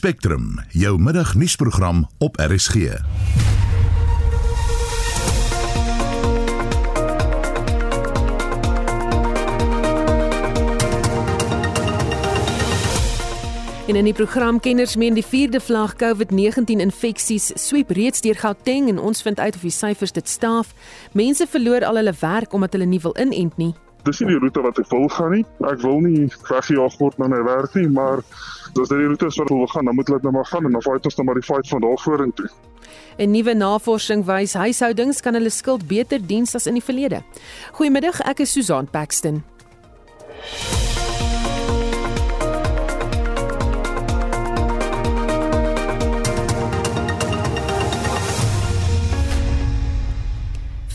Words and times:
Spectrum, 0.00 0.54
jou 0.68 0.98
middagnuusprogram 0.98 2.08
op 2.18 2.36
RSG. 2.36 2.74
En 2.74 2.84
in 13.96 14.04
die 14.04 14.12
program 14.12 14.60
kenners 14.60 14.96
meen 14.96 15.14
die 15.14 15.24
4de 15.24 15.60
vlag 15.60 15.92
COVID-19 15.96 16.64
infeksies 16.64 17.52
sweep 17.54 17.90
reeds 17.90 18.20
deur 18.20 18.34
Gauteng 18.34 18.88
en 18.88 18.98
ons 18.98 19.22
vind 19.22 19.40
uit 19.40 19.54
of 19.54 19.60
die 19.60 19.70
syfers 19.70 20.12
dit 20.12 20.28
staaf. 20.28 20.72
Mense 21.12 21.46
verloor 21.46 21.84
al 21.84 22.00
hulle 22.00 22.14
werk 22.20 22.52
omdat 22.52 22.72
hulle 22.72 22.88
nie 22.88 23.00
wil 23.00 23.16
inent 23.20 23.56
nie. 23.56 23.74
Dis 24.08 24.20
nie 24.20 24.32
die 24.32 24.40
roete 24.40 24.64
wat 24.64 24.80
ek 24.80 24.88
wil 24.88 25.08
gaan 25.12 25.36
nie. 25.36 25.44
Ek 25.68 25.84
wil 25.84 26.00
nie 26.00 26.30
weggejaag 26.48 26.96
word 26.98 27.20
na 27.20 27.28
my 27.28 27.42
werk 27.44 27.76
nie, 27.76 27.88
maar 27.92 28.24
as 28.78 28.88
dit 28.88 28.98
die 28.98 29.06
roete 29.06 29.26
is 29.26 29.36
wat 29.36 29.48
wil 29.48 29.66
gaan, 29.66 29.84
dan 29.84 29.94
moet 29.94 30.10
ek 30.10 30.22
net 30.22 30.32
maar 30.32 30.46
gaan 30.46 30.64
en 30.64 30.72
dan 30.72 30.82
fight 30.82 31.04
ons 31.04 31.14
dan 31.14 31.24
maar 31.26 31.38
die 31.38 31.46
fight 31.46 31.68
van 31.68 31.80
daar 31.80 31.98
vorentoe. 31.98 32.48
'n 33.18 33.30
Nuwe 33.30 33.54
navorsing 33.54 34.24
wys 34.24 34.54
huishoudings 34.54 35.20
kan 35.20 35.34
hulle 35.34 35.50
skuld 35.50 35.86
beter 35.86 36.18
diens 36.26 36.54
as 36.54 36.66
in 36.66 36.74
die 36.74 36.84
verlede. 36.84 37.22
Goeiemiddag, 37.72 38.20
ek 38.20 38.40
is 38.40 38.52
Susan 38.52 38.86
Paxton. 38.90 39.44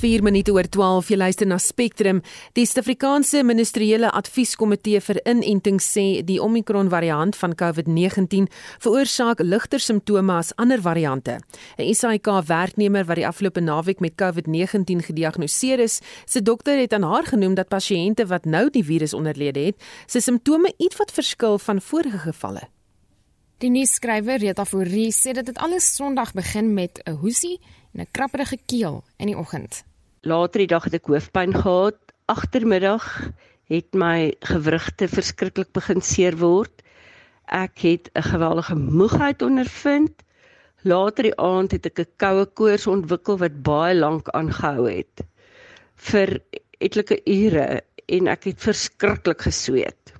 4 0.05 0.21
minute 0.21 0.53
oor 0.53 0.67
12 0.69 1.07
jy 1.09 1.15
luister 1.17 1.47
na 1.49 1.55
Spectrum. 1.57 2.19
Die 2.53 2.65
Suid-Afrikaanse 2.67 3.39
Ministeriële 3.41 4.11
Advieskomitee 4.13 4.99
vir 5.01 5.17
Inenting 5.25 5.79
sê 5.81 6.19
die 6.27 6.35
Omicron 6.37 6.91
variant 6.93 7.33
van 7.39 7.55
COVID-19 7.57 8.45
veroorsaak 8.83 9.41
ligter 9.41 9.81
simptome 9.81 10.35
as 10.35 10.51
ander 10.61 10.83
variante. 10.85 11.39
'n 11.79 11.93
SAIK 11.93 12.27
werknemer 12.45 13.05
wat 13.05 13.17
die 13.17 13.25
afgelope 13.25 13.61
naweek 13.61 13.99
met 13.99 14.13
COVID-19 14.21 15.01
gediagnoseer 15.09 15.79
is, 15.79 16.01
se 16.25 16.41
dokter 16.41 16.77
het 16.77 16.93
aan 16.93 17.03
haar 17.03 17.25
genoem 17.25 17.55
dat 17.55 17.73
pasiënte 17.73 18.27
wat 18.27 18.45
nou 18.45 18.69
die 18.69 18.85
virus 18.85 19.13
onderlede 19.13 19.59
het, 19.59 19.81
se 20.05 20.21
simptome 20.21 20.73
ietwat 20.77 21.11
verskil 21.11 21.57
van 21.57 21.81
vorige 21.81 22.17
gevalle. 22.17 22.61
Die 23.57 23.69
nuusskrywer 23.69 24.37
Rita 24.37 24.65
Fourie 24.65 25.11
sê 25.11 25.33
dat 25.33 25.45
dit 25.45 25.57
alles 25.57 25.95
Sondag 25.95 26.33
begin 26.33 26.73
met 26.73 27.01
'n 27.05 27.17
hoesie 27.17 27.59
en 27.93 28.01
'n 28.01 28.11
krapperige 28.11 28.59
keel 28.67 29.03
in 29.17 29.27
die 29.27 29.37
oggend 29.37 29.83
later 30.25 30.63
die 30.63 30.71
dag 30.71 30.87
het 30.87 30.97
ek 30.97 31.09
hoofpyn 31.11 31.53
gehad. 31.53 31.97
Agtermiddag 32.25 33.05
het 33.69 33.93
my 33.93 34.33
gewrigte 34.49 35.07
verskriklik 35.09 35.69
begin 35.77 36.01
seer 36.01 36.37
word. 36.41 36.81
Ek 37.45 37.77
het 37.85 38.09
'n 38.13 38.25
geweldige 38.33 38.75
moegheid 38.75 39.41
ondervind. 39.41 40.13
Later 40.81 41.23
die 41.23 41.37
aand 41.37 41.71
het 41.71 41.85
ek 41.85 41.99
'n 41.99 42.11
koue 42.17 42.45
koors 42.45 42.87
ontwikkel 42.87 43.37
wat 43.37 43.61
baie 43.63 43.95
lank 43.95 44.29
aangehou 44.29 44.89
het 44.89 45.25
vir 45.95 46.41
etlike 46.79 47.21
ure 47.25 47.81
en 48.05 48.27
ek 48.27 48.43
het 48.43 48.59
verskriklik 48.59 49.41
gesweet. 49.41 50.13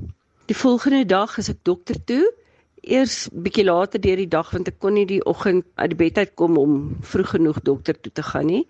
Die 0.45 0.55
volgende 0.57 1.05
dag 1.05 1.37
is 1.37 1.49
ek 1.49 1.63
dokter 1.63 1.97
toe. 2.05 2.33
Eers 2.81 3.29
bietjie 3.33 3.65
later 3.65 4.01
deur 4.01 4.17
die 4.17 4.29
dag 4.29 4.51
want 4.51 4.67
ek 4.67 4.79
kon 4.79 4.93
nie 4.93 5.05
die 5.05 5.25
oggend 5.25 5.65
uit 5.75 5.89
die 5.89 5.97
bed 5.97 6.17
uit 6.17 6.35
kom 6.35 6.57
om 6.57 6.97
vroeg 7.01 7.29
genoeg 7.29 7.59
dokter 7.61 7.99
toe 7.99 8.11
te 8.11 8.23
gaan 8.23 8.45
nie. 8.45 8.67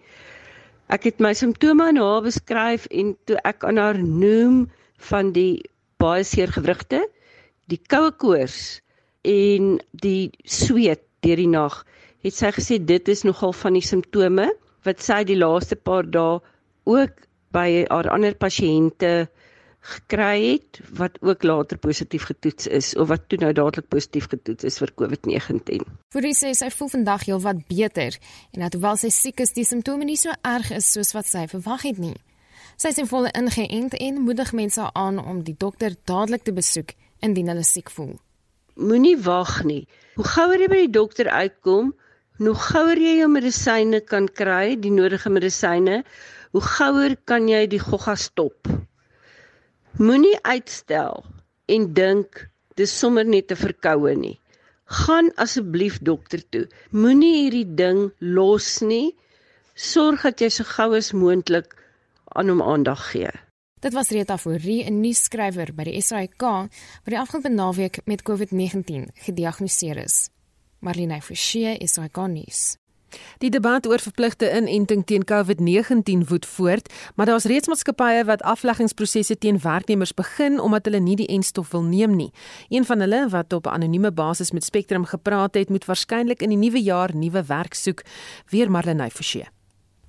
Ek 0.93 1.07
het 1.09 1.21
my 1.23 1.31
simptome 1.33 1.87
aan 1.89 1.97
haar 1.97 2.21
beskryf 2.21 2.85
en 2.93 3.15
toe 3.25 3.39
ek 3.49 3.63
aan 3.65 3.79
haar 3.81 3.97
noem 3.97 4.65
van 5.09 5.31
die 5.33 5.63
baie 6.01 6.23
seer 6.23 6.51
gewrigte, 6.53 6.99
die 7.71 7.79
koue 7.89 8.11
koors 8.21 8.57
en 9.25 9.79
die 10.05 10.29
sweet 10.45 11.01
deur 11.25 11.41
die 11.41 11.49
nag, 11.49 11.79
het 12.21 12.37
sy 12.37 12.51
gesê 12.53 12.77
dit 12.77 13.09
is 13.09 13.25
nogal 13.25 13.53
van 13.57 13.73
die 13.79 13.85
simptome 13.85 14.51
wat 14.85 15.01
sy 15.01 15.23
die 15.25 15.39
laaste 15.41 15.75
paar 15.75 16.05
dae 16.05 16.37
ook 16.85 17.25
by 17.55 17.85
haar 17.89 18.11
ander 18.13 18.37
pasiënte 18.37 19.25
gekry 19.85 20.37
het 20.45 20.79
wat 20.97 21.17
ook 21.21 21.43
later 21.43 21.77
positief 21.77 22.25
getoets 22.29 22.67
is 22.67 22.93
of 22.95 23.07
wat 23.11 23.27
toe 23.29 23.39
nou 23.41 23.51
dadelik 23.53 23.87
positief 23.93 24.27
getoets 24.31 24.65
is 24.65 24.77
vir 24.81 24.91
COVID-19. 25.01 25.85
Voorie 26.13 26.33
sê 26.37 26.53
sy 26.57 26.69
voel 26.73 26.91
vandag 26.93 27.25
heelwat 27.27 27.61
beter 27.69 28.17
en 28.55 28.65
dat 28.65 28.73
hoewel 28.73 28.97
sy 28.97 29.11
siek 29.13 29.43
is, 29.45 29.53
die 29.53 29.67
simptome 29.67 30.07
nie 30.09 30.17
so 30.17 30.33
erg 30.41 30.71
is 30.73 30.89
soos 30.91 31.13
wat 31.17 31.29
sy 31.29 31.45
verwag 31.51 31.85
het 31.85 32.01
nie. 32.01 32.15
Sy 32.81 32.91
is 32.91 33.09
volle 33.09 33.31
ingeënt 33.37 33.93
en 34.01 34.23
moedig 34.25 34.51
mense 34.57 34.87
aan 34.93 35.19
om 35.21 35.43
die 35.47 35.55
dokter 35.57 35.93
dadelik 36.09 36.43
te 36.43 36.53
besoek 36.55 36.95
indien 37.23 37.51
hulle 37.53 37.63
siek 37.63 37.91
voel. 37.93 38.15
Moenie 38.75 39.15
wag 39.23 39.61
nie. 39.63 39.85
Hoe 40.17 40.25
gouer 40.27 40.59
jy 40.59 40.67
by 40.71 40.81
die 40.81 40.95
dokter 40.97 41.29
uitkom, 41.29 41.93
hoe 42.41 42.55
gouer 42.65 42.99
jy 42.99 43.13
jou 43.21 43.29
medisyne 43.31 44.01
kan 44.03 44.27
kry, 44.27 44.75
die 44.75 44.91
nodige 44.91 45.31
medisyne, 45.31 46.01
hoe 46.51 46.65
gouer 46.73 47.15
kan 47.29 47.47
jy 47.47 47.63
die 47.71 47.79
gogga 47.79 48.17
stop. 48.19 48.67
Moenie 49.95 50.35
uitstel 50.43 51.21
en 51.71 51.83
dink 51.95 52.41
dis 52.75 52.91
sommer 52.99 53.23
net 53.23 53.51
'n 53.51 53.55
verkoue 53.55 54.11
nie. 54.15 54.39
Gaan 54.85 55.31
asseblief 55.39 55.99
dokter 56.03 56.43
toe. 56.49 56.67
Moenie 56.91 57.43
hierdie 57.43 57.75
ding 57.75 58.11
los 58.19 58.81
nie. 58.81 59.15
Sorg 59.75 60.21
dat 60.21 60.41
jy 60.41 60.49
so 60.49 60.63
gou 60.63 60.95
as 60.95 61.13
moontlik 61.13 61.75
aan 62.35 62.49
hom 62.49 62.61
aandag 62.61 63.11
gee. 63.11 63.31
Dit 63.79 63.93
was 63.93 64.09
Rita 64.09 64.37
Fourie, 64.37 64.83
'n 64.83 64.99
nuusskrywer 64.99 65.73
by 65.73 65.83
die 65.83 66.01
SAK 66.01 66.41
wat 66.41 67.11
die 67.13 67.19
afgelope 67.19 67.49
naweek 67.49 67.99
met 68.05 68.23
COVID-19 68.23 69.07
gediagnoseer 69.13 69.97
is. 69.97 70.29
Marlene 70.81 71.21
Forsie 71.21 71.77
is 71.77 71.93
SAK 71.93 72.27
nuus. 72.27 72.77
Die 73.37 73.49
debat 73.49 73.87
oor 73.87 73.99
verpligte 73.99 74.49
inenting 74.57 75.05
teen 75.05 75.25
COVID-19 75.25 76.27
woed 76.27 76.45
voort, 76.45 76.93
maar 77.15 77.25
daar's 77.25 77.47
reeds 77.49 77.67
maatskappye 77.67 78.25
wat 78.25 78.41
afleggingsprosesse 78.41 79.37
teen 79.37 79.59
werknemers 79.59 80.13
begin 80.13 80.59
omdat 80.59 80.85
hulle 80.85 80.99
nie 80.99 81.15
die 81.15 81.27
enstof 81.27 81.71
wil 81.71 81.83
neem 81.83 82.15
nie. 82.15 82.31
Een 82.69 82.85
van 82.85 82.99
hulle 82.99 83.27
wat 83.29 83.53
op 83.53 83.65
'n 83.65 83.75
anonieme 83.77 84.11
basis 84.11 84.51
met 84.51 84.63
Spectrum 84.63 85.05
gepraat 85.05 85.53
het, 85.53 85.69
moet 85.69 85.85
waarskynlik 85.85 86.41
in 86.41 86.49
die 86.49 86.57
nuwe 86.57 86.83
jaar 86.83 87.15
nuwe 87.15 87.43
werk 87.43 87.73
soek, 87.73 88.01
weer 88.49 88.71
Marlenae 88.71 89.09
Forsie. 89.11 89.47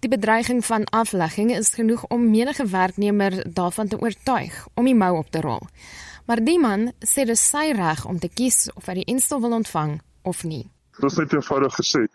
Die 0.00 0.10
bedreiging 0.16 0.64
van 0.64 0.84
aflegging 0.84 1.56
is 1.56 1.74
genoeg 1.74 2.06
om 2.06 2.30
menige 2.30 2.66
werknemer 2.66 3.52
daarvan 3.52 3.88
te 3.88 4.00
oortuig 4.00 4.66
om 4.74 4.84
die 4.84 4.94
mou 4.94 5.16
op 5.18 5.30
te 5.30 5.40
rol. 5.40 5.62
Maar 6.26 6.44
die 6.44 6.58
man 6.58 6.92
sê 7.00 7.24
dit 7.24 7.34
is 7.34 7.48
sy 7.48 7.72
reg 7.72 8.04
om 8.06 8.18
te 8.18 8.28
kies 8.28 8.66
of 8.74 8.86
hy 8.86 9.00
die 9.00 9.08
enstof 9.14 9.40
wil 9.40 9.56
ontvang 9.56 10.00
of 10.22 10.44
nie. 10.44 10.75
Dit 10.96 11.10
is 11.10 11.16
net 11.20 11.32
eenvoudig 11.32 11.74
gesê. 11.76 12.06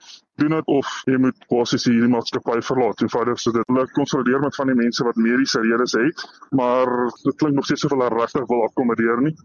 Doen 0.41 0.55
dit 0.55 0.69
of 0.73 0.87
jy 1.05 1.17
moet 1.21 1.43
basies 1.51 1.85
hierdie 1.85 2.09
maatskappy 2.09 2.57
verlaat. 2.65 3.03
Eenvoudig 3.05 3.39
so 3.39 3.53
dit. 3.53 3.67
Hulle 3.69 3.85
konsolideer 3.93 4.41
met 4.41 4.57
van 4.57 4.71
die 4.71 4.77
mense 4.79 5.05
wat 5.05 5.19
mediese 5.21 5.61
redes 5.61 5.93
het, 5.99 6.25
maar 6.57 6.89
dit 7.21 7.37
klink 7.37 7.59
nog 7.59 7.69
steeds 7.69 7.85
of 7.85 7.93
hulle 7.93 8.09
regtig 8.15 8.49
wil 8.49 8.65
akkommodeer 8.65 9.21
nie. 9.27 9.35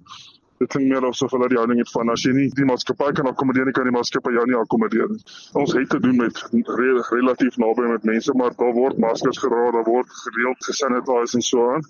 Dit 0.56 0.72
klink 0.72 0.88
meer 0.88 1.04
asof 1.04 1.34
hulle 1.36 1.50
die 1.52 1.60
houding 1.60 1.82
het 1.84 1.92
van 1.92 2.14
as 2.14 2.25
jy 2.25 2.32
nie 2.32 2.48
die 2.56 2.64
maatskappy 2.64 3.12
kan 3.19 3.28
akkommodeer 3.28 3.69
nie, 3.69 3.76
kan 3.76 3.84
die 3.91 3.96
maatskappy 3.98 4.32
jou 4.38 4.48
nie 4.48 4.56
akkommodeer 4.56 5.12
nie. 5.12 5.20
Ons 5.60 5.76
het 5.76 5.92
te 5.92 6.00
doen 6.00 6.16
met 6.22 6.41
re 6.80 6.91
relatief 7.10 7.60
naby 7.60 7.92
met 7.92 8.08
mense, 8.08 8.32
maar 8.41 8.56
daar 8.56 8.72
word 8.72 9.04
maskers 9.04 9.44
gedra, 9.44 9.69
daar 9.76 9.84
word 9.84 10.19
gereeld 10.25 10.69
gesanitiseer 10.70 11.41
en 11.42 11.48
so 11.52 11.70
aan. 11.76 11.88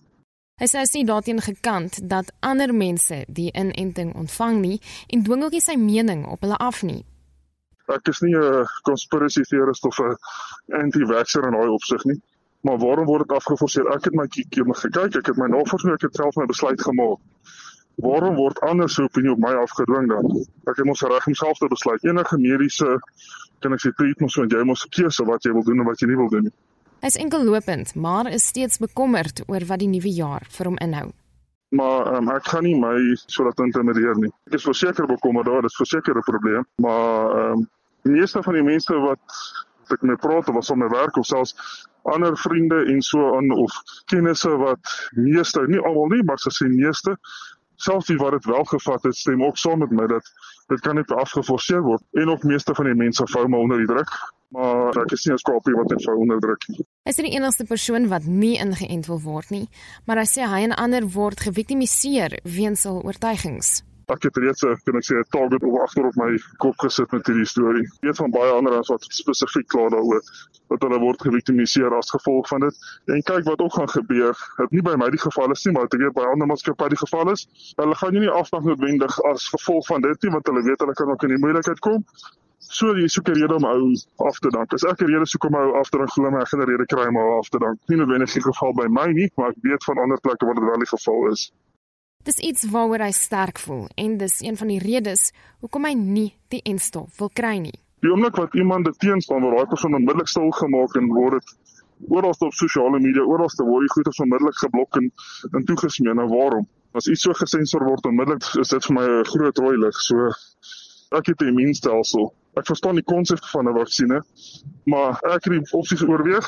Hy 0.56 0.66
sê 0.72 0.82
sy 0.88 1.06
daarteen 1.06 1.38
gekant 1.44 2.00
dat 2.10 2.32
ander 2.40 2.72
mense 2.74 3.22
die 3.28 3.52
inenting 3.52 4.16
ontvang 4.16 4.62
nie 4.64 4.78
en 5.12 5.22
dwing 5.22 5.44
ook 5.44 5.54
nie 5.54 5.62
sy 5.62 5.76
mening 5.78 6.24
op 6.26 6.42
hulle 6.42 6.58
af 6.58 6.82
nie 6.82 7.04
ek 7.94 8.08
is 8.08 8.20
nie 8.20 8.34
'n 8.36 8.66
conspiracy 8.82 9.42
theorist 9.42 9.84
of 9.84 9.98
'n 10.00 10.16
anti-vaxxer 10.82 11.46
in 11.46 11.52
daai 11.52 11.68
opsig 11.68 12.04
nie. 12.04 12.20
Maar 12.60 12.78
waarom 12.78 13.06
word 13.06 13.28
dit 13.28 13.36
afgeforceer? 13.36 13.86
Ek 13.94 14.04
het 14.04 14.14
my 14.14 14.26
keer 14.26 14.64
gekyk, 14.74 15.16
ek 15.16 15.26
het 15.26 15.36
my 15.36 15.46
navorsing, 15.46 15.92
ek 15.92 16.02
het 16.02 16.14
self 16.14 16.34
my 16.36 16.46
besluit 16.46 16.80
gemaak. 16.82 17.18
Waarom 17.96 18.34
word 18.36 18.60
ander 18.60 18.90
se 18.90 19.02
opinie 19.02 19.30
op 19.30 19.38
my 19.38 19.54
afgedwing 19.54 20.08
dan? 20.08 20.46
Ek 20.66 20.76
het 20.76 20.84
mos 20.84 21.00
reg 21.00 21.26
om 21.26 21.34
self 21.34 21.58
te 21.58 21.68
besluit. 21.68 22.04
Enige 22.04 22.38
mediese 22.38 22.98
kan 23.60 23.72
ek 23.72 23.80
sê 23.80 23.92
treatment 23.96 24.32
so 24.32 24.42
en 24.42 24.48
jy 24.52 24.64
moet 24.64 24.86
keuse 24.90 25.24
wat 25.24 25.44
jy 25.44 25.52
wil 25.52 25.64
doen 25.64 25.80
en 25.80 25.88
wat 25.88 26.00
jy 26.00 26.08
nie 26.08 26.16
wil 26.16 26.28
doen 26.28 26.48
nie. 26.48 26.52
Hy 27.00 27.06
is 27.12 27.16
enkel 27.20 27.44
lopend, 27.44 27.94
maar 27.94 28.28
is 28.32 28.46
steeds 28.46 28.78
bekommerd 28.82 29.44
oor 29.46 29.64
wat 29.68 29.78
die 29.78 29.88
nuwe 29.88 30.12
jaar 30.12 30.46
vir 30.58 30.72
hom 30.72 30.78
inhou. 30.82 31.12
Maar 31.74 32.14
um, 32.16 32.28
ek 32.30 32.46
gaan 32.46 32.62
nie 32.62 32.76
my 32.78 32.96
so 33.26 33.44
laat 33.44 33.58
intimideer 33.58 34.14
nie. 34.16 34.30
Ek 34.46 34.54
is 34.60 34.66
verseker 34.68 35.06
bekommerd 35.06 35.46
daar, 35.46 35.62
dit 35.66 35.70
is 35.70 35.76
verseker 35.76 36.16
'n 36.16 36.28
probleem, 36.28 36.66
maar 36.76 37.34
ehm 37.36 37.52
um, 37.52 37.70
die 38.06 38.12
meeste 38.12 38.42
van 38.42 38.54
die 38.54 38.62
mense 38.62 38.94
wat 39.02 39.40
ek 39.94 40.02
mee 40.02 40.18
praat 40.22 40.48
of 40.48 40.70
op 40.70 40.78
my 40.78 40.88
werk 40.88 41.16
of 41.16 41.26
selfs 41.26 41.54
ander 42.14 42.36
vriende 42.38 42.84
en 42.92 43.02
so 43.02 43.34
aan 43.36 43.50
of 43.50 43.74
kennisse 44.10 44.50
wat 44.62 44.94
meeste 45.14 45.62
nie 45.66 45.80
almal 45.80 46.10
nie 46.14 46.22
maar 46.26 46.38
gesien 46.42 46.74
meeste 46.74 47.16
selfs 47.82 48.10
die 48.10 48.18
wat 48.22 48.36
dit 48.38 48.48
wel 48.50 48.64
gevat 48.64 49.02
het 49.08 49.16
stem 49.16 49.44
ook 49.44 49.58
saam 49.58 49.82
met 49.84 49.90
my 49.90 50.06
dat 50.10 50.30
dit 50.72 50.80
kan 50.86 50.98
net 50.98 51.12
afgeforceer 51.12 51.82
word 51.86 52.02
en 52.22 52.30
ook 52.34 52.46
meeste 52.52 52.74
van 52.74 52.90
die 52.90 52.98
mense 52.98 53.26
vou 53.32 53.46
maar 53.48 53.66
onder 53.66 53.82
die 53.82 53.90
druk 53.90 54.12
maar 54.54 55.02
ek 55.04 55.16
is 55.18 55.26
nie 55.26 55.34
'n 55.34 55.42
skopie 55.44 55.74
wat 55.74 55.88
dit 55.94 56.04
vou 56.04 56.16
onder 56.16 56.40
druk 56.40 56.68
nie 56.68 56.86
Hy 57.06 57.12
is 57.14 57.20
die 57.22 57.36
enigste 57.38 57.62
persoon 57.70 58.08
wat 58.10 58.24
nie 58.26 58.56
ingeënt 58.58 59.06
wil 59.06 59.20
word 59.22 59.52
nie 59.54 59.66
maar 60.10 60.18
hy 60.18 60.26
sê 60.26 60.42
hy 60.42 60.64
en 60.66 60.72
ander 60.74 61.04
word 61.14 61.38
geviktimiseer 61.46 62.40
weens 62.42 62.82
hul 62.88 62.98
oortuigings 63.06 63.76
Ek 64.14 64.22
het 64.26 64.36
reeds 64.42 64.62
'n 64.66 64.74
kan 64.86 64.98
ek 64.98 65.06
sê 65.06 65.14
'n 65.18 65.30
target 65.34 65.62
oor 65.66 65.82
agter 65.82 66.06
op 66.06 66.16
my 66.22 66.30
kop 66.62 66.76
gesit 66.82 67.10
met 67.12 67.26
hierdie 67.26 67.46
storie. 67.54 67.86
Weet 68.02 68.16
van 68.16 68.30
baie 68.30 68.52
ander 68.58 68.76
ons 68.78 68.90
wat 68.92 69.06
spesifiek 69.20 69.66
kla 69.66 69.88
daaroor 69.94 70.22
dat 70.70 70.82
hulle 70.82 70.98
word 71.06 71.22
geviktimiseer 71.26 71.94
as 71.94 72.10
gevolg 72.16 72.46
van 72.48 72.60
dit. 72.66 72.74
En 73.06 73.22
kyk 73.22 73.44
wat 73.50 73.60
ook 73.60 73.74
gaan 73.74 73.90
gebeur. 73.98 74.34
Dit 74.58 74.70
nie 74.70 74.82
by 74.82 74.94
my 74.94 75.10
die 75.10 75.24
geval 75.26 75.50
is 75.50 75.64
nie, 75.64 75.74
maar 75.74 75.84
ek 75.90 75.98
weet 75.98 76.14
by 76.14 76.26
ander 76.26 76.46
maatskappye 76.46 76.88
die 76.94 77.02
geval 77.04 77.30
is. 77.34 77.46
Hulle 77.76 77.94
gaan 77.94 78.14
nie 78.14 78.30
afdag 78.30 78.62
noodwendig 78.62 79.22
as 79.32 79.48
gevolg 79.54 79.86
van 79.86 80.00
dit 80.00 80.22
nie, 80.22 80.32
want 80.32 80.46
hulle 80.46 80.62
weet 80.62 80.80
hulle 80.80 80.94
kan 80.94 81.10
ook 81.10 81.22
in 81.22 81.34
die 81.34 81.42
moeilikheid 81.42 81.78
kom. 81.78 82.04
So 82.68 82.94
jy 82.98 83.06
soek 83.06 83.28
'n 83.28 83.38
rede 83.38 83.54
om 83.54 83.64
ou 83.64 83.94
af 84.28 84.38
te 84.38 84.50
dank. 84.50 84.72
As 84.74 84.84
ek 84.84 85.02
'n 85.02 85.06
rede 85.06 85.26
soek 85.26 85.44
om 85.44 85.54
ou 85.54 85.78
af 85.78 85.88
te 85.88 85.98
dank, 85.98 86.10
glo 86.10 86.30
my 86.30 86.40
ek 86.40 86.48
gaan 86.48 86.60
'n 86.60 86.68
rede 86.68 86.86
kry 86.86 87.06
om 87.06 87.16
ou 87.16 87.38
af 87.38 87.48
te 87.48 87.58
dank. 87.58 87.78
Nie 87.88 87.96
noodwendig 87.96 88.34
in 88.34 88.42
geval 88.42 88.72
by 88.74 88.86
my 88.88 89.12
nie, 89.12 89.30
maar 89.36 89.50
ek 89.50 89.56
weet 89.62 89.84
van 89.84 89.98
ander 89.98 90.20
plekke 90.20 90.44
waar 90.46 90.54
dit 90.54 90.64
wel 90.64 90.78
die 90.78 90.92
geval 90.96 91.30
is. 91.30 91.52
Dis 92.24 92.38
iets 92.38 92.64
waaroor 92.70 92.98
hy 92.98 93.10
sterk 93.10 93.58
voel 93.58 93.88
en 93.94 94.16
dis 94.16 94.40
een 94.40 94.56
van 94.56 94.68
die 94.68 94.78
redes 94.78 95.32
hoekom 95.60 95.84
hy 95.84 95.94
nie 95.94 96.34
die 96.48 96.62
enstof 96.64 97.18
wil 97.18 97.30
kry 97.32 97.58
nie. 97.58 97.78
Die 98.00 98.10
oomblik 98.10 98.36
wat 98.36 98.54
iemand 98.54 98.84
dit 98.84 98.98
teenstaan, 98.98 99.42
word 99.42 99.56
daai 99.56 99.66
persoon 99.66 99.94
onmiddellik 99.94 100.28
stil 100.28 100.50
gemaak 100.50 100.96
en 100.96 101.06
word 101.14 101.32
dit 101.38 101.48
oral 102.08 102.34
op 102.38 102.52
sosiale 102.52 102.98
media, 103.00 103.22
oral 103.22 103.48
te 103.48 103.64
word 103.64 103.86
die 103.86 103.92
goeie 103.94 104.22
onmiddellik 104.24 104.58
geblok 104.58 104.96
en 104.96 105.12
en 105.52 105.64
toegesmee. 105.64 106.14
Nou 106.14 106.28
waarom? 106.28 106.66
As 106.92 107.06
iets 107.06 107.22
so 107.22 107.32
gesensor 107.32 107.84
word 107.84 108.06
onmiddellik, 108.06 108.42
is 108.60 108.68
dit 108.68 108.84
vir 108.84 108.94
my 108.94 109.06
'n 109.06 109.24
groot 109.24 109.58
rooi 109.58 109.76
lig. 109.78 109.94
So 109.94 110.30
ek 111.12 111.26
het 111.26 111.40
'n 111.40 111.48
immuunstelsel 111.48 112.34
Ek 112.56 112.66
verstaan 112.66 112.96
die 112.96 113.04
konsep 113.04 113.42
van 113.52 113.68
'n 113.68 113.74
vaksinne, 113.76 114.22
maar 114.84 115.18
ek 115.34 115.44
het 115.44 115.52
die 115.52 115.72
opsies 115.76 116.02
oorweeg 116.02 116.46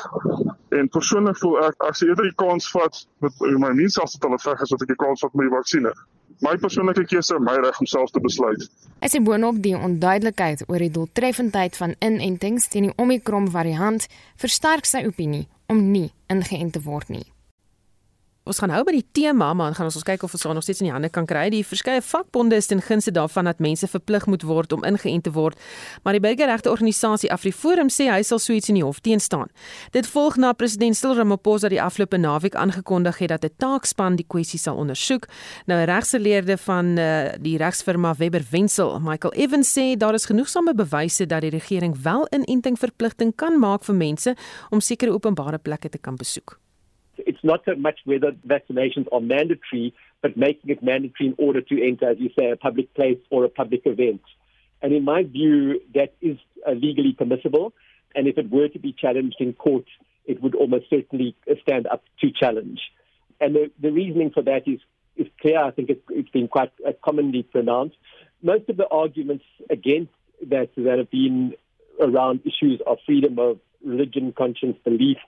en 0.78 0.88
persoonlik 0.88 1.36
voel 1.36 1.58
ek 1.66 1.74
as 1.88 2.02
ek 2.02 2.08
eerder 2.08 2.24
die 2.30 2.38
kans 2.44 2.70
vat 2.70 3.06
met 3.20 3.32
my 3.40 3.68
immuunstelsel 3.74 4.20
te 4.20 4.38
veg 4.48 4.62
as 4.62 4.70
wat 4.70 4.82
ek 4.82 4.88
die 4.88 5.02
kans 5.04 5.20
vat 5.20 5.34
met 5.34 5.50
die 5.50 5.56
vaksinne. 5.56 5.92
My 6.40 6.56
persoonlike 6.56 7.04
keuse, 7.10 7.38
my 7.42 7.56
reg 7.58 7.80
om 7.80 7.86
self 7.86 8.10
te 8.10 8.20
besluit. 8.20 8.68
As 9.02 9.12
jy 9.12 9.20
boonop 9.20 9.62
die 9.62 9.74
onduidelikheid 9.76 10.64
oor 10.68 10.78
die 10.78 10.90
doeltreffendheid 10.90 11.76
van 11.76 11.94
inentings 11.98 12.68
teen 12.68 12.88
die 12.88 12.94
Omicron 12.96 13.50
variant 13.50 14.06
versterk 14.36 14.86
sy 14.86 15.04
opinie 15.06 15.48
om 15.66 15.90
nie 15.92 16.12
ingeënt 16.32 16.72
te 16.72 16.82
word 16.84 17.08
nie. 17.08 17.26
Ons 18.48 18.62
gaan 18.62 18.72
hou 18.72 18.80
by 18.86 18.94
die 18.94 19.04
tema, 19.12 19.50
maar 19.52 19.74
gaan 19.76 19.90
ons 19.90 19.96
ons 19.98 20.06
kyk 20.08 20.22
of 20.24 20.32
ons 20.32 20.46
nog 20.56 20.64
steeds 20.64 20.80
in 20.80 20.86
die 20.88 20.92
hande 20.94 21.10
kan 21.12 21.26
kry. 21.28 21.50
Die 21.52 21.60
verskeie 21.66 22.00
vakbonde 22.00 22.56
is 22.56 22.70
ten 22.70 22.80
gunste 22.80 23.12
daarvan 23.12 23.44
dat 23.50 23.58
mense 23.60 23.84
verplig 23.92 24.24
moet 24.24 24.44
word 24.48 24.72
om 24.72 24.86
ingeënt 24.88 25.26
te 25.26 25.32
word, 25.34 25.58
maar 26.02 26.16
die 26.16 26.22
burgerregte 26.24 26.70
organisasie 26.72 27.28
AfriForum 27.34 27.90
sê 27.92 28.06
hy 28.08 28.22
sal 28.24 28.40
suits 28.40 28.70
in 28.72 28.78
die 28.78 28.84
hof 28.86 29.02
teenstaan. 29.04 29.52
Dit 29.92 30.08
volg 30.08 30.38
na 30.40 30.54
president 30.56 30.96
Cyril 30.96 31.18
Ramaphosa 31.20 31.68
die 31.68 31.80
afgelope 31.82 32.16
naweek 32.16 32.56
aangekondig 32.56 33.20
het 33.20 33.34
dat 33.34 33.44
'n 33.44 33.54
taakspan 33.58 34.16
die 34.16 34.26
kwessie 34.26 34.58
sal 34.58 34.76
ondersoek. 34.76 35.28
Nou 35.66 35.80
'n 35.80 35.84
regsgeleerde 35.84 36.56
van 36.56 36.98
uh, 36.98 37.36
die 37.40 37.58
regsfirma 37.58 38.14
Webber 38.16 38.44
Wensel, 38.50 38.98
Michael 39.00 39.34
Evans 39.34 39.68
sê 39.78 39.96
daar 39.96 40.14
is 40.14 40.24
genoegsame 40.24 40.74
bewyse 40.74 41.26
dat 41.26 41.40
die 41.40 41.50
regering 41.50 42.02
wel 42.02 42.26
inenting 42.30 42.78
verpligting 42.78 43.34
kan 43.36 43.58
maak 43.58 43.84
vir 43.84 43.94
mense 43.94 44.36
om 44.70 44.80
sekere 44.80 45.12
openbare 45.12 45.58
plekke 45.58 45.88
te 45.88 45.98
kan 45.98 46.16
besoek. 46.16 46.58
It's 47.26 47.42
not 47.42 47.60
so 47.64 47.74
much 47.74 48.00
whether 48.04 48.32
vaccinations 48.46 49.06
are 49.12 49.20
mandatory, 49.20 49.94
but 50.22 50.36
making 50.36 50.70
it 50.70 50.82
mandatory 50.82 51.28
in 51.28 51.34
order 51.38 51.60
to 51.60 51.86
enter, 51.86 52.10
as 52.10 52.18
you 52.18 52.30
say, 52.38 52.50
a 52.50 52.56
public 52.56 52.92
place 52.94 53.18
or 53.30 53.44
a 53.44 53.48
public 53.48 53.82
event. 53.84 54.22
And 54.82 54.92
in 54.92 55.04
my 55.04 55.22
view, 55.24 55.80
that 55.94 56.14
is 56.20 56.38
uh, 56.66 56.72
legally 56.72 57.12
permissible. 57.12 57.72
And 58.14 58.26
if 58.26 58.38
it 58.38 58.50
were 58.50 58.68
to 58.68 58.78
be 58.78 58.92
challenged 58.92 59.36
in 59.40 59.52
court, 59.52 59.84
it 60.26 60.42
would 60.42 60.54
almost 60.54 60.90
certainly 60.90 61.34
stand 61.62 61.86
up 61.86 62.02
to 62.20 62.30
challenge. 62.30 62.80
And 63.40 63.54
the, 63.54 63.70
the 63.80 63.90
reasoning 63.90 64.30
for 64.30 64.42
that 64.42 64.66
is, 64.66 64.80
is 65.16 65.26
clear. 65.40 65.58
I 65.62 65.70
think 65.70 65.90
it's, 65.90 66.02
it's 66.10 66.30
been 66.30 66.48
quite 66.48 66.72
uh, 66.86 66.92
commonly 67.04 67.42
pronounced. 67.42 67.96
Most 68.42 68.68
of 68.68 68.76
the 68.76 68.86
arguments 68.88 69.44
against 69.70 70.12
that 70.48 70.70
that 70.76 70.98
have 70.98 71.10
been 71.10 71.54
around 72.00 72.40
issues 72.44 72.80
of 72.86 72.98
freedom 73.04 73.38
of 73.38 73.58
religion, 73.84 74.32
conscience, 74.36 74.76
belief, 74.84 75.18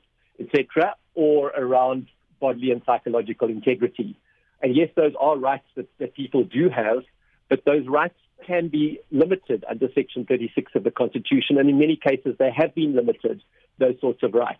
etc., 0.40 0.94
or 1.14 1.48
around 1.48 2.06
bodily 2.40 2.70
and 2.70 2.82
psychological 2.86 3.48
integrity. 3.48 4.16
And 4.62 4.74
yes, 4.74 4.88
those 4.96 5.12
are 5.18 5.36
rights 5.36 5.66
that, 5.76 5.88
that 5.98 6.14
people 6.14 6.44
do 6.44 6.68
have, 6.68 7.04
but 7.48 7.64
those 7.64 7.86
rights 7.86 8.14
can 8.46 8.68
be 8.68 9.00
limited 9.10 9.64
under 9.68 9.88
Section 9.94 10.24
36 10.24 10.72
of 10.74 10.84
the 10.84 10.90
Constitution, 10.90 11.58
and 11.58 11.68
in 11.68 11.78
many 11.78 11.96
cases 11.96 12.36
they 12.38 12.50
have 12.54 12.74
been 12.74 12.94
limited, 12.96 13.42
those 13.78 13.96
sorts 14.00 14.22
of 14.22 14.34
rights. 14.34 14.58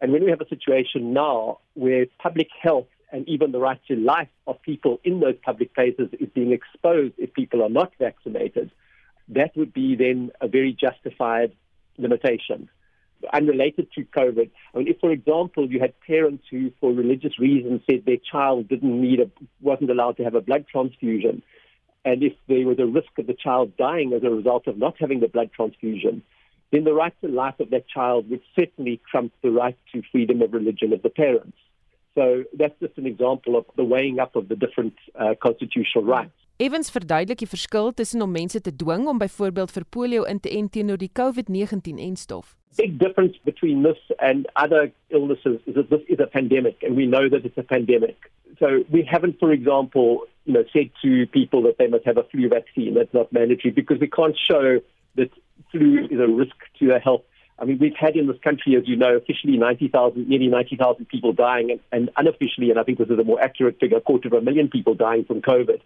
And 0.00 0.12
when 0.12 0.24
we 0.24 0.30
have 0.30 0.40
a 0.40 0.48
situation 0.48 1.12
now 1.12 1.58
where 1.74 2.06
public 2.18 2.48
health 2.62 2.86
and 3.10 3.28
even 3.28 3.52
the 3.52 3.58
right 3.58 3.80
to 3.88 3.96
life 3.96 4.28
of 4.46 4.60
people 4.62 5.00
in 5.02 5.20
those 5.20 5.36
public 5.42 5.74
places 5.74 6.08
is 6.20 6.28
being 6.34 6.52
exposed 6.52 7.14
if 7.18 7.32
people 7.32 7.62
are 7.62 7.68
not 7.68 7.92
vaccinated, 7.98 8.70
that 9.28 9.56
would 9.56 9.72
be 9.72 9.96
then 9.96 10.30
a 10.40 10.48
very 10.48 10.72
justified 10.72 11.52
limitation 11.96 12.68
unrelated 13.32 13.88
to 13.92 14.04
COVID. 14.04 14.50
I 14.74 14.78
mean, 14.78 14.88
if, 14.88 14.98
for 15.00 15.10
example, 15.10 15.70
you 15.70 15.80
had 15.80 15.98
parents 16.00 16.44
who, 16.50 16.70
for 16.80 16.92
religious 16.92 17.38
reasons, 17.38 17.82
said 17.88 18.04
their 18.04 18.16
child 18.16 18.68
didn't 18.68 19.00
need 19.00 19.20
a, 19.20 19.30
wasn't 19.60 19.90
allowed 19.90 20.16
to 20.18 20.24
have 20.24 20.34
a 20.34 20.40
blood 20.40 20.66
transfusion, 20.70 21.42
and 22.04 22.22
if 22.22 22.32
there 22.48 22.66
was 22.66 22.78
a 22.78 22.86
risk 22.86 23.10
of 23.18 23.26
the 23.26 23.34
child 23.34 23.76
dying 23.76 24.12
as 24.12 24.22
a 24.22 24.30
result 24.30 24.66
of 24.66 24.78
not 24.78 24.94
having 24.98 25.20
the 25.20 25.28
blood 25.28 25.50
transfusion, 25.52 26.22
then 26.72 26.84
the 26.84 26.92
right 26.92 27.14
to 27.20 27.28
life 27.28 27.58
of 27.60 27.70
that 27.70 27.88
child 27.88 28.30
would 28.30 28.42
certainly 28.58 29.00
trump 29.10 29.32
the 29.42 29.50
right 29.50 29.76
to 29.92 30.02
freedom 30.12 30.42
of 30.42 30.52
religion 30.52 30.92
of 30.92 31.02
the 31.02 31.10
parents. 31.10 31.56
So 32.14 32.44
that's 32.58 32.74
just 32.80 32.98
an 32.98 33.06
example 33.06 33.56
of 33.56 33.64
the 33.76 33.84
weighing 33.84 34.18
up 34.18 34.36
of 34.36 34.48
the 34.48 34.56
different 34.56 34.94
uh, 35.14 35.34
constitutional 35.40 36.04
rights. 36.04 36.34
Evans 36.58 36.90
verduidelik 36.90 37.38
die 37.38 37.46
verskil 37.46 37.92
tussen 37.94 38.22
om 38.24 38.32
mense 38.34 38.58
te 38.60 38.72
dwing 38.74 39.06
om 39.06 39.18
byvoorbeeld 39.22 39.70
vir 39.70 39.84
polio 39.94 40.24
in 40.26 40.40
te 40.42 40.50
ent 40.50 40.72
teenoor 40.74 40.98
die 40.98 41.12
COVID-19-enstof. 41.14 42.57
Big 42.76 42.98
difference 42.98 43.36
between 43.44 43.82
this 43.82 43.98
and 44.20 44.46
other 44.54 44.92
illnesses 45.10 45.60
is 45.66 45.74
that 45.74 45.90
this 45.90 46.00
is 46.08 46.20
a 46.20 46.26
pandemic 46.26 46.82
and 46.82 46.96
we 46.96 47.06
know 47.06 47.28
that 47.28 47.44
it's 47.44 47.58
a 47.58 47.62
pandemic. 47.62 48.16
So 48.58 48.84
we 48.90 49.02
haven't 49.02 49.38
for 49.38 49.52
example, 49.52 50.26
you 50.44 50.52
know, 50.52 50.64
said 50.72 50.90
to 51.02 51.26
people 51.26 51.62
that 51.62 51.78
they 51.78 51.86
must 51.86 52.04
have 52.04 52.18
a 52.18 52.24
flu 52.24 52.48
vaccine 52.48 52.94
that's 52.94 53.12
not 53.12 53.32
mandatory 53.32 53.72
because 53.72 53.98
we 54.00 54.08
can't 54.08 54.36
show 54.38 54.80
that 55.16 55.30
flu 55.72 56.06
is 56.10 56.20
a 56.20 56.28
risk 56.28 56.56
to 56.78 56.86
their 56.86 57.00
health. 57.00 57.22
I 57.58 57.64
mean, 57.64 57.78
we've 57.78 57.96
had 57.98 58.14
in 58.14 58.28
this 58.28 58.38
country, 58.42 58.76
as 58.76 58.86
you 58.86 58.96
know, 58.96 59.16
officially 59.16 59.56
90,000, 59.56 60.28
nearly 60.28 60.46
90,000 60.46 61.08
people 61.08 61.32
dying, 61.32 61.72
and, 61.72 61.80
and 61.90 62.10
unofficially, 62.16 62.70
and 62.70 62.78
I 62.78 62.84
think 62.84 62.98
this 62.98 63.08
is 63.08 63.18
a 63.18 63.24
more 63.24 63.42
accurate 63.42 63.80
figure, 63.80 63.96
a 63.96 64.00
quarter 64.00 64.28
of 64.28 64.34
a 64.34 64.40
million 64.40 64.68
people 64.68 64.94
dying 64.94 65.24
from 65.24 65.42
COVID. 65.42 65.80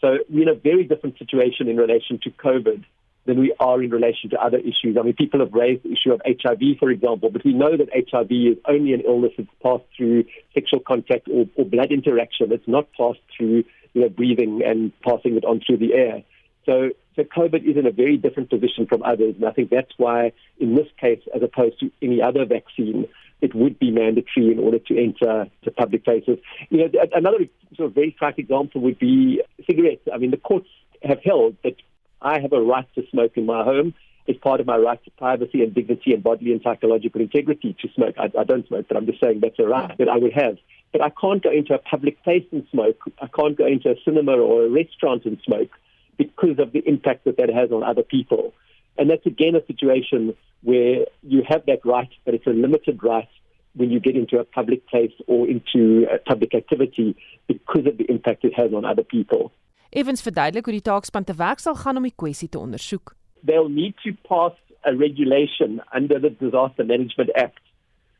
So 0.00 0.18
we're 0.28 0.42
in 0.42 0.48
a 0.48 0.54
very 0.54 0.82
different 0.82 1.18
situation 1.18 1.68
in 1.68 1.76
relation 1.76 2.18
to 2.24 2.30
COVID 2.30 2.84
than 3.24 3.38
we 3.38 3.54
are 3.60 3.82
in 3.82 3.90
relation 3.90 4.30
to 4.30 4.40
other 4.40 4.58
issues. 4.58 4.96
I 4.98 5.02
mean, 5.02 5.14
people 5.14 5.40
have 5.40 5.52
raised 5.52 5.84
the 5.84 5.92
issue 5.92 6.12
of 6.12 6.20
HIV, 6.26 6.78
for 6.78 6.90
example, 6.90 7.30
but 7.30 7.44
we 7.44 7.52
know 7.52 7.76
that 7.76 7.88
HIV 7.92 8.30
is 8.30 8.58
only 8.68 8.94
an 8.94 9.02
illness 9.06 9.32
that's 9.36 9.48
passed 9.62 9.84
through 9.96 10.24
sexual 10.54 10.80
contact 10.80 11.28
or, 11.28 11.46
or 11.56 11.64
blood 11.64 11.92
interaction. 11.92 12.50
It's 12.50 12.66
not 12.66 12.88
passed 12.98 13.20
through 13.36 13.64
you 13.94 14.02
know, 14.02 14.08
breathing 14.08 14.62
and 14.64 14.92
passing 15.02 15.36
it 15.36 15.44
on 15.44 15.60
through 15.64 15.78
the 15.78 15.94
air. 15.94 16.22
So, 16.66 16.90
so 17.16 17.22
COVID 17.22 17.68
is 17.68 17.76
in 17.76 17.86
a 17.86 17.90
very 17.90 18.16
different 18.16 18.50
position 18.50 18.86
from 18.86 19.02
others, 19.02 19.34
and 19.36 19.44
I 19.44 19.52
think 19.52 19.70
that's 19.70 19.92
why, 19.96 20.32
in 20.58 20.74
this 20.74 20.86
case, 21.00 21.20
as 21.34 21.42
opposed 21.42 21.80
to 21.80 21.90
any 22.00 22.22
other 22.22 22.44
vaccine, 22.44 23.06
it 23.40 23.54
would 23.54 23.78
be 23.78 23.90
mandatory 23.90 24.52
in 24.52 24.58
order 24.58 24.78
to 24.78 24.98
enter 24.98 25.46
to 25.64 25.70
public 25.72 26.04
places. 26.04 26.38
You 26.70 26.78
know, 26.78 26.90
another 27.12 27.38
sort 27.76 27.88
of 27.88 27.94
very 27.94 28.12
trite 28.16 28.38
example 28.38 28.80
would 28.82 28.98
be 28.98 29.42
cigarettes. 29.68 30.06
I 30.12 30.18
mean, 30.18 30.30
the 30.30 30.36
courts 30.36 30.68
have 31.02 31.18
held 31.24 31.56
that 31.64 31.74
I 32.22 32.40
have 32.40 32.52
a 32.52 32.60
right 32.60 32.86
to 32.94 33.02
smoke 33.10 33.32
in 33.36 33.46
my 33.46 33.64
home. 33.64 33.94
It's 34.26 34.38
part 34.38 34.60
of 34.60 34.66
my 34.66 34.76
right 34.76 35.02
to 35.04 35.10
privacy 35.12 35.62
and 35.62 35.74
dignity 35.74 36.14
and 36.14 36.22
bodily 36.22 36.52
and 36.52 36.60
psychological 36.62 37.20
integrity 37.20 37.76
to 37.80 37.88
smoke. 37.94 38.14
I, 38.18 38.30
I 38.38 38.44
don't 38.44 38.66
smoke, 38.68 38.86
but 38.88 38.96
I'm 38.96 39.06
just 39.06 39.20
saying 39.20 39.40
that's 39.40 39.58
a 39.58 39.64
right 39.64 39.96
that 39.98 40.08
I 40.08 40.16
would 40.16 40.32
have. 40.32 40.58
But 40.92 41.02
I 41.02 41.10
can't 41.10 41.42
go 41.42 41.50
into 41.50 41.74
a 41.74 41.78
public 41.78 42.22
place 42.22 42.44
and 42.52 42.66
smoke. 42.70 43.00
I 43.20 43.26
can't 43.26 43.56
go 43.56 43.66
into 43.66 43.90
a 43.90 43.96
cinema 44.04 44.32
or 44.32 44.66
a 44.66 44.70
restaurant 44.70 45.24
and 45.24 45.38
smoke 45.44 45.70
because 46.16 46.58
of 46.58 46.72
the 46.72 46.86
impact 46.86 47.24
that 47.24 47.38
that 47.38 47.48
has 47.48 47.72
on 47.72 47.82
other 47.82 48.02
people. 48.02 48.52
And 48.96 49.10
that's 49.10 49.26
again 49.26 49.56
a 49.56 49.66
situation 49.66 50.34
where 50.62 51.06
you 51.22 51.42
have 51.48 51.66
that 51.66 51.84
right, 51.84 52.10
but 52.24 52.34
it's 52.34 52.46
a 52.46 52.50
limited 52.50 53.02
right 53.02 53.28
when 53.74 53.90
you 53.90 53.98
get 53.98 54.16
into 54.16 54.38
a 54.38 54.44
public 54.44 54.86
place 54.86 55.12
or 55.26 55.48
into 55.48 56.06
a 56.12 56.18
public 56.18 56.54
activity 56.54 57.16
because 57.46 57.86
of 57.86 57.96
the 57.96 58.04
impact 58.08 58.44
it 58.44 58.54
has 58.54 58.72
on 58.72 58.84
other 58.84 59.02
people. 59.02 59.50
Evans 59.92 60.22
verduidelik 60.24 60.64
hoe 60.64 60.72
die 60.72 60.86
taakspan 60.88 61.24
te 61.28 61.34
werk 61.36 61.60
sal 61.60 61.74
gaan 61.76 61.98
om 62.00 62.06
die 62.08 62.16
kwessie 62.16 62.48
te 62.48 62.58
ondersoek. 62.58 63.12
They'll 63.44 63.68
need 63.68 63.98
to 64.04 64.14
pass 64.24 64.56
a 64.88 64.94
regulation 64.96 65.82
under 65.94 66.18
the 66.20 66.30
Disaster 66.40 66.84
Management 66.84 67.30
Act 67.36 67.60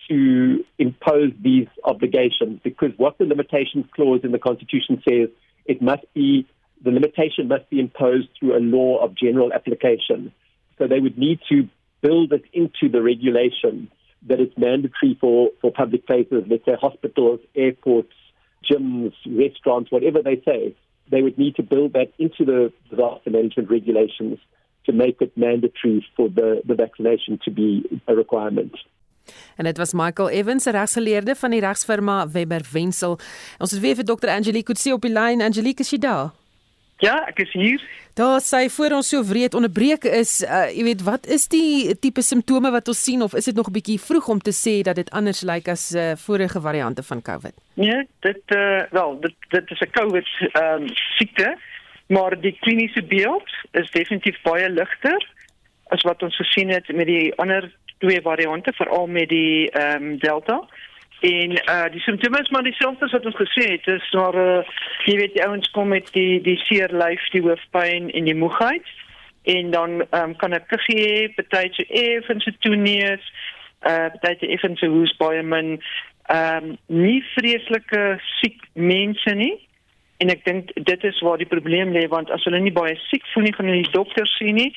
to 0.08 0.64
impose 0.76 1.32
these 1.42 1.68
obligations 1.84 2.60
because 2.62 2.92
what 2.98 3.16
the 3.16 3.24
limitations 3.24 3.86
clause 3.96 4.20
in 4.22 4.32
the 4.32 4.38
constitution 4.38 5.00
says 5.08 5.30
it 5.64 5.80
must 5.80 6.04
be 6.12 6.44
the 6.84 6.90
limitation 6.90 7.48
must 7.48 7.70
be 7.70 7.80
imposed 7.80 8.28
through 8.38 8.54
a 8.56 8.60
law 8.60 8.98
of 9.02 9.14
general 9.14 9.52
application. 9.52 10.32
So 10.76 10.86
they 10.86 11.00
would 11.00 11.16
need 11.16 11.40
to 11.48 11.68
build 12.02 12.32
it 12.32 12.44
into 12.52 12.90
the 12.90 13.00
regulation 13.00 13.88
that 14.28 14.40
it's 14.40 14.58
mandatory 14.58 15.16
for, 15.20 15.50
for 15.60 15.72
public 15.72 16.06
places, 16.06 16.44
let's 16.50 16.64
say 16.64 16.76
hospitals, 16.78 17.40
airports, 17.54 18.12
gyms, 18.68 19.14
restaurants, 19.26 19.90
whatever 19.90 20.20
they 20.22 20.42
say, 20.44 20.74
they 21.12 21.22
would 21.24 21.36
need 21.36 21.54
to 21.54 21.62
build 21.62 21.92
that 21.92 22.10
into 22.16 22.42
the 22.44 22.72
disaster 22.90 23.30
management 23.30 23.68
regulations 23.70 24.38
to 24.86 24.92
make 24.92 25.16
it 25.20 25.32
mandatory 25.36 26.04
for 26.16 26.28
the, 26.28 26.62
the 26.66 26.74
vaccination 26.74 27.38
to 27.44 27.50
be 27.50 27.70
a 28.08 28.14
requirement. 28.14 28.74
En 29.56 29.64
dit 29.64 29.76
was 29.78 29.92
Michael 29.92 30.28
Evans, 30.28 30.64
'n 30.64 30.70
regsgeleerde 30.70 31.34
van 31.34 31.50
die 31.50 31.60
regsfirma 31.60 32.28
Webber 32.28 32.68
Wensel. 32.72 33.18
Ons 33.58 33.70
het 33.70 33.80
weer 33.80 33.94
vir 33.94 34.04
Dr. 34.04 34.28
Angelique 34.28 34.62
Kutse 34.72 34.92
op 34.92 35.00
die 35.00 35.12
lyn. 35.12 35.42
Angelique, 35.42 35.80
is 35.80 35.90
jy 35.90 35.98
daar? 35.98 36.32
Ja, 37.02 37.16
ek 37.26 37.40
is 37.42 37.50
hier. 37.52 37.82
Daar 38.14 38.38
sê 38.44 38.68
voor 38.70 38.94
ons 38.98 39.08
so 39.10 39.24
wreed 39.26 39.56
onderbreek 39.58 40.04
is, 40.06 40.36
uh, 40.44 40.68
jy 40.70 40.84
weet, 40.86 41.00
wat 41.02 41.26
is 41.26 41.48
die 41.50 41.96
tipe 41.98 42.22
simptome 42.22 42.70
wat 42.70 42.90
ons 42.92 43.00
sien 43.02 43.24
of 43.26 43.34
is 43.34 43.48
dit 43.50 43.56
nog 43.58 43.70
'n 43.70 43.74
bietjie 43.74 43.98
vroeg 43.98 44.28
om 44.28 44.38
te 44.38 44.54
sê 44.54 44.82
dat 44.86 44.96
dit 44.96 45.10
anders 45.10 45.42
lyk 45.42 45.68
as 45.68 45.90
uh, 45.94 46.12
vorige 46.14 46.60
variante 46.60 47.02
van 47.02 47.22
COVID? 47.22 47.54
Nee, 47.74 48.06
dit 48.20 48.42
uh, 48.54 48.82
wel, 48.90 49.18
dit 49.20 49.34
dit 49.50 49.70
is 49.70 49.80
'n 49.80 49.90
COVID 49.98 50.28
ehm 50.52 50.82
um, 50.82 50.88
siekte, 51.18 51.58
maar 52.06 52.40
die 52.40 52.56
kliniese 52.60 53.02
beeld 53.02 53.50
is 53.72 53.90
definitief 53.90 54.38
baie 54.42 54.70
ligter 54.70 55.20
as 55.88 56.02
wat 56.02 56.22
ons 56.22 56.36
gesien 56.36 56.68
het 56.68 56.86
met 56.94 57.06
die 57.06 57.34
ander 57.34 57.70
twee 57.98 58.20
variante, 58.22 58.72
veral 58.72 59.06
met 59.06 59.28
die 59.28 59.70
ehm 59.70 60.02
um, 60.02 60.18
Delta. 60.18 60.68
En 61.22 61.50
uh 61.50 61.84
die 61.90 62.00
simptome 62.00 62.40
is 62.40 62.48
maar 62.48 62.62
dieselfde 62.62 63.04
as 63.04 63.12
wat 63.12 63.24
ons 63.24 63.36
gesê 63.36 63.70
het. 63.70 63.86
Is 63.86 64.10
maar 64.10 64.34
uh 64.34 64.62
jy 65.06 65.16
weet 65.16 65.34
die 65.36 65.44
ouens 65.46 65.70
kom 65.70 65.88
met 65.94 66.08
die 66.12 66.40
die 66.42 66.56
seer 66.66 66.90
lyf, 66.90 67.28
die 67.30 67.44
hoofpyn 67.44 68.10
en 68.10 68.24
die 68.26 68.34
moegheid. 68.34 68.88
En 69.42 69.70
dan 69.70 70.02
um, 70.10 70.36
kan 70.36 70.52
ek 70.52 70.66
gee 70.86 71.28
partytjie 71.36 71.86
effens 71.86 72.48
toenees, 72.66 73.28
uh 73.86 74.08
partytjie 74.14 74.50
effens 74.56 74.82
hoes 74.82 75.14
baie 75.22 75.42
min 75.42 75.76
um, 76.26 76.74
nie 76.86 77.22
vreeslike 77.36 78.02
siek 78.40 78.66
mense 78.74 79.34
nie. 79.38 79.54
En 80.18 80.34
ek 80.34 80.42
dink 80.44 80.74
dit 80.74 81.06
is 81.06 81.22
waar 81.22 81.38
die 81.38 81.50
probleem 81.54 81.94
lê 81.94 82.08
want 82.10 82.34
as 82.34 82.42
hulle 82.50 82.58
nie 82.66 82.74
baie 82.74 82.98
siek 83.06 83.22
voel 83.30 83.46
nie, 83.46 83.54
gaan 83.54 83.70
hulle 83.70 83.86
die 83.86 83.94
dokter 83.94 84.26
sien 84.34 84.58
nie 84.58 84.72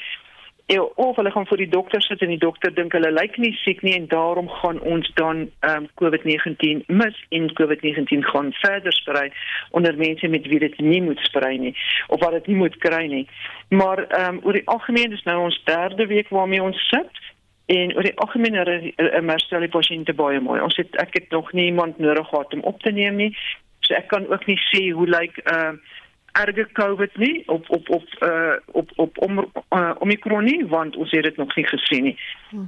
of 0.95 1.15
hulle 1.15 1.31
gaan 1.31 1.45
vir 1.45 1.57
die 1.61 1.69
dokter 1.69 2.01
sit 2.01 2.21
en 2.25 2.31
die 2.33 2.41
dokter 2.41 2.73
dink 2.73 2.93
hulle 2.97 3.11
lyk 3.13 3.37
nie 3.37 3.51
siek 3.61 3.83
nie 3.85 3.93
en 3.93 4.07
daarom 4.09 4.47
gaan 4.49 4.79
ons 4.81 5.11
dan 5.19 5.43
ehm 5.59 5.83
um, 5.83 5.89
COVID-19 6.01 6.81
mis 6.87 7.19
en 7.29 7.51
COVID-19 7.59 8.25
gaan 8.31 8.49
verder 8.61 8.93
sprei 8.93 9.29
onder 9.71 9.97
mense 9.97 10.27
met 10.27 10.47
wie 10.47 10.59
dit 10.59 10.79
nie 10.79 11.01
moet 11.01 11.21
sprei 11.21 11.57
nie 11.57 11.75
of 12.07 12.19
wat 12.19 12.31
dit 12.31 12.47
nie 12.47 12.55
moet 12.55 12.77
kry 12.77 13.05
nie. 13.05 13.27
Maar 13.69 14.07
ehm 14.07 14.35
um, 14.35 14.41
oor 14.43 14.57
die 14.57 14.67
algemeen 14.67 15.13
is 15.13 15.23
nou 15.23 15.37
ons 15.43 15.61
derde 15.65 16.07
week 16.07 16.29
waarmee 16.29 16.63
ons 16.63 16.87
sit 16.89 17.21
en 17.65 17.95
oor 17.95 18.03
die 18.03 18.17
algemeen 18.17 18.57
herstel 18.57 19.59
die 19.59 19.73
pasiënte 19.77 20.13
baie 20.13 20.39
mooi. 20.39 20.61
Ons 20.61 20.77
het 20.81 20.97
ek 21.01 21.13
het 21.13 21.29
nog 21.29 21.51
niemand 21.53 21.97
nodig 21.97 22.27
gehad 22.27 22.53
om 22.53 22.65
op 22.65 22.81
te 22.81 22.91
neem 22.91 23.15
nie. 23.21 23.37
So 23.85 23.93
ek 23.93 24.07
kan 24.07 24.25
ook 24.33 24.45
nie 24.49 24.57
sê 24.73 24.89
hoe 24.89 25.07
lyk 25.09 25.37
ehm 25.45 25.77
uh, 25.77 25.93
erge 26.41 26.67
COVID 26.73 27.17
nie 27.17 27.43
op 27.47 27.69
op 27.69 27.89
op 27.89 28.07
uh 28.19 28.55
op 28.71 28.91
op 28.95 29.17
om 29.17 29.37
uh, 29.39 29.91
Omicron 29.99 30.43
nie 30.43 30.65
want 30.67 30.95
ons 30.95 31.11
het 31.11 31.23
dit 31.23 31.37
nog 31.37 31.55
nie 31.55 31.67
gesien 31.67 32.03
nie. 32.03 32.17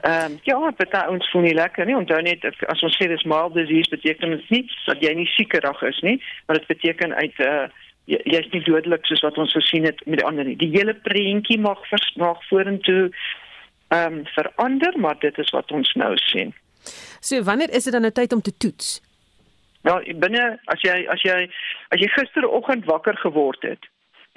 Ehm 0.02 0.32
um, 0.32 0.40
ja, 0.44 0.72
dit 0.78 0.92
het 0.92 1.08
ons 1.08 1.30
voel 1.32 1.42
nie 1.42 1.54
lekker 1.54 1.86
nie. 1.86 1.96
Onthou 1.96 2.22
net 2.22 2.46
as 2.68 2.84
ons 2.84 2.98
sê 3.00 3.08
dis 3.08 3.24
mild 3.24 3.54
disease 3.54 3.90
beteken 3.90 4.30
dit 4.30 4.50
nie 4.50 4.64
dat 4.86 5.04
jy 5.04 5.14
nie 5.14 5.28
siekerig 5.34 5.82
is 5.82 6.00
nie, 6.02 6.22
maar 6.46 6.60
dit 6.60 6.68
beteken 6.68 7.16
uit 7.16 7.40
uh 7.40 7.66
jy, 8.06 8.22
jy 8.24 8.44
nie 8.52 8.64
dodelik 8.64 9.06
soos 9.06 9.26
wat 9.26 9.38
ons 9.38 9.56
gesien 9.60 9.84
het 9.86 10.06
met 10.06 10.22
die 10.22 10.28
ander 10.28 10.48
nie. 10.48 10.56
Die 10.56 10.72
hele 10.76 10.96
prentjie 10.96 11.60
mag 11.60 11.82
versmaak 11.92 12.44
vorentoe 12.52 13.10
ehm 13.88 14.14
um, 14.14 14.24
verander, 14.36 15.00
maar 15.00 15.20
dit 15.20 15.38
is 15.38 15.52
wat 15.56 15.72
ons 15.72 15.94
nou 15.94 16.14
sien. 16.30 16.56
So 17.20 17.44
wanneer 17.44 17.70
is 17.70 17.84
dit 17.84 17.94
dan 17.94 18.02
nou 18.02 18.12
tyd 18.12 18.34
om 18.34 18.42
te 18.42 18.58
toets? 18.58 19.07
Nou 19.88 20.00
binne 20.24 20.48
as 20.74 20.82
jy 20.84 20.98
as 21.14 21.22
jy 21.24 21.38
as 21.96 22.02
jy 22.02 22.10
gisteroggend 22.16 22.88
wakker 22.90 23.16
geword 23.24 23.64
het 23.64 23.86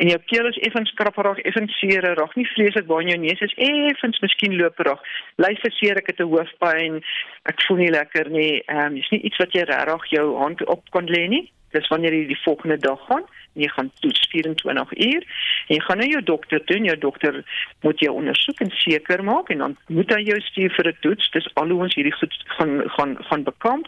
en 0.01 0.09
jou 0.09 0.19
keel 0.31 0.47
is 0.49 0.59
effens 0.65 0.93
krapperig, 0.97 1.43
effens 1.45 1.75
seerig, 1.77 2.37
nie 2.37 2.47
vreeslik 2.55 2.87
waar 2.89 3.03
in 3.05 3.11
jou 3.13 3.19
neus 3.21 3.43
is 3.45 3.57
effens 3.61 4.21
miskien 4.25 4.55
loperig. 4.57 5.01
Lyf 5.45 5.61
verseer 5.61 6.01
ek 6.01 6.07
het 6.09 6.21
'n 6.25 6.31
hoofpyn. 6.33 7.03
Ek 7.51 7.61
voel 7.67 7.77
nie 7.77 7.91
lekker 7.91 8.31
nie. 8.31 8.63
Ehm 8.65 8.87
um, 8.87 8.95
dis 8.95 9.11
nie 9.11 9.21
iets 9.29 9.37
wat 9.37 9.53
jy 9.53 9.65
regtig 9.69 10.07
jou 10.17 10.37
hand 10.39 10.65
op 10.67 10.83
kan 10.91 11.07
lê 11.07 11.29
nie. 11.29 11.53
Dis 11.73 11.89
wanneer 11.89 12.15
jy 12.15 12.27
die 12.27 12.43
volgende 12.45 12.79
dag 12.79 13.01
gaan 13.09 13.25
en 13.55 13.63
jy 13.63 13.69
gaan 13.69 13.91
toets 14.01 14.29
24 14.31 14.93
uur 14.97 15.23
en 15.69 15.75
jy 15.77 15.81
gaan 15.81 15.99
na 15.99 16.07
jou 16.07 16.23
dokter 16.23 16.65
toe 16.65 16.79
jou 16.79 16.99
dokter 16.99 17.45
moet 17.83 18.01
jou 18.01 18.15
ondersoek 18.15 18.61
en 18.61 18.71
seker 18.71 19.25
maak 19.25 19.51
en 19.51 19.59
dan 19.59 19.77
moet 19.87 20.15
hy 20.15 20.23
jou 20.23 20.41
stuur 20.41 20.71
vir 20.71 20.89
'n 20.89 20.97
toets. 21.01 21.31
Dis 21.31 21.55
al 21.55 21.69
hoe 21.69 21.83
ons 21.83 21.95
hierdie 21.95 22.19
goed 22.19 22.35
gaan 22.47 22.91
gaan 22.97 23.17
gaan 23.21 23.43
bekamp 23.43 23.87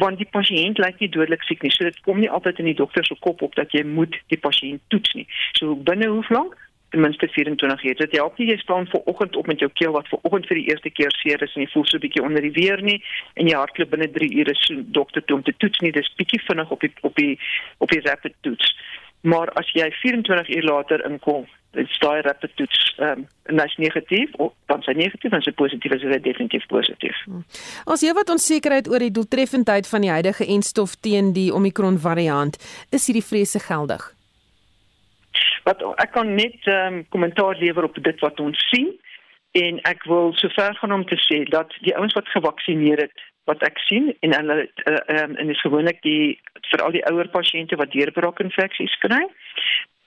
want 0.00 0.18
die 0.18 0.28
pasiënt 0.30 0.80
lyk 0.80 1.00
nie 1.00 1.10
dodelik 1.12 1.42
siek 1.44 1.62
nie. 1.62 1.72
So 1.74 1.84
dit 1.84 2.00
kom 2.06 2.20
nie 2.20 2.30
altyd 2.30 2.62
in 2.62 2.70
die 2.70 2.78
dokter 2.78 3.04
se 3.06 3.16
kop 3.20 3.42
op 3.42 3.56
dat 3.58 3.72
jy 3.76 3.84
moet 3.84 4.16
die 4.32 4.40
pasiënt 4.40 4.80
toets 4.88 5.14
nie. 5.18 5.26
So 5.58 5.76
binne 5.76 6.08
hoe 6.08 6.24
lank? 6.30 6.56
Ten 6.92 7.00
minste 7.00 7.28
24 7.28 7.84
ure. 7.84 7.94
Dit 8.00 8.16
help 8.16 8.38
nie 8.38 8.50
jy 8.50 8.58
staan 8.60 8.88
voor 8.88 9.04
oggend 9.12 9.36
op 9.36 9.46
met 9.46 9.60
jou 9.60 9.70
keel 9.80 9.92
wat 9.96 10.08
vir 10.08 10.18
oggend 10.28 10.48
vir 10.48 10.60
die 10.60 10.68
eerste 10.68 10.90
keer 10.90 11.12
seer 11.20 11.44
is 11.44 11.54
en 11.56 11.64
jy 11.64 11.70
voel 11.72 11.86
so 11.88 11.96
'n 11.96 12.04
bietjie 12.04 12.24
onder 12.24 12.42
die 12.42 12.56
weer 12.56 12.82
nie 12.82 13.02
en 13.34 13.48
jy 13.48 13.56
hardloop 13.56 13.90
binne 13.90 14.10
3 14.10 14.32
ure 14.40 14.54
so 14.54 14.82
dokter 14.98 15.24
toe 15.24 15.36
om 15.36 15.42
te 15.42 15.56
toets 15.56 15.80
nie. 15.80 15.92
Dis 15.92 16.14
bietjie 16.16 16.40
vinnig 16.48 16.70
op 16.70 16.80
die 16.80 16.92
op 17.00 17.14
die 17.16 17.38
op 17.78 17.90
die 17.90 18.00
rapid 18.00 18.34
toets. 18.40 18.76
Maar 19.22 19.52
as 19.58 19.68
jy 19.70 19.86
24 20.00 20.48
uur 20.56 20.64
later 20.66 21.04
inkom, 21.06 21.44
dit 21.72 21.88
staai 21.88 22.20
rapid 22.20 22.56
toets 22.56 22.80
ehm 22.98 23.22
um, 23.22 23.26
en 23.42 23.60
as 23.60 23.76
negatief 23.76 24.34
of 24.34 24.52
dan 24.66 24.82
sy 24.82 24.92
negatief 24.98 25.32
en 25.32 25.42
sy 25.42 25.52
positief 25.56 25.94
is 25.96 26.02
dit 26.02 26.24
definitief 26.24 26.66
positief. 26.66 27.16
As 27.84 28.02
jy 28.04 28.12
wat 28.18 28.32
onsekerheid 28.34 28.90
oor 28.90 29.02
die 29.02 29.14
doeltreffendheid 29.14 29.88
van 29.88 30.04
die 30.04 30.10
huidige 30.10 30.46
enstof 30.46 30.96
teen 31.06 31.32
die 31.32 31.52
Omicron 31.54 31.98
variant, 31.98 32.58
is 32.90 33.06
hierdie 33.06 33.24
vrese 33.24 33.62
geldig? 33.62 34.04
Wat 35.64 35.80
ek 36.02 36.12
kan 36.18 36.34
net 36.34 36.58
ehm 36.66 37.00
um, 37.00 37.06
kommentaar 37.14 37.56
lewer 37.62 37.88
op 37.88 38.02
dit 38.10 38.26
wat 38.26 38.40
ons 38.40 38.68
sien 38.74 38.90
en 39.62 39.78
ek 39.88 40.04
wil 40.08 40.32
sover 40.40 40.74
gaan 40.80 40.92
om 40.92 41.04
te 41.06 41.16
sê 41.28 41.44
dat 41.48 41.72
die 41.86 41.94
ouens 41.96 42.14
wat 42.18 42.28
gevaksinneer 42.34 43.06
het 43.06 43.26
wat 43.50 43.62
ek 43.66 43.78
sien 43.88 44.12
en 44.20 44.34
hulle 44.38 44.58
uh, 44.84 45.22
um, 45.22 45.36
en 45.36 45.50
is 45.50 45.60
gewoonlik 45.60 46.02
die 46.02 46.38
vir 46.70 46.84
al 46.84 46.94
die 46.94 47.04
ouer 47.10 47.28
pasiënte 47.32 47.76
wat 47.80 47.92
deurbraakinfeksies 47.94 48.98
kry 49.04 49.22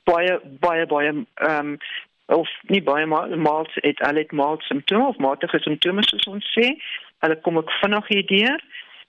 baie 0.09 0.39
baie 0.65 0.85
baie 0.85 1.13
ehm 1.13 1.75
um, 1.75 1.77
of 2.33 2.49
nie 2.73 2.81
baie 2.81 3.05
maar 3.05 3.37
maar 3.37 3.69
het 3.73 4.01
al 4.01 4.15
het 4.15 4.31
maar 4.31 4.61
simptome 4.65 5.07
of 5.07 5.17
matige 5.17 5.59
simptome 5.59 6.01
soos 6.03 6.25
ons 6.25 6.47
sê. 6.57 6.71
Hulle 7.21 7.37
kom 7.41 7.57
ook 7.57 7.71
vinnig 7.81 8.07
hierdeur 8.07 8.63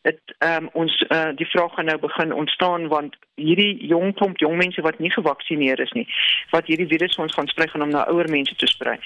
dit 0.06 0.35
ehm 0.38 0.64
um, 0.64 0.68
ons 0.73 1.04
uh, 1.09 1.30
die 1.35 1.49
gaan 1.52 1.85
nou 1.90 1.99
begin 1.99 2.33
ontstaan 2.33 2.88
want 2.88 3.16
hierdie 3.35 3.87
jong 3.92 4.14
klomp 4.14 4.38
jong 4.38 4.56
mense 4.56 4.80
wat 4.87 4.99
nie 4.99 5.11
gevaksinneer 5.11 5.80
is 5.80 5.92
nie 5.99 6.06
wat 6.50 6.66
hierdie 6.71 6.90
virus 6.92 7.18
ons 7.25 7.35
gaan 7.35 7.50
sprei 7.50 7.68
gaan 7.68 7.87
om 7.87 7.95
na 7.95 8.06
ouer 8.12 8.30
mense 8.30 8.54
te 8.54 8.68
sprei 8.71 8.97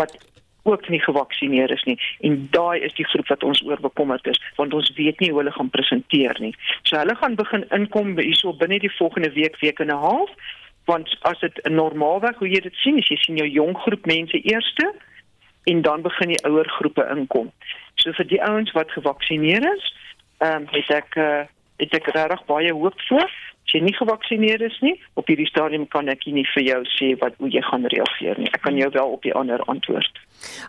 wat 0.00 0.16
ook 0.62 0.88
nie 0.88 1.00
gevaksinneer 1.00 1.70
is 1.70 1.82
nie 1.88 1.98
en 2.20 2.48
daai 2.50 2.80
is 2.80 2.94
die 2.94 3.06
groep 3.12 3.28
wat 3.28 3.44
ons 3.44 3.62
oor 3.66 3.80
bekommerd 3.80 4.26
is 4.26 4.40
want 4.56 4.74
ons 4.74 4.92
weet 4.96 5.20
nie 5.20 5.30
hoe 5.30 5.38
hulle 5.42 5.52
gaan 5.56 5.70
presenteer 5.70 6.36
nie. 6.40 6.54
So 6.82 6.96
hulle 6.96 7.16
gaan 7.16 7.34
begin 7.34 7.64
inkom 7.70 8.18
hierso 8.18 8.52
binne 8.52 8.78
die 8.78 8.96
volgende 8.98 9.32
week 9.32 9.60
week 9.60 9.80
en 9.80 9.92
'n 9.92 10.02
half 10.06 10.30
want 10.84 11.16
as 11.22 11.38
dit 11.40 11.60
normaalweg 11.68 12.36
hoe 12.38 12.48
jy 12.48 12.60
dit 12.60 12.74
sien 12.74 12.98
is 12.98 13.08
jy 13.08 13.16
sien 13.16 13.36
jou 13.36 13.48
jong 13.48 13.76
groep 13.78 14.06
mense 14.06 14.40
eerste 14.42 14.92
en 15.64 15.82
dan 15.82 16.02
begin 16.02 16.28
die 16.28 16.44
ouer 16.48 16.68
groepe 16.68 17.04
inkom. 17.14 17.50
So 17.94 18.12
vir 18.12 18.26
die 18.26 18.42
ouens 18.42 18.72
wat 18.72 18.90
gevaksinneer 18.90 19.64
is, 19.76 19.94
ehm 20.38 20.62
um, 20.62 20.68
het 20.72 20.90
ek 20.90 21.16
uh, 21.16 21.44
het 21.80 21.94
ek 21.94 22.12
regtig 22.16 22.44
baie 22.48 22.72
hoop 22.72 23.00
vir 23.08 23.28
as 23.70 23.76
jy 23.78 23.84
nie 23.86 23.94
gevaksinneer 23.94 24.62
is 24.66 24.76
nie, 24.82 24.96
op 25.14 25.28
hierdie 25.30 25.46
stadium 25.46 25.86
kan 25.90 26.08
ek 26.10 26.26
nie 26.26 26.44
vir 26.54 26.64
jou 26.66 26.80
sê 26.96 27.12
wat 27.20 27.36
hoe 27.38 27.50
jy 27.50 27.62
gaan 27.62 27.86
reageer 27.92 28.38
nie. 28.40 28.50
Ek 28.50 28.64
kan 28.66 28.76
jou 28.78 28.90
wel 28.90 29.14
op 29.14 29.22
die 29.22 29.34
ander 29.34 29.62
antwoord. 29.70 30.18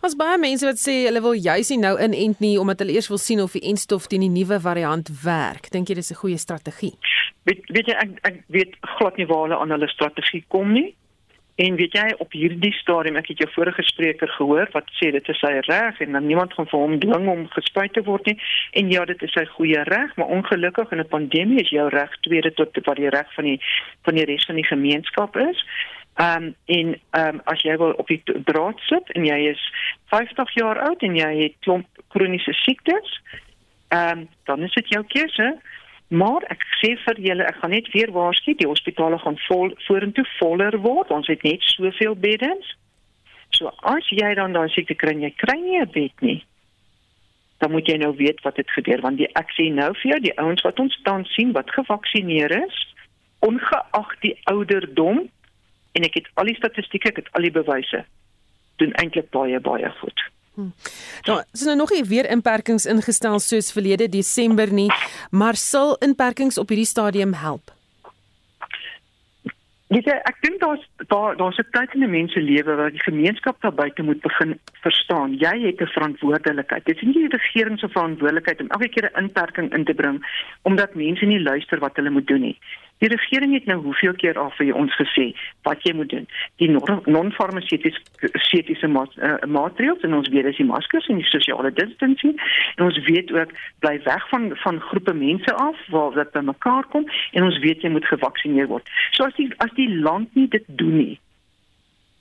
As 0.05 0.15
baie 0.19 0.37
mense 0.37 0.67
wat 0.67 0.77
sê 0.77 1.07
hulle 1.07 1.23
wil 1.23 1.33
juis 1.33 1.71
nie 1.73 1.79
nou 1.81 1.95
inent 1.97 2.41
nie 2.43 2.57
omdat 2.61 2.83
hulle 2.83 2.93
eers 2.93 3.09
wil 3.09 3.21
sien 3.21 3.41
of 3.41 3.55
die 3.57 3.63
enstof 3.71 4.07
teen 4.11 4.25
die 4.27 4.29
nuwe 4.29 4.59
variant 4.61 5.09
werk. 5.23 5.71
Dink 5.73 5.89
jy 5.89 5.95
dis 5.97 6.11
'n 6.11 6.21
goeie 6.21 6.37
strategie? 6.37 6.93
Weet 7.45 7.65
weet 7.73 7.87
jy 7.87 7.95
ek 7.97 8.11
ek 8.23 8.43
weet 8.47 8.75
glad 8.97 9.17
nie 9.17 9.25
waar 9.25 9.47
hulle 9.47 9.57
aan 9.57 9.71
hulle 9.71 9.87
strategie 9.87 10.43
kom 10.47 10.73
nie. 10.73 10.93
En 11.61 11.75
weet 11.75 11.93
jy 11.93 12.07
op 12.23 12.31
hierdie 12.33 12.71
stadium 12.73 13.19
ek 13.19 13.27
het 13.31 13.41
jou 13.43 13.49
vorige 13.53 13.83
spreker 13.85 14.29
gehoor 14.37 14.69
wat 14.73 14.87
sê 14.97 15.11
dit 15.13 15.27
is 15.29 15.41
sy 15.43 15.51
reg 15.67 15.99
en 16.01 16.15
dan 16.17 16.25
niemand 16.25 16.53
gaan 16.57 16.69
vir 16.71 16.83
hom 16.83 16.95
dwing 17.03 17.27
om 17.29 17.43
gespuit 17.53 17.93
te 17.93 18.01
word 18.07 18.29
nie 18.29 18.37
en 18.81 18.89
ja 18.93 19.03
dit 19.09 19.21
is 19.27 19.33
sy 19.35 19.43
goeie 19.55 19.83
reg 19.89 20.15
maar 20.17 20.33
ongelukkig 20.37 20.95
in 20.95 21.03
'n 21.03 21.13
pandemie 21.13 21.61
is 21.61 21.69
jou 21.69 21.87
reg 21.93 22.15
tweede 22.25 22.53
tot 22.57 22.79
wat 22.85 22.97
die 22.97 23.13
reg 23.13 23.29
van 23.35 23.45
die 23.51 23.59
van 24.07 24.15
die 24.17 24.25
res 24.25 24.45
van 24.45 24.55
die 24.55 24.69
gemeenskap 24.73 25.37
is. 25.37 25.65
Ehm 26.15 26.43
um, 26.43 26.55
en 26.65 26.87
ehm 27.11 27.35
um, 27.35 27.41
as 27.45 27.61
jy 27.61 27.77
wil 27.77 27.93
op 27.93 28.07
die 28.07 28.21
draad 28.25 28.79
sit 28.87 29.11
en 29.11 29.25
jy 29.25 29.39
is 29.53 29.61
50 30.11 30.53
jaar 30.53 30.79
oud 30.87 31.01
en 31.01 31.15
jy 31.15 31.31
het 31.43 31.55
klomp 31.59 31.87
kroniese 32.07 32.53
siektes, 32.53 33.21
ehm 33.87 34.19
um, 34.19 34.27
dan 34.45 34.63
is 34.63 34.73
dit 34.73 34.89
jou 34.89 35.03
keuse. 35.07 35.47
Maar 36.11 36.43
ek 36.51 36.63
sê 36.81 36.91
vir 37.05 37.19
julle, 37.23 37.45
ek 37.47 37.61
gaan 37.61 37.71
net 37.71 37.87
weer 37.93 38.11
waarsku, 38.11 38.51
die 38.59 38.67
hospitale 38.67 39.15
gaan 39.21 39.37
vol 39.47 39.71
vorentoe 39.85 40.25
voller 40.39 40.75
word. 40.83 41.11
Ons 41.15 41.29
het 41.31 41.43
net 41.47 41.63
soveel 41.63 42.17
beddens. 42.19 42.73
So 43.55 43.71
as 43.87 44.07
jy 44.11 44.33
dan 44.35 44.51
daai 44.55 44.67
siekte 44.73 44.97
kry, 44.99 45.13
jy 45.23 45.31
kry 45.39 45.55
nie 45.61 45.79
'n 45.79 45.91
bed 45.91 46.21
nie. 46.21 46.43
Dan 47.63 47.71
moet 47.71 47.87
jy 47.87 47.97
nou 47.97 48.11
weet 48.15 48.41
wat 48.43 48.57
het 48.57 48.69
gebeur 48.75 49.01
want 49.01 49.17
die 49.17 49.29
ek 49.35 49.55
sê 49.55 49.71
nou 49.71 49.93
vir 50.01 50.11
jou, 50.11 50.19
die 50.19 50.37
ouens 50.39 50.61
wat 50.61 50.79
ons 50.79 50.99
dan 51.03 51.25
sien 51.25 51.51
wat 51.51 51.71
gevaksinereer 51.71 52.63
is, 52.65 52.77
ongeag 53.39 54.11
die 54.21 54.35
ouderdom 54.51 55.29
en 55.91 56.03
ek 56.03 56.13
het 56.13 56.27
al 56.33 56.45
die 56.45 56.55
statistieke, 56.55 57.09
ek 57.09 57.23
het 57.23 57.31
al 57.31 57.41
die 57.41 57.55
bewyse 57.55 58.05
doen 58.75 58.91
eintlik 58.99 59.29
baie 59.29 59.59
baie 59.59 59.89
goed. 60.01 60.19
Hmm. 60.55 60.73
Nou, 61.25 61.41
is 61.53 61.63
nou 61.63 61.75
nog 61.75 61.91
nie 61.91 62.03
weer 62.03 62.29
inperkings 62.29 62.85
ingestel 62.85 63.39
soos 63.39 63.71
verlede 63.71 64.09
Desember 64.09 64.73
nie, 64.73 64.89
maar 65.31 65.55
sal 65.55 65.95
inperkings 65.99 66.57
op 66.57 66.69
hierdie 66.69 66.89
stadium 66.89 67.33
help? 67.33 67.71
Jy, 69.91 70.07
ek 70.07 70.37
dink 70.39 70.61
daar's 70.61 70.83
daar 71.11 71.35
daar's 71.35 71.57
'n 71.59 71.67
tyd 71.71 71.93
in 71.95 72.03
'n 72.03 72.09
mens 72.09 72.31
se 72.31 72.39
lewe 72.39 72.75
waar 72.75 72.91
die 72.91 73.03
gemeenskap 73.03 73.61
daar 73.61 73.73
buite 73.73 74.03
moet 74.03 74.21
begin 74.21 74.59
verstaan. 74.81 75.35
Jy 75.37 75.55
het 75.67 75.81
'n 75.81 75.95
verantwoordelikheid. 75.97 76.85
Dit 76.85 76.95
is 76.95 77.01
nie 77.01 77.27
die 77.27 77.37
regering 77.37 77.79
se 77.79 77.89
verantwoordelikheid 77.89 78.61
om 78.61 78.69
elke 78.69 78.89
keer 78.89 79.11
'n 79.11 79.23
inperking 79.23 79.73
in 79.73 79.83
te 79.83 79.93
bring 79.93 80.23
omdat 80.61 80.95
mense 80.95 81.25
nie 81.25 81.41
luister 81.41 81.79
wat 81.79 81.95
hulle 81.95 82.09
moet 82.09 82.27
doen 82.27 82.41
nie. 82.41 82.57
Die 83.01 83.09
regering 83.09 83.53
het 83.53 83.65
nou 83.65 83.81
hoeveel 83.81 84.13
keer 84.13 84.37
al 84.37 84.51
vir 84.57 84.75
ons 84.77 84.93
gesê 84.93 85.31
wat 85.65 85.81
jy 85.85 85.93
moet 85.97 86.11
doen. 86.13 86.27
Die 86.61 86.69
non-farmaseutiese 86.69 88.89
ma 88.93 89.07
uh, 89.17 89.41
maatreëls 89.49 90.05
en 90.05 90.13
ons 90.19 90.29
weet 90.29 90.45
dis 90.45 90.59
die 90.61 90.69
maskers 90.69 91.07
en 91.09 91.17
die 91.17 91.31
sosiale 91.31 91.71
distansing 91.73 92.35
en 92.75 92.85
ons 92.85 92.99
weet 93.07 93.33
ook 93.33 93.49
bly 93.81 93.95
weg 94.05 94.23
van 94.29 94.51
van 94.61 94.77
groepe 94.91 95.15
mense 95.17 95.51
af 95.65 95.81
waar 95.89 96.13
dit 96.19 96.29
by 96.37 96.45
mekaar 96.51 96.85
kom 96.93 97.09
en 97.33 97.49
ons 97.49 97.57
weet 97.65 97.81
jy 97.81 97.89
moet 97.89 98.11
gevaksinereer 98.13 98.69
word. 98.69 98.85
So 99.17 99.25
as 99.25 99.33
die 99.41 99.49
as 99.65 99.73
die 99.81 99.89
land 99.89 100.29
nie 100.37 100.45
dit 100.53 100.65
doen 100.69 100.97
nie, 101.01 101.17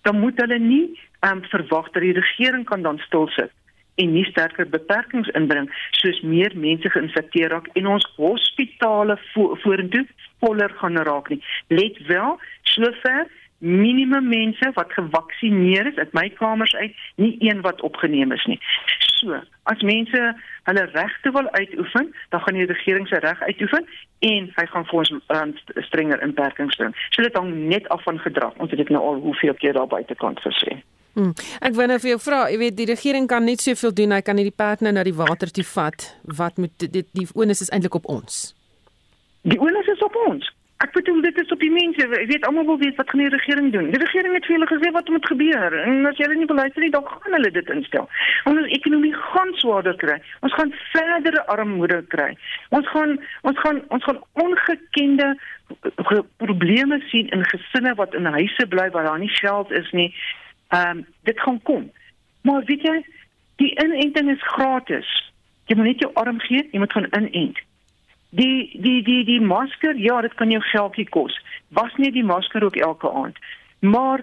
dan 0.09 0.17
moet 0.25 0.41
hulle 0.41 0.61
nie 0.65 0.87
um, 1.29 1.45
verwag 1.53 1.93
dat 1.93 2.09
die 2.09 2.17
regering 2.17 2.65
kan 2.65 2.89
dan 2.89 3.05
stil 3.05 3.29
sit 3.37 3.53
en 3.95 4.13
nie 4.13 4.25
sterker 4.25 4.69
beperkings 4.69 5.29
inbring 5.39 5.69
soos 5.91 6.21
meer 6.21 6.55
mense 6.55 6.91
geïnfekteer 6.91 7.51
raak 7.55 7.69
en 7.75 7.91
ons 7.97 8.07
hospitale 8.17 9.19
vo 9.33 9.57
vorentoe 9.65 10.07
voller 10.41 10.73
gaan 10.81 10.97
raak 10.97 11.29
nie. 11.29 11.43
Let 11.69 11.99
wel, 12.07 12.39
sover 12.63 13.29
minimum 13.61 14.29
mense 14.29 14.71
wat 14.75 14.93
gevaksinereer 14.93 15.87
is 15.87 15.97
uit 15.97 16.13
my 16.17 16.29
kamers 16.29 16.75
uit, 16.75 16.95
nie 17.17 17.37
een 17.39 17.61
wat 17.61 17.81
opgeneem 17.81 18.33
is 18.33 18.45
nie. 18.49 18.61
So, 19.21 19.37
as 19.63 19.83
mense 19.85 20.21
hulle 20.65 20.85
regte 20.93 21.31
wil 21.31 21.51
uitoefen, 21.51 22.15
dan 22.29 22.41
gaan 22.41 22.55
die 22.55 22.65
regering 22.67 23.09
se 23.09 23.19
reg 23.19 23.43
uitoefen 23.43 23.87
en 24.19 24.49
hy 24.57 24.65
gaan 24.73 24.87
vir 24.89 24.99
ons 25.03 25.13
um, 25.37 25.53
strenger 25.89 26.23
inperkings 26.25 26.77
doen. 26.81 26.97
So 27.11 27.23
dit 27.23 27.37
hang 27.37 27.53
net 27.69 27.89
af 27.89 28.03
van 28.09 28.19
gedrag. 28.19 28.57
Ons 28.57 28.73
het 28.73 28.81
dit 28.81 28.89
nou 28.89 29.03
al 29.05 29.21
hoeveel 29.27 29.55
keer 29.61 29.77
daar 29.77 29.93
buitekant 29.93 30.41
gesê. 30.41 30.81
Hmm. 31.15 31.33
Ek 31.61 31.75
wou 31.75 31.87
nou 31.91 31.99
vir 31.99 32.13
jou 32.13 32.21
vra, 32.23 32.45
jy 32.53 32.61
weet 32.61 32.79
die 32.79 32.87
regering 32.93 33.27
kan 33.31 33.45
net 33.45 33.65
soveel 33.65 33.93
doen, 33.95 34.15
hy 34.15 34.23
kan 34.23 34.39
nie 34.39 34.47
die 34.47 34.55
perd 34.55 34.85
nou 34.87 34.93
na 34.95 35.03
die 35.07 35.17
water 35.17 35.51
toe 35.51 35.67
vat. 35.73 36.07
Wat 36.39 36.59
moet 36.63 36.73
dit 36.79 36.93
die, 36.93 37.05
die 37.19 37.27
onus 37.35 37.65
is 37.67 37.73
eintlik 37.75 37.99
op 37.99 38.07
ons? 38.07 38.41
Die 39.43 39.59
onus 39.59 39.91
is 39.91 40.03
op 40.07 40.17
ons. 40.29 40.47
Ek 40.81 40.95
bedoel 40.97 41.19
dit 41.21 41.39
is 41.43 41.51
op 41.53 41.61
die 41.61 41.73
mense. 41.73 42.01
Jy 42.01 42.27
weet 42.31 42.45
almal 42.49 42.65
wil 42.65 42.79
weet 42.81 42.97
wat 42.97 43.11
gaan 43.13 43.21
die 43.21 43.33
regering 43.35 43.69
doen. 43.75 43.91
Die 43.93 44.01
regering 44.01 44.33
het 44.33 44.47
vir 44.49 44.57
hulle 44.57 44.69
gesê 44.71 44.93
wat 44.95 45.11
moet 45.13 45.27
gebeur 45.29 45.77
en 45.83 46.09
as 46.09 46.21
hulle 46.23 46.39
nie 46.41 46.49
beluister 46.49 46.81
nie, 46.81 46.93
dan 46.95 47.05
gaan 47.05 47.37
hulle 47.37 47.51
dit 47.53 47.73
instel. 47.75 48.07
Ons 48.49 48.71
ekonomie 48.79 49.13
gaan 49.19 49.53
swaarder 49.61 49.99
kry. 50.01 50.17
Ons 50.47 50.57
gaan 50.57 50.73
verdere 50.95 51.45
armoede 51.53 52.01
kry. 52.15 52.31
Ons 52.73 52.89
gaan 52.95 53.19
ons 53.51 53.61
gaan 53.61 53.83
ons 53.93 54.09
gaan 54.09 54.23
ongekende 54.41 55.35
probleme 56.41 57.03
sien 57.11 57.29
in 57.29 57.45
gesinne 57.53 57.93
wat 58.01 58.17
in 58.17 58.33
huise 58.39 58.67
bly 58.73 58.89
waar 58.97 59.11
daar 59.11 59.21
nie 59.21 59.35
geld 59.37 59.77
is 59.77 59.93
nie. 59.93 60.09
Ehm 60.71 60.99
um, 60.99 61.07
dit 61.23 61.41
gaan 61.41 61.63
kom. 61.63 61.91
Maar 62.43 62.65
weet 62.65 62.83
jy, 62.83 63.05
die 63.57 63.73
inenting 63.85 64.31
is 64.31 64.43
gratis. 64.43 65.09
Jy 65.67 65.77
moet 65.77 65.91
net 65.91 66.05
jou 66.05 66.11
arm 66.15 66.39
gee, 66.41 66.69
jy 66.71 66.79
moet 66.79 66.93
gaan 66.93 67.09
inent. 67.11 67.59
Die 68.31 68.71
die 68.83 69.03
die 69.03 69.25
die 69.25 69.41
masker, 69.41 69.97
ja, 69.99 70.21
dit 70.21 70.35
kan 70.35 70.51
jou 70.51 70.63
geldjie 70.63 71.09
kos. 71.09 71.35
Was 71.69 71.97
nie 71.97 72.13
die 72.15 72.25
masker 72.25 72.65
ook 72.65 72.77
elke 72.77 73.11
aand. 73.11 73.39
Maar 73.81 74.23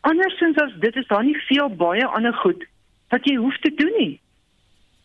andersins 0.00 0.60
as 0.60 0.76
dit 0.80 0.96
is 0.96 1.06
daar 1.06 1.24
nie 1.24 1.36
veel 1.48 1.68
baie 1.68 2.06
ander 2.06 2.34
goed 2.44 2.64
wat 3.08 3.24
jy 3.24 3.36
hoef 3.40 3.56
te 3.64 3.72
doen 3.74 3.92
nie. 3.98 4.14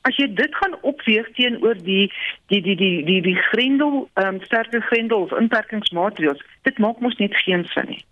As 0.01 0.17
jy 0.17 0.27
dit 0.33 0.55
gaan 0.55 0.75
opweeg 0.81 1.27
teenoor 1.37 1.77
die 1.85 2.11
die 2.51 2.61
die 2.61 2.75
die 2.75 3.03
die 3.07 3.21
die 3.21 3.39
grendel, 3.49 4.09
ehm 4.13 4.35
um, 4.35 4.43
sterker 4.43 4.81
grendel 4.91 5.27
of 5.27 5.35
inperkingsmaatreëls, 5.39 6.43
dit 6.67 6.77
maak 6.77 6.99
mos 6.99 7.15
net 7.23 7.35
geen 7.45 7.65
sin 7.71 7.87
nie. 7.95 8.03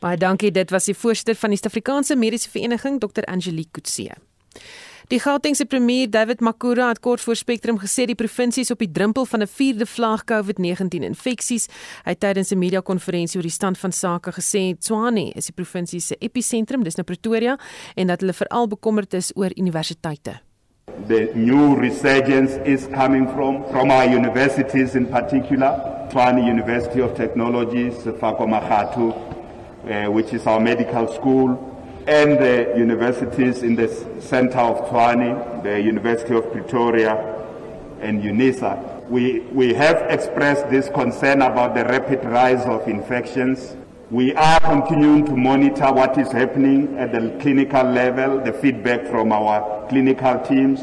Baie 0.00 0.16
dankie, 0.16 0.48
dit 0.48 0.70
was 0.72 0.86
die 0.88 0.96
voorsteur 0.96 1.36
van 1.36 1.52
die 1.52 1.58
Suid-Afrikaanse 1.60 2.16
Mediese 2.16 2.48
Vereniging, 2.48 2.96
Dr. 3.02 3.26
Angelique 3.28 3.76
Kutse. 3.76 4.14
Die 5.12 5.18
Gautengse 5.20 5.66
premier 5.66 6.06
David 6.08 6.40
Makura 6.40 6.86
het 6.88 7.00
kort 7.04 7.20
voor 7.20 7.36
Spectrum 7.36 7.76
gesê 7.82 8.06
die 8.08 8.16
provinsie 8.16 8.62
is 8.64 8.70
op 8.72 8.80
die 8.80 8.88
drempel 8.88 9.26
van 9.26 9.42
'n 9.42 9.46
vierde 9.46 9.86
vlaag 9.86 10.24
COVID-19 10.24 11.04
infeksies. 11.04 11.68
Hy 12.04 12.10
het 12.14 12.20
tydens 12.20 12.52
'n 12.52 12.58
media-konferensie 12.58 13.36
oor 13.36 13.42
die 13.42 13.50
stand 13.50 13.78
van 13.78 13.92
sake 13.92 14.32
gesê 14.32 14.78
Tshwane 14.78 15.32
is 15.34 15.46
die 15.46 15.54
provinsie 15.54 16.00
se 16.00 16.16
episentrum, 16.18 16.82
dis 16.82 16.96
nou 16.96 17.04
Pretoria, 17.04 17.58
en 17.94 18.06
dat 18.06 18.20
hulle 18.20 18.32
veral 18.32 18.68
bekommerd 18.68 19.14
is 19.14 19.32
oor 19.34 19.50
universiteite. 19.56 20.40
The 21.08 21.30
new 21.34 21.78
resurgence 21.78 22.60
is 22.64 22.86
coming 22.86 23.28
from 23.28 23.64
from 23.70 23.90
our 23.90 24.06
universities 24.06 24.94
in 24.94 25.06
particular, 25.06 25.72
Tshwane 26.08 26.40
University 26.40 27.00
of 27.00 27.14
Technology, 27.14 27.90
Sefako 27.90 28.46
Magatu, 28.46 29.12
Uh, 29.88 30.08
which 30.10 30.34
is 30.34 30.46
our 30.46 30.60
medical 30.60 31.08
school. 31.08 31.66
and 32.06 32.38
the 32.38 32.74
universities 32.76 33.62
in 33.62 33.76
the 33.76 33.88
center 34.20 34.58
of 34.58 34.88
Tshwane, 34.88 35.62
the 35.62 35.80
University 35.80 36.34
of 36.34 36.50
Pretoria, 36.50 37.14
and 38.00 38.22
UNISA. 38.22 39.08
We, 39.08 39.40
we 39.52 39.74
have 39.74 40.10
expressed 40.10 40.68
this 40.70 40.88
concern 40.88 41.42
about 41.42 41.74
the 41.74 41.84
rapid 41.84 42.24
rise 42.24 42.64
of 42.66 42.88
infections. 42.88 43.76
We 44.10 44.34
are 44.34 44.58
continuing 44.60 45.24
to 45.26 45.36
monitor 45.36 45.92
what 45.92 46.18
is 46.18 46.32
happening 46.32 46.96
at 46.98 47.12
the 47.12 47.38
clinical 47.40 47.84
level, 47.84 48.40
the 48.40 48.52
feedback 48.52 49.06
from 49.06 49.32
our 49.32 49.86
clinical 49.88 50.40
teams. 50.40 50.80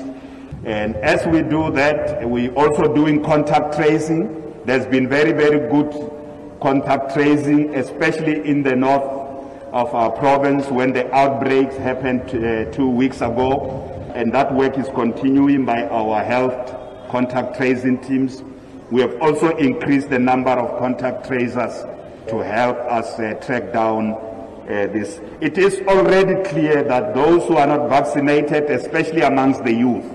And 0.65 0.95
as 0.97 1.25
we 1.27 1.41
do 1.41 1.71
that, 1.71 2.27
we 2.29 2.49
also 2.49 2.93
doing 2.93 3.23
contact 3.23 3.75
tracing. 3.75 4.53
There's 4.65 4.85
been 4.85 5.09
very, 5.09 5.33
very 5.33 5.69
good 5.69 6.16
contact 6.61 7.13
tracing, 7.13 7.75
especially 7.75 8.47
in 8.47 8.63
the 8.63 8.75
north 8.75 9.27
of 9.73 9.93
our 9.93 10.11
province 10.11 10.67
when 10.67 10.93
the 10.93 11.13
outbreaks 11.13 11.75
happened 11.75 12.21
uh, 12.29 12.71
two 12.71 12.89
weeks 12.89 13.17
ago. 13.17 13.93
And 14.15 14.33
that 14.33 14.53
work 14.53 14.77
is 14.77 14.87
continuing 14.89 15.65
by 15.65 15.83
our 15.87 16.23
health 16.23 17.09
contact 17.09 17.57
tracing 17.57 18.01
teams. 18.01 18.43
We 18.89 19.01
have 19.01 19.21
also 19.21 19.55
increased 19.57 20.09
the 20.09 20.19
number 20.19 20.51
of 20.51 20.79
contact 20.79 21.27
tracers 21.27 21.83
to 22.29 22.37
help 22.43 22.77
us 22.77 23.19
uh, 23.19 23.33
track 23.35 23.73
down 23.73 24.13
uh, 24.13 24.87
this. 24.87 25.19
It 25.39 25.57
is 25.57 25.79
already 25.87 26.43
clear 26.49 26.83
that 26.83 27.13
those 27.13 27.45
who 27.47 27.57
are 27.57 27.67
not 27.67 27.89
vaccinated, 27.89 28.65
especially 28.71 29.21
amongst 29.21 29.63
the 29.63 29.73
youth, 29.73 30.05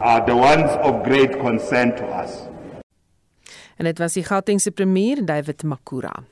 are 0.00 0.24
the 0.26 0.36
ones 0.36 0.70
of 0.82 1.04
great 1.04 1.32
concern 1.40 1.90
to 1.96 2.04
us. 2.06 2.45
En 3.76 3.84
dit 3.84 3.98
was 3.98 4.12
die 4.12 4.24
Gautengse 4.24 4.70
premier 4.70 5.24
David 5.24 5.62
Makura. 5.62 6.22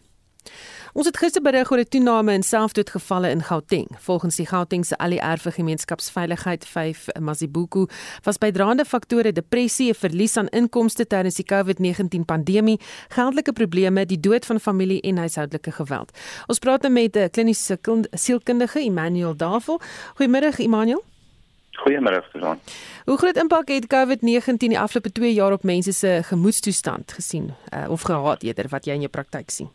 Ons 0.94 1.08
het 1.10 1.16
gister 1.18 1.42
berig 1.42 1.70
oor 1.72 1.78
'n 1.78 1.88
toename 1.88 2.32
in 2.32 2.42
selfdoodgevalle 2.42 3.30
in 3.30 3.42
Gauteng. 3.42 3.88
Volgens 3.98 4.36
die 4.36 4.46
Gautengse 4.46 4.96
ALR 4.98 5.38
vir 5.38 5.52
gemeenskapsveiligheid 5.52 6.64
5 6.64 7.06
Mazibuku 7.20 7.86
was 8.22 8.38
bydraende 8.38 8.84
faktore 8.84 9.32
depressie, 9.32 9.90
'n 9.90 9.94
verlies 9.94 10.36
aan 10.36 10.48
inkomste 10.48 11.06
tydens 11.06 11.34
die 11.34 11.44
COVID-19 11.44 12.24
pandemie, 12.24 12.80
geldelike 13.08 13.52
probleme, 13.52 14.06
die 14.06 14.20
dood 14.20 14.46
van 14.46 14.60
familie 14.60 15.00
en 15.00 15.16
huishoudelike 15.16 15.72
geweld. 15.72 16.18
Ons 16.46 16.58
praat 16.58 16.82
nou 16.82 16.92
met 16.92 17.16
'n 17.16 17.30
kliniese 17.30 17.78
sielkundige, 18.10 18.80
Emmanuel 18.80 19.36
Davel. 19.36 19.80
Goeiemôre, 20.14 20.56
Emmanuel. 20.56 21.04
Goeiemôre, 21.76 22.22
Susan. 22.32 22.58
Hoe 23.04 23.16
groot 23.18 23.36
impak 23.36 23.68
het 23.68 23.86
COVID-19 23.86 24.56
die 24.56 24.78
afgelope 24.78 25.12
2 25.12 25.32
jaar 25.32 25.52
op 25.52 25.62
mense 25.62 25.92
se 25.92 26.20
gemoedstoestand 26.22 27.12
gesien 27.12 27.54
uh, 27.74 27.90
of 27.90 28.02
gehad 28.02 28.42
eerder 28.42 28.68
wat 28.68 28.84
jy 28.84 28.92
in 28.92 29.06
jou 29.06 29.10
praktyk 29.10 29.50
sien? 29.50 29.70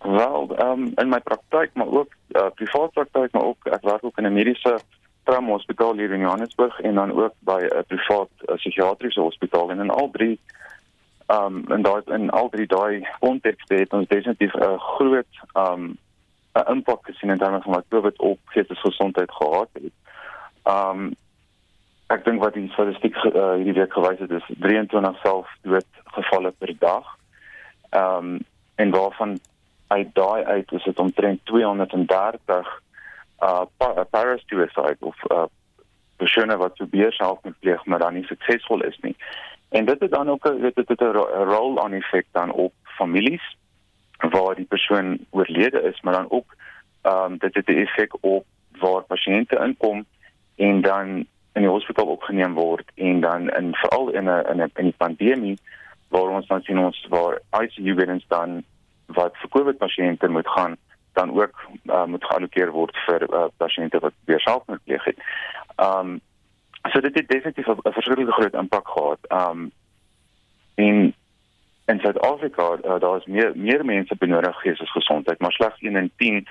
Wel, 0.00 0.48
um, 0.62 0.92
in 0.96 1.08
my 1.08 1.20
praktyk, 1.20 1.70
maar 1.74 1.86
ook 1.86 2.14
uh, 2.32 2.46
privaat 2.54 2.92
praktyk, 2.92 3.32
maar 3.32 3.44
ook 3.44 3.66
ek 3.68 3.84
werk 3.84 4.04
ook 4.04 4.18
in 4.18 4.26
'n 4.26 4.32
mediese 4.32 4.78
trauma-hospitaal 5.24 5.94
hier 5.94 6.12
in 6.12 6.20
Johannesburg 6.20 6.80
en 6.80 6.94
dan 6.94 7.12
ook 7.12 7.34
by 7.38 7.60
'n 7.60 7.84
privaat 7.86 8.30
uh, 8.46 8.54
psigiatriese 8.54 9.20
hospitaal 9.20 9.70
en 9.70 9.80
in 9.80 9.90
al 9.90 10.10
drie 10.10 10.40
um, 11.26 11.64
en 11.68 11.82
daai 11.82 12.02
in 12.06 12.30
al 12.30 12.48
drie 12.48 12.66
daai 12.66 13.06
kontekste 13.18 13.74
het 13.74 13.92
ons 13.92 14.08
definitief 14.08 14.54
'n 14.54 14.78
groot 14.78 15.32
ehm 15.52 15.72
um, 15.72 15.98
'n 16.54 16.70
impak 16.72 17.06
gesien 17.06 17.30
in 17.30 17.38
terme 17.38 17.60
van 17.60 17.72
wat 17.72 17.84
COVID 17.88 18.18
op 18.18 18.38
geestesgesondheid 18.44 19.30
gehad 19.32 19.68
het. 19.72 19.92
Ehm 20.62 21.04
um, 21.04 21.14
ek 22.10 22.24
dink 22.24 22.42
wat 22.42 22.54
die 22.54 22.68
statistiek 22.74 23.14
uh, 23.24 23.52
hierdie 23.54 23.76
week 23.76 23.92
gewys 23.92 24.18
het 24.18 24.30
is 24.34 24.46
23 24.58 25.20
selfdoodgevalle 25.22 26.50
per 26.58 26.74
dag. 26.78 27.16
Ehm 27.90 28.16
um, 28.16 28.38
en 28.80 28.90
waarvan 28.90 29.38
uit 29.86 30.14
daai 30.14 30.44
uit 30.44 30.72
is 30.72 30.84
dit 30.84 30.98
omtrent 30.98 31.40
230 31.44 32.68
uh 33.42 33.64
paras 34.10 34.42
suicide 34.46 34.96
of 35.00 35.16
uh 35.30 35.44
persone 36.16 36.56
wat 36.56 36.74
probeer 36.74 37.12
self 37.12 37.38
pleeg 37.60 37.84
maar 37.84 37.98
dan 37.98 38.14
nie 38.14 38.24
suksesvol 38.24 38.84
is 38.84 38.98
nie. 39.00 39.16
En 39.68 39.84
dit 39.84 40.00
het 40.00 40.10
dan 40.10 40.30
ook 40.30 40.44
dit 40.60 40.88
het 40.88 41.00
'n 41.00 41.16
rol 41.52 41.82
aan 41.82 41.92
effek 41.92 42.26
dan 42.32 42.52
op 42.52 42.72
families 42.82 43.56
waar 44.18 44.54
die 44.54 44.64
persoon 44.64 45.18
oorlede 45.30 45.82
is, 45.82 46.00
maar 46.00 46.12
dan 46.12 46.30
ook 46.30 46.54
ehm 47.02 47.32
um, 47.32 47.38
dit 47.38 47.54
het 47.54 47.68
'n 47.68 47.82
effek 47.86 48.12
op 48.20 48.44
waar 48.78 49.02
pasiënte 49.02 49.56
inkom 49.56 50.06
en 50.66 50.80
dan 50.80 51.06
in 51.52 51.62
die 51.64 51.70
hospitaal 51.70 52.06
opgeneem 52.06 52.54
word 52.54 52.90
en 52.94 53.20
dan 53.20 53.48
in 53.58 53.74
veral 53.82 54.08
in 54.08 54.28
'n 54.28 54.44
in 54.52 54.62
'n 54.62 54.70
in 54.82 54.88
die 54.90 55.00
pandemie 55.04 55.58
waar 56.08 56.28
ons 56.36 56.46
dan 56.46 56.62
sien 56.62 56.78
ons 56.78 57.06
waar 57.08 57.40
ICU 57.62 57.94
beddens 57.94 58.24
dan 58.28 58.62
wat 59.06 59.36
vir 59.40 59.48
COVID 59.48 59.78
pasiënte 59.78 60.28
moet 60.28 60.48
gaan 60.48 60.76
dan 61.12 61.30
ook 61.40 61.54
uh, 61.84 62.04
moet 62.04 62.24
geallokeer 62.24 62.70
word 62.70 62.96
vir 63.06 63.22
uh, 63.34 63.44
pasiënte 63.56 63.98
wat 63.98 64.12
weer 64.24 64.40
selfmoord 64.40 64.84
pleeg 64.84 65.04
het. 65.04 65.18
Um, 65.76 66.20
so 66.92 67.00
dit 67.00 67.14
het 67.14 67.28
definitief 67.28 67.66
'n 67.66 67.92
verskriklike 67.92 68.32
groot 68.32 68.54
impak 68.54 68.88
gehad. 68.88 69.18
Um, 69.28 69.72
en 70.74 71.14
in 71.86 72.00
Suid-Afrika 72.00 72.78
uh, 72.84 73.00
daar 73.00 73.16
is 73.16 73.26
meer 73.26 73.52
meer 73.54 73.84
mense 73.84 74.16
benodig 74.16 74.60
geestesgesondheid, 74.60 75.38
maar 75.38 75.52
slegs 75.52 75.80
1 75.80 75.96
in 75.96 76.10
10 76.16 76.46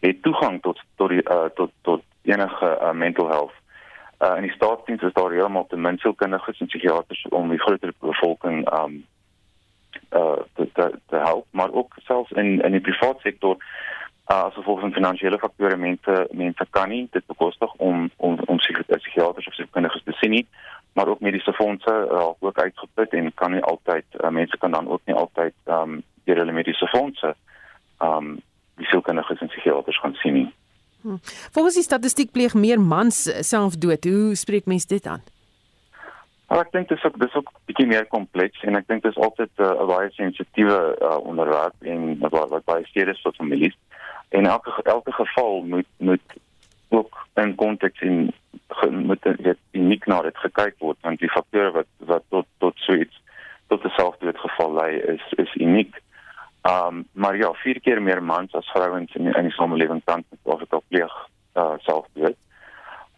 het 0.00 0.22
toegang 0.22 0.62
tot 0.62 0.80
tot 0.96 1.08
die 1.08 1.22
uh, 1.30 1.44
tot 1.54 1.70
tot 1.82 2.02
enige 2.22 2.78
uh, 2.80 2.92
mental 2.92 3.28
health. 3.28 3.54
Uh, 4.18 4.36
in 4.36 4.42
die 4.42 4.52
staatsdiens 4.52 5.02
is 5.02 5.12
daar 5.12 5.30
heeltemal 5.30 5.66
te 5.66 5.76
min 5.76 5.98
sielkundiges 5.98 6.60
en 6.60 6.66
psigiaters 6.66 7.26
om 7.30 7.48
die 7.50 7.60
groter 7.60 7.92
bevolking 7.98 8.66
um 8.82 9.04
uh 10.12 10.40
te, 10.54 10.68
te 10.72 10.98
te 11.08 11.16
help, 11.16 11.46
maar 11.50 11.72
ook 11.72 11.94
selfs 12.04 12.30
in 12.30 12.60
in 12.60 12.70
die 12.72 12.80
private 12.80 13.20
sektor 13.20 13.56
uh, 14.30 14.42
as 14.42 14.54
gevolg 14.54 14.80
van 14.80 14.92
finansiële 14.92 15.38
faktore 15.38 15.76
mense 15.76 16.26
mense 16.30 16.66
kan 16.70 16.88
nie 16.88 17.08
dit 17.10 17.26
bekostig 17.26 17.72
om 17.72 18.10
om 18.16 18.38
om 18.46 18.56
psigiaters 18.56 19.46
of 19.46 19.54
sielkundiges 19.54 20.02
te 20.04 20.12
sien 20.12 20.30
nie 20.30 20.46
maar 20.92 21.08
ook 21.08 21.20
mediese 21.20 21.52
fondse 21.52 22.08
uh, 22.10 22.28
ook 22.38 22.58
uitgeput 22.58 23.12
en 23.12 23.34
kan 23.34 23.52
nie 23.52 23.62
altyd 23.62 24.04
uh, 24.20 24.28
mense 24.28 24.58
kan 24.58 24.70
dan 24.70 24.88
ook 24.88 25.00
nie 25.04 25.16
altyd 25.16 25.54
um 25.64 26.02
deur 26.24 26.36
hulle 26.36 26.52
mediese 26.52 26.86
fondse 26.86 27.34
um 27.98 28.34
die 28.76 28.86
sielkundiges 28.86 29.40
en 29.40 29.48
psigiaters 29.48 29.98
gaan 30.00 30.14
sien 30.14 30.32
nie. 30.32 30.50
Hm. 31.02 31.18
Volgens 31.50 31.74
die 31.74 31.82
statistiek 31.82 32.30
pleeg 32.32 32.54
meer 32.54 32.80
mans 32.80 33.24
selfdood. 33.48 34.04
Hoe 34.04 34.34
spreek 34.34 34.66
mense 34.66 34.86
dit 34.86 35.06
aan? 35.06 35.22
Maar 36.52 36.66
ek 36.66 36.72
dink 36.72 36.88
dit 36.88 36.98
is 36.98 37.04
ook 37.04 37.18
dis 37.18 37.34
ook 37.34 37.50
bietjie 37.64 37.86
meer 37.88 38.06
kompleks 38.12 38.60
en 38.68 38.76
ek 38.76 38.84
dink 38.90 39.02
dit 39.02 39.14
is 39.14 39.22
altyd 39.24 39.50
uh, 39.56 39.70
'n 39.72 39.82
uh, 39.82 39.86
baie 39.88 40.10
sensitiewe 40.12 40.78
uh, 41.00 41.16
onderwerp 41.24 41.74
en 41.80 42.18
wat 42.20 42.50
wat 42.50 42.64
baie 42.68 42.84
steeds 42.86 43.22
vir 43.24 43.32
families. 43.38 43.76
En 44.36 44.46
elke 44.46 44.74
elke 44.84 45.12
geval 45.12 45.62
moet 45.62 45.88
moet 45.96 46.36
ook 46.88 47.26
in 47.40 47.54
konteks 47.54 48.00
en 48.00 48.28
moet 49.06 49.22
dit 49.22 49.58
uniek 49.72 50.06
na 50.06 50.20
dit 50.22 50.36
gekyk 50.44 50.76
word 50.78 50.98
want 51.00 51.24
die 51.24 51.32
faktore 51.32 51.70
wat 51.70 51.88
wat 52.12 52.24
tot 52.28 52.46
tot 52.58 52.76
so 52.84 53.00
iets 53.00 53.16
tot 53.68 53.84
'n 53.84 53.96
selfdoodgeval 53.96 54.72
lei 54.74 54.92
is 55.16 55.24
is 55.44 55.54
uniek. 55.54 55.96
Um 56.62 57.08
maar 57.12 57.36
ja, 57.36 57.52
vier 57.52 57.80
keer 57.80 58.02
meer 58.02 58.22
mans 58.22 58.52
as 58.54 58.70
vrouens 58.70 59.14
in 59.14 59.34
in 59.34 59.48
die 59.48 59.54
samelewing 59.56 60.02
tans 60.04 60.24
dit 60.30 60.72
op 60.72 60.84
pleeg 60.88 61.14
uh 61.54 61.74
selfdood. 61.78 62.36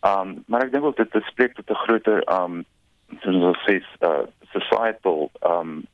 Um 0.00 0.44
maar 0.46 0.64
ek 0.64 0.72
dink 0.72 0.84
ook 0.84 0.96
dit 0.96 1.12
dit 1.12 1.26
spreek 1.28 1.54
tot 1.54 1.70
'n 1.70 1.82
groter 1.84 2.24
um 2.40 2.64
soos 3.20 3.44
ons 3.50 3.60
sê 3.68 3.82
uh 4.00 4.24
societal 4.52 5.30
um 5.42 5.84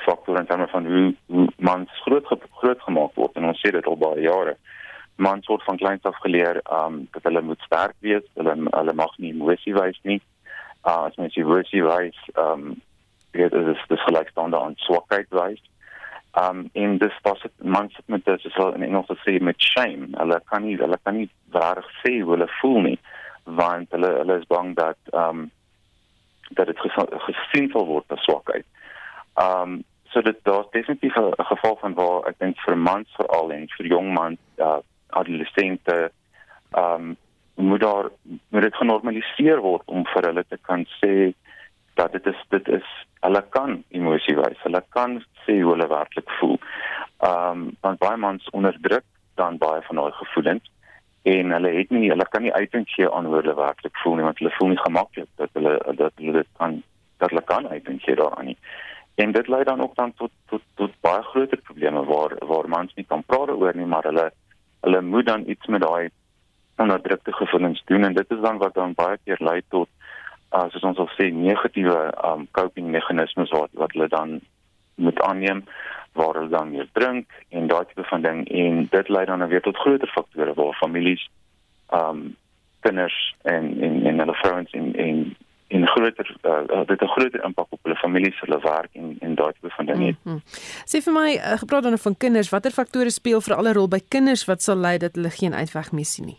faktor 0.00 0.38
in 0.38 0.46
terme 0.46 0.66
van 0.66 0.86
hoe, 0.86 1.14
hoe 1.26 1.48
mans 1.56 2.02
groot 2.02 2.26
groot 2.50 2.82
gemaak 2.82 3.14
word 3.14 3.36
en 3.36 3.44
ons 3.44 3.62
sê 3.62 3.70
dit 3.70 3.86
al 3.86 3.96
baie 3.96 4.26
jare. 4.26 4.56
Mans 5.16 5.46
word 5.46 5.62
van 5.62 5.76
kleins 5.76 6.02
af 6.02 6.18
geleer 6.26 6.60
um 6.82 7.06
dat 7.12 7.22
hulle 7.22 7.42
moet 7.42 7.60
sterk 7.60 7.94
wees, 8.00 8.26
hulle 8.34 8.56
hulle 8.70 8.92
mag 8.92 9.18
nie 9.18 9.30
emosie 9.32 9.74
wys 9.74 10.00
nie. 10.02 10.20
Uh 10.82 11.06
as 11.06 11.16
mens 11.16 11.36
emosie 11.36 11.84
wys, 11.84 12.18
um 12.34 12.82
dit 13.30 13.52
is 13.52 13.86
dis 13.88 14.06
gelykstaande 14.08 14.58
aan 14.58 14.74
swakheid 14.76 15.30
wys. 15.30 15.62
Um 16.38 16.68
en 16.72 16.98
dis 16.98 17.16
pas 17.22 17.40
dit 17.42 17.52
mans 17.62 18.00
met 18.06 18.24
dit 18.24 18.44
is 18.44 18.56
in 18.56 18.82
Engels 18.82 19.10
sê 19.26 19.40
met 19.40 19.62
shame. 19.62 20.08
Hulle 20.14 20.40
kan 20.44 20.62
nie 20.62 20.76
hulle 20.76 20.98
kan 21.02 21.16
nie 21.16 21.30
reg 21.50 21.88
sê 22.02 22.20
hoe 22.20 22.36
hulle 22.36 22.48
voel 22.60 22.80
nie 22.80 22.98
want 23.44 23.90
hulle 23.90 24.10
hulle 24.18 24.36
is 24.38 24.46
bang 24.46 24.76
dat 24.76 24.98
um 25.12 25.50
dat 26.50 26.66
dit 26.66 26.78
gesien 26.78 27.70
sal 27.70 27.86
word 27.86 28.14
as 28.14 28.22
swakheid. 28.22 28.66
Um 29.34 29.82
so 30.12 30.22
dit 30.22 30.38
daar's 30.42 30.70
definitief 30.70 31.16
'n 31.16 31.34
geval 31.50 31.76
van 31.80 31.94
waar 31.94 32.28
ek 32.28 32.38
dink 32.38 32.60
vir 32.66 32.76
mans 32.76 33.10
veral 33.16 33.52
en 33.52 33.66
vir 33.76 33.86
jong 33.86 34.12
mans 34.14 34.38
uh 34.58 34.78
adolessente 35.10 36.12
um 36.78 37.16
moet 37.54 37.80
daar 37.80 38.10
moet 38.48 38.62
dit 38.62 38.74
genormaliseer 38.74 39.60
word 39.60 39.82
om 39.86 40.06
vir 40.06 40.26
hulle 40.26 40.44
te 40.48 40.58
kan 40.62 40.86
sê 41.02 41.34
dat 41.94 42.12
dit 42.12 42.26
is 42.26 42.40
dit 42.48 42.68
is 42.68 42.88
hulle 43.20 43.42
kan 43.54 43.82
emosie 43.88 44.36
wys. 44.36 44.58
Hulle 44.64 44.82
kan 44.96 45.18
sê 45.44 45.60
hoe 45.60 45.74
hulle 45.74 45.88
werklik 45.88 46.30
voel. 46.40 46.58
Ehm 47.20 47.64
um, 47.64 47.64
want 47.84 47.98
baie 48.00 48.16
mans 48.16 48.50
onderdruk 48.56 49.04
dan 49.40 49.58
baie 49.58 49.82
van 49.88 49.96
daai 49.96 50.12
gevoelens 50.12 50.70
en 51.22 51.50
hulle 51.52 51.70
het 51.74 51.90
nie 51.90 52.08
hulle 52.08 52.26
kan 52.32 52.42
nie 52.42 52.52
uiting 52.52 52.86
gee 52.88 53.08
aan 53.10 53.26
hoe 53.28 53.40
hulle 53.40 53.54
werklik 53.54 53.96
voel 54.02 54.14
nie 54.16 54.24
want 54.24 54.38
hulle 54.40 54.52
voel 54.56 54.70
nie 54.72 54.84
gemaklik 54.84 55.28
dat 55.42 55.50
hulle 55.58 55.74
dat 55.96 56.12
hulle 56.16 56.32
dit 56.38 56.48
kan 56.60 56.78
dat 57.22 57.34
hulle 57.34 57.44
kan 57.52 57.68
uiting 57.68 58.00
gee 58.04 58.16
daaraan 58.16 58.48
nie. 58.52 58.56
En 59.14 59.32
dit 59.32 59.48
lei 59.48 59.64
dan 59.64 59.82
ook 59.84 59.94
dan 59.96 60.14
tot 60.14 60.32
tot 60.48 60.62
tot 60.80 60.96
baie 61.00 61.22
groter 61.32 61.60
probleme 61.68 62.04
waar 62.12 62.36
waar 62.52 62.68
mans 62.68 62.94
nie 62.94 63.04
kan 63.04 63.24
praat 63.26 63.52
oor 63.56 63.76
nie 63.76 63.90
maar 63.94 64.08
hulle 64.12 64.30
hulle 64.80 65.00
moet 65.12 65.26
dan 65.26 65.44
iets 65.46 65.66
met 65.66 65.82
daai 65.82 66.08
onderdrukte 66.76 67.32
gevoelens 67.32 67.82
doen 67.84 68.04
en 68.04 68.14
dit 68.14 68.30
is 68.30 68.40
dan 68.40 68.58
wat 68.58 68.74
dan 68.74 68.94
baie 68.94 69.18
keer 69.24 69.36
lei 69.44 69.60
tot 69.68 69.88
uh, 70.52 70.66
soos 70.70 70.82
ons 70.82 70.98
al 70.98 71.10
sê 71.16 71.30
negatiewe 71.34 71.98
um 72.24 72.46
coping 72.58 72.90
meganismes 72.90 73.50
wat 73.56 73.70
wat 73.82 73.92
hulle 73.92 74.08
dan 74.08 74.40
moet 74.94 75.20
aanneem 75.22 75.64
waar 76.12 76.34
hulle 76.34 76.52
dan 76.52 76.70
meer 76.70 76.88
drink 76.92 77.28
en 77.48 77.66
daai 77.66 77.84
tipe 77.86 78.04
van 78.04 78.22
ding 78.22 78.48
en 78.48 78.86
dit 78.90 79.08
lei 79.08 79.24
dan 79.24 79.46
weer 79.48 79.62
tot 79.62 79.76
groter 79.76 80.10
faktore 80.14 80.54
waar 80.54 80.82
families 80.82 81.28
um 81.94 82.36
kinders 82.80 83.36
en 83.42 83.80
en 83.80 84.02
en 84.06 84.18
hulle 84.24 84.34
vrouens 84.42 84.72
en 84.72 84.94
en 84.96 85.36
en 85.70 85.86
groter 85.86 86.36
uh, 86.42 86.86
dit 86.86 87.00
'n 87.00 87.06
groter 87.06 87.44
impak 87.44 87.66
op 87.68 87.78
hulle 87.82 87.96
families 87.96 88.40
hulle 88.40 88.60
werk 88.60 88.92
en 88.92 89.16
en 89.20 89.34
daai 89.34 89.52
tipe 89.52 89.70
van 89.70 89.86
dinge. 89.86 90.06
Mm 90.06 90.16
-hmm. 90.22 90.40
Sê 90.90 91.02
vir 91.04 91.12
my 91.12 91.30
uh, 91.36 91.58
gepraat 91.58 91.82
dan 91.82 91.98
van 91.98 92.16
kinders, 92.16 92.48
watter 92.48 92.70
faktore 92.70 93.10
speel 93.10 93.40
vir 93.40 93.56
alle 93.56 93.72
rol 93.72 93.88
by 93.88 94.00
kinders 94.08 94.44
wat 94.44 94.62
sal 94.62 94.76
lei 94.76 94.98
dat 94.98 95.14
hulle 95.14 95.30
geen 95.30 95.54
uitweg 95.54 95.92
meer 95.92 96.04
sien 96.04 96.26
nie? 96.26 96.38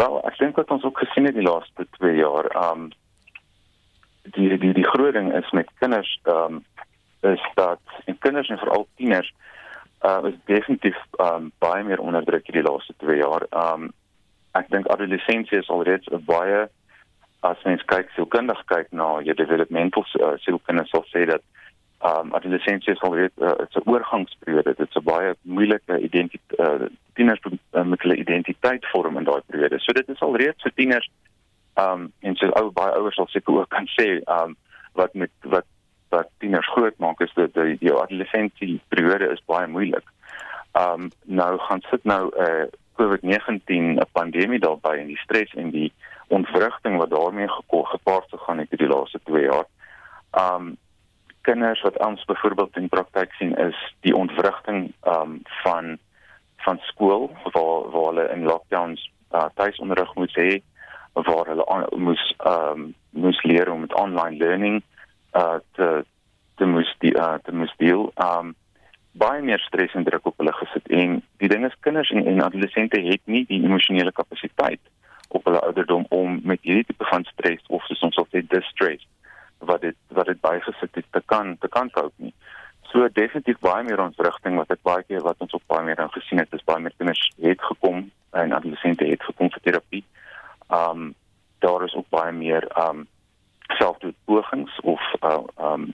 Wel, 0.00 0.16
ek 0.24 0.38
dink 0.40 0.56
wat 0.56 0.70
ons 0.72 0.84
ook 0.86 0.98
gesien 1.02 1.26
het 1.28 1.36
die 1.36 1.44
laaste 1.44 1.84
2 1.98 2.16
jaar, 2.16 2.46
ehm 2.56 2.86
um, 2.86 2.90
die 4.36 4.56
die 4.62 4.72
die 4.76 4.86
groot 4.86 5.12
ding 5.16 5.28
is 5.36 5.50
met 5.56 5.68
kinders, 5.82 6.12
ehm 6.24 6.60
um, 6.60 6.64
is 7.32 7.42
dat 7.54 7.80
en 8.08 8.16
kinders 8.18 8.48
en 8.48 8.60
veral 8.62 8.86
tieners 8.96 9.32
uh 10.08 10.22
is 10.30 10.38
definitief 10.48 10.96
ehm 11.18 11.34
um, 11.34 11.50
baie 11.64 11.84
meer 11.84 12.00
onderdruk 12.00 12.48
hierdie 12.48 12.64
laaste 12.64 12.94
2 13.04 13.18
jaar. 13.20 13.44
Ehm 13.50 13.88
um, 13.88 13.92
ek 14.60 14.70
dink 14.72 14.88
adolessensie 14.88 15.58
is 15.58 15.68
alreeds 15.68 16.08
'n 16.08 16.24
baie 16.32 16.62
as 17.50 17.64
mens 17.68 17.84
kyk 17.92 18.08
sielkundig 18.14 18.64
kyk 18.72 18.88
na 18.92 19.10
jou 19.26 19.34
developmental 19.34 20.04
uh, 20.20 20.32
sielkunde 20.44 20.86
sal 20.88 21.04
sê 21.12 21.26
dat 21.28 21.44
um 22.02 22.32
adolessensie 22.34 22.92
is 22.92 23.00
alreeds 23.00 23.34
uh, 23.38 23.52
'n 23.60 23.90
oorgangsperiode. 23.90 24.74
Dit 24.76 24.88
is 24.88 24.96
'n 24.96 25.04
baie 25.04 25.34
moeilike 25.42 25.98
identiteit 26.00 26.58
uh, 26.58 26.88
tieners 27.14 27.40
uh, 27.72 27.82
met 27.84 28.02
hulle 28.02 28.16
identiteit 28.16 28.86
vorm 28.86 29.16
in 29.16 29.24
daai 29.24 29.42
periode. 29.46 29.78
So 29.78 29.92
dit 29.92 30.08
is 30.08 30.20
alreeds 30.20 30.62
vir 30.62 30.72
tieners 30.74 31.10
um 31.74 32.12
en 32.20 32.36
so 32.36 32.48
ou 32.48 32.70
baie 32.70 32.94
ouers 32.96 33.14
sal 33.14 33.28
seker 33.28 33.54
ook 33.54 33.68
kan 33.68 33.86
sê 34.00 34.08
um 34.26 34.56
wat 34.92 35.14
met 35.14 35.30
wat 35.42 35.66
wat 36.08 36.28
tieners 36.38 36.72
groot 36.72 36.98
maak 36.98 37.20
is 37.20 37.32
dat 37.34 37.54
die, 37.54 37.76
die 37.78 37.92
adolessensie 37.94 38.80
periode 38.88 39.30
is 39.30 39.44
baie 39.46 39.66
moeilik. 39.66 40.06
Um 40.72 41.10
nou 41.24 41.58
gaan 41.58 41.82
sit 41.90 42.04
nou 42.04 42.30
'n 42.30 42.42
uh, 42.42 42.66
COVID-19 42.98 44.00
'n 44.00 44.12
pandemie 44.12 44.58
daarbey 44.58 44.98
en 44.98 45.06
die 45.06 45.24
stres 45.24 45.54
en 45.54 45.70
die 45.70 45.92
ontwrigting 46.28 46.96
wat 46.96 47.10
daarmee 47.10 47.48
gepaard 47.68 48.28
gegaan 48.30 48.58
het 48.58 48.70
in 48.70 48.78
die 48.78 48.94
laaste 48.94 49.20
2 49.24 49.42
jaar. 49.42 49.66
Um 50.32 50.76
kinders 51.50 51.82
wat 51.82 51.98
ons 52.06 52.24
byvoorbeeld 52.24 52.76
in 52.76 52.88
praktyk 52.88 53.32
sien 53.38 53.56
is 53.58 53.78
die 54.06 54.14
ontwrigting 54.16 54.92
um 55.14 55.40
van 55.62 55.98
van 56.64 56.78
skool 56.90 57.30
waar 57.52 57.90
waar 57.90 58.06
hulle 58.10 58.26
in 58.34 58.46
lockdowns 58.50 59.02
uh, 59.32 59.48
tuisonderrig 59.54 60.14
moet 60.14 60.36
hê 60.38 60.50
waar 61.12 61.50
hulle 61.50 61.66
on, 61.74 61.86
moes 62.06 62.24
um 62.46 62.94
moes 63.10 63.42
leer 63.42 63.72
om 63.72 63.80
met 63.80 63.94
online 63.94 64.36
learning 64.44 64.82
uh 65.42 65.58
te 65.78 65.88
te 66.54 66.70
moes 66.74 66.94
die 66.98 67.14
uh 67.18 67.34
te 67.42 67.54
moes 67.54 67.74
deel. 67.82 68.12
Um 68.30 68.54
baie 69.12 69.42
meer 69.42 69.58
stres 69.66 69.94
en 69.98 70.06
druk 70.06 70.26
op 70.30 70.38
hulle 70.38 70.52
gesit. 70.52 70.86
En 71.02 71.18
die 71.42 71.48
ding 71.50 71.66
is 71.66 71.78
kinders 71.80 72.10
en, 72.14 72.26
en 72.26 72.42
adolessente 72.46 73.00
het 73.00 73.22
nie 73.24 73.42
die 73.48 73.62
emosionele 73.64 74.12
kapasiteit 74.12 74.80
op 75.28 75.44
hulle 75.44 75.62
ouderdom 75.66 76.06
om 76.08 76.38
met 76.44 76.62
hierdie 76.62 76.86
tipe 76.92 77.06
van 77.10 77.26
stres 77.32 77.66
of 77.66 77.82
soos 77.86 78.06
ons 78.06 78.14
sal 78.18 78.30
sê 78.30 78.46
distress 78.54 79.06
wat 79.60 79.80
dit 79.80 79.96
wat 80.08 80.26
dit 80.26 80.40
bygesit 80.40 80.94
het 80.94 81.06
te 81.10 81.22
kan 81.26 81.56
te 81.58 81.68
kan 81.68 81.90
koop 81.90 82.12
nie. 82.16 82.34
So 82.90 83.06
definitief 83.12 83.58
baie 83.62 83.84
meer 83.86 84.00
ons 84.02 84.18
rigting 84.18 84.56
wat 84.58 84.72
ek 84.74 84.82
baie 84.82 85.04
keer 85.06 85.22
wat 85.22 85.38
ons 85.44 85.54
op 85.54 85.62
baie 85.70 85.84
meer 85.86 86.00
dan 86.00 86.10
gesien 86.10 86.42
het 86.42 86.52
is 86.56 86.64
baie 86.66 86.82
meer 86.82 86.96
kinders 86.98 87.22
het 87.42 87.62
gekom 87.62 88.08
en 88.30 88.54
adolessente 88.56 89.06
het 89.06 89.22
gekom 89.22 89.50
vir 89.54 89.64
terapie. 89.68 90.04
Um 90.68 91.14
daar 91.60 91.84
is 91.84 91.94
ook 91.94 92.08
baie 92.08 92.32
meer 92.32 92.66
um 92.80 93.06
selfdoodpogings 93.78 94.80
of 94.82 95.00
uh, 95.20 95.42
um 95.70 95.92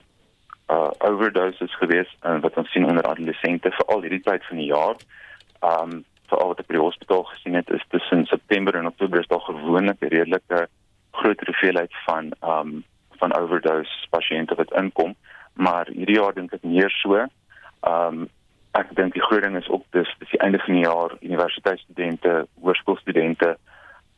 uh 0.71 0.89
overdoses 1.09 1.75
gewees 1.77 2.09
uh, 2.23 2.39
wat 2.41 2.57
ons 2.57 2.71
sien 2.71 2.87
onder 2.87 3.05
adolessente 3.05 3.71
vir 3.71 3.85
al 3.93 4.01
hierdie 4.01 4.23
tyd 4.25 4.45
van 4.49 4.63
die 4.63 4.71
jaar. 4.71 4.97
Um 5.61 6.03
veral 6.31 6.53
wat 6.53 6.63
ek 6.63 6.71
by 6.71 6.79
die 6.79 6.85
hospitaal 6.85 7.23
gesien 7.29 7.55
het 7.59 7.69
is 7.77 7.85
tussen 7.93 8.25
September 8.25 8.75
en 8.75 8.89
Oktober 8.89 9.21
is 9.21 9.29
daar 9.31 9.45
gewoonlik 9.45 10.01
'n 10.01 10.13
redelike 10.17 10.67
groot 11.11 11.45
hoeveelheid 11.45 11.93
van 12.05 12.33
um 12.41 12.83
van 13.19 13.35
overdose 13.35 14.09
pasiënte 14.09 14.55
wat 14.55 14.73
inkom, 14.79 15.15
maar 15.53 15.89
hierdie 15.91 16.19
jaar 16.19 16.33
dink 16.33 16.53
ek 16.53 16.63
meer 16.63 16.93
so. 17.01 17.25
Um 17.81 18.27
ek 18.77 18.91
dink 18.95 19.15
die 19.15 19.23
groot 19.25 19.41
ding 19.41 19.55
is 19.57 19.69
op 19.73 19.85
dis 19.95 20.09
dis 20.19 20.29
die 20.35 20.41
einde 20.45 20.59
van 20.61 20.75
die 20.75 20.83
jaar 20.83 21.15
universiteitsstudente, 21.21 22.45
hoërskoolstudente 22.61 23.55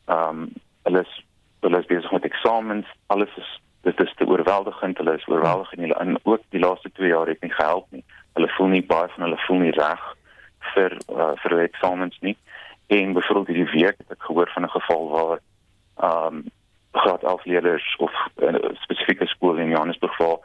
um 0.06 0.50
hulle 0.84 1.04
is 1.06 1.18
hulle 1.64 1.80
is 1.80 1.88
besig 1.88 2.12
met 2.12 2.28
eksamens, 2.28 2.86
alles 3.06 3.32
is 3.36 3.50
dit 3.82 4.00
is 4.00 4.12
te 4.16 4.26
oorweldigend, 4.28 4.98
hulle 5.00 5.16
is 5.16 5.26
oorweldig 5.28 5.72
en 5.72 5.84
hulle 5.86 6.00
in 6.04 6.18
ook 6.22 6.42
die 6.52 6.60
laaste 6.60 6.90
2 6.92 7.08
jaar 7.08 7.28
het 7.28 7.40
nie 7.40 7.52
gehelp 7.52 7.86
nie. 7.96 8.04
Hulle 8.36 8.48
voel 8.56 8.72
nie 8.74 8.84
baie 8.84 9.08
van 9.14 9.24
hulle 9.24 9.40
voel 9.46 9.62
nie 9.64 9.76
reg 9.76 10.02
vir 10.74 10.96
uh, 11.08 11.32
vir 11.42 11.56
die 11.56 11.66
eksamens 11.68 12.18
nie. 12.20 12.36
En 12.92 13.14
byvoorbeeld 13.16 13.52
hierdie 13.52 13.72
week 13.72 14.02
het 14.02 14.16
ek 14.16 14.28
gehoor 14.28 14.50
van 14.54 14.68
'n 14.68 14.76
geval 14.76 15.08
waar 15.16 15.38
ehm 16.00 16.36
um, 16.36 16.44
graad 16.92 17.22
11 17.22 17.44
leerders 17.44 17.96
of 17.98 18.12
'n 18.36 18.54
uh, 18.54 18.70
spesifieke 18.80 19.26
skool 19.26 19.56
in 19.56 19.68
Johannesburg 19.68 20.16
waar 20.16 20.38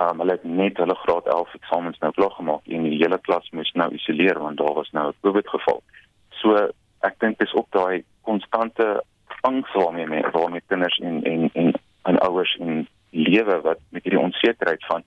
um, 0.00 0.18
hulle 0.18 0.30
het 0.30 0.44
net 0.44 0.76
hulle 0.76 0.94
graad 0.94 1.26
11 1.26 1.54
eksamens 1.54 1.98
nou 1.98 2.12
klaar 2.12 2.30
gemaak 2.30 2.66
en 2.66 2.82
die 2.82 2.98
hele 3.02 3.18
klas 3.18 3.50
moes 3.50 3.72
nou 3.72 3.92
isoleer 3.94 4.38
want 4.38 4.56
daar 4.56 4.74
was 4.74 4.90
nou 4.90 5.08
'n 5.08 5.20
COVID 5.20 5.48
geval. 5.48 5.82
So 6.28 6.70
ek 7.00 7.18
dink 7.18 7.38
dis 7.38 7.52
op 7.52 7.66
daai 7.70 8.04
konstante 8.22 9.04
angs 9.40 9.72
waarmee 9.72 10.22
waarmee 10.32 10.62
kinders 10.66 10.98
en 10.98 11.22
en 11.24 11.50
en 11.52 11.72
en 12.02 12.18
ouers 12.18 12.56
en 12.56 12.88
lewe 13.10 13.60
wat 13.60 13.78
met 13.88 14.02
hierdie 14.02 14.22
onsekerheid 14.22 14.84
van 14.86 15.02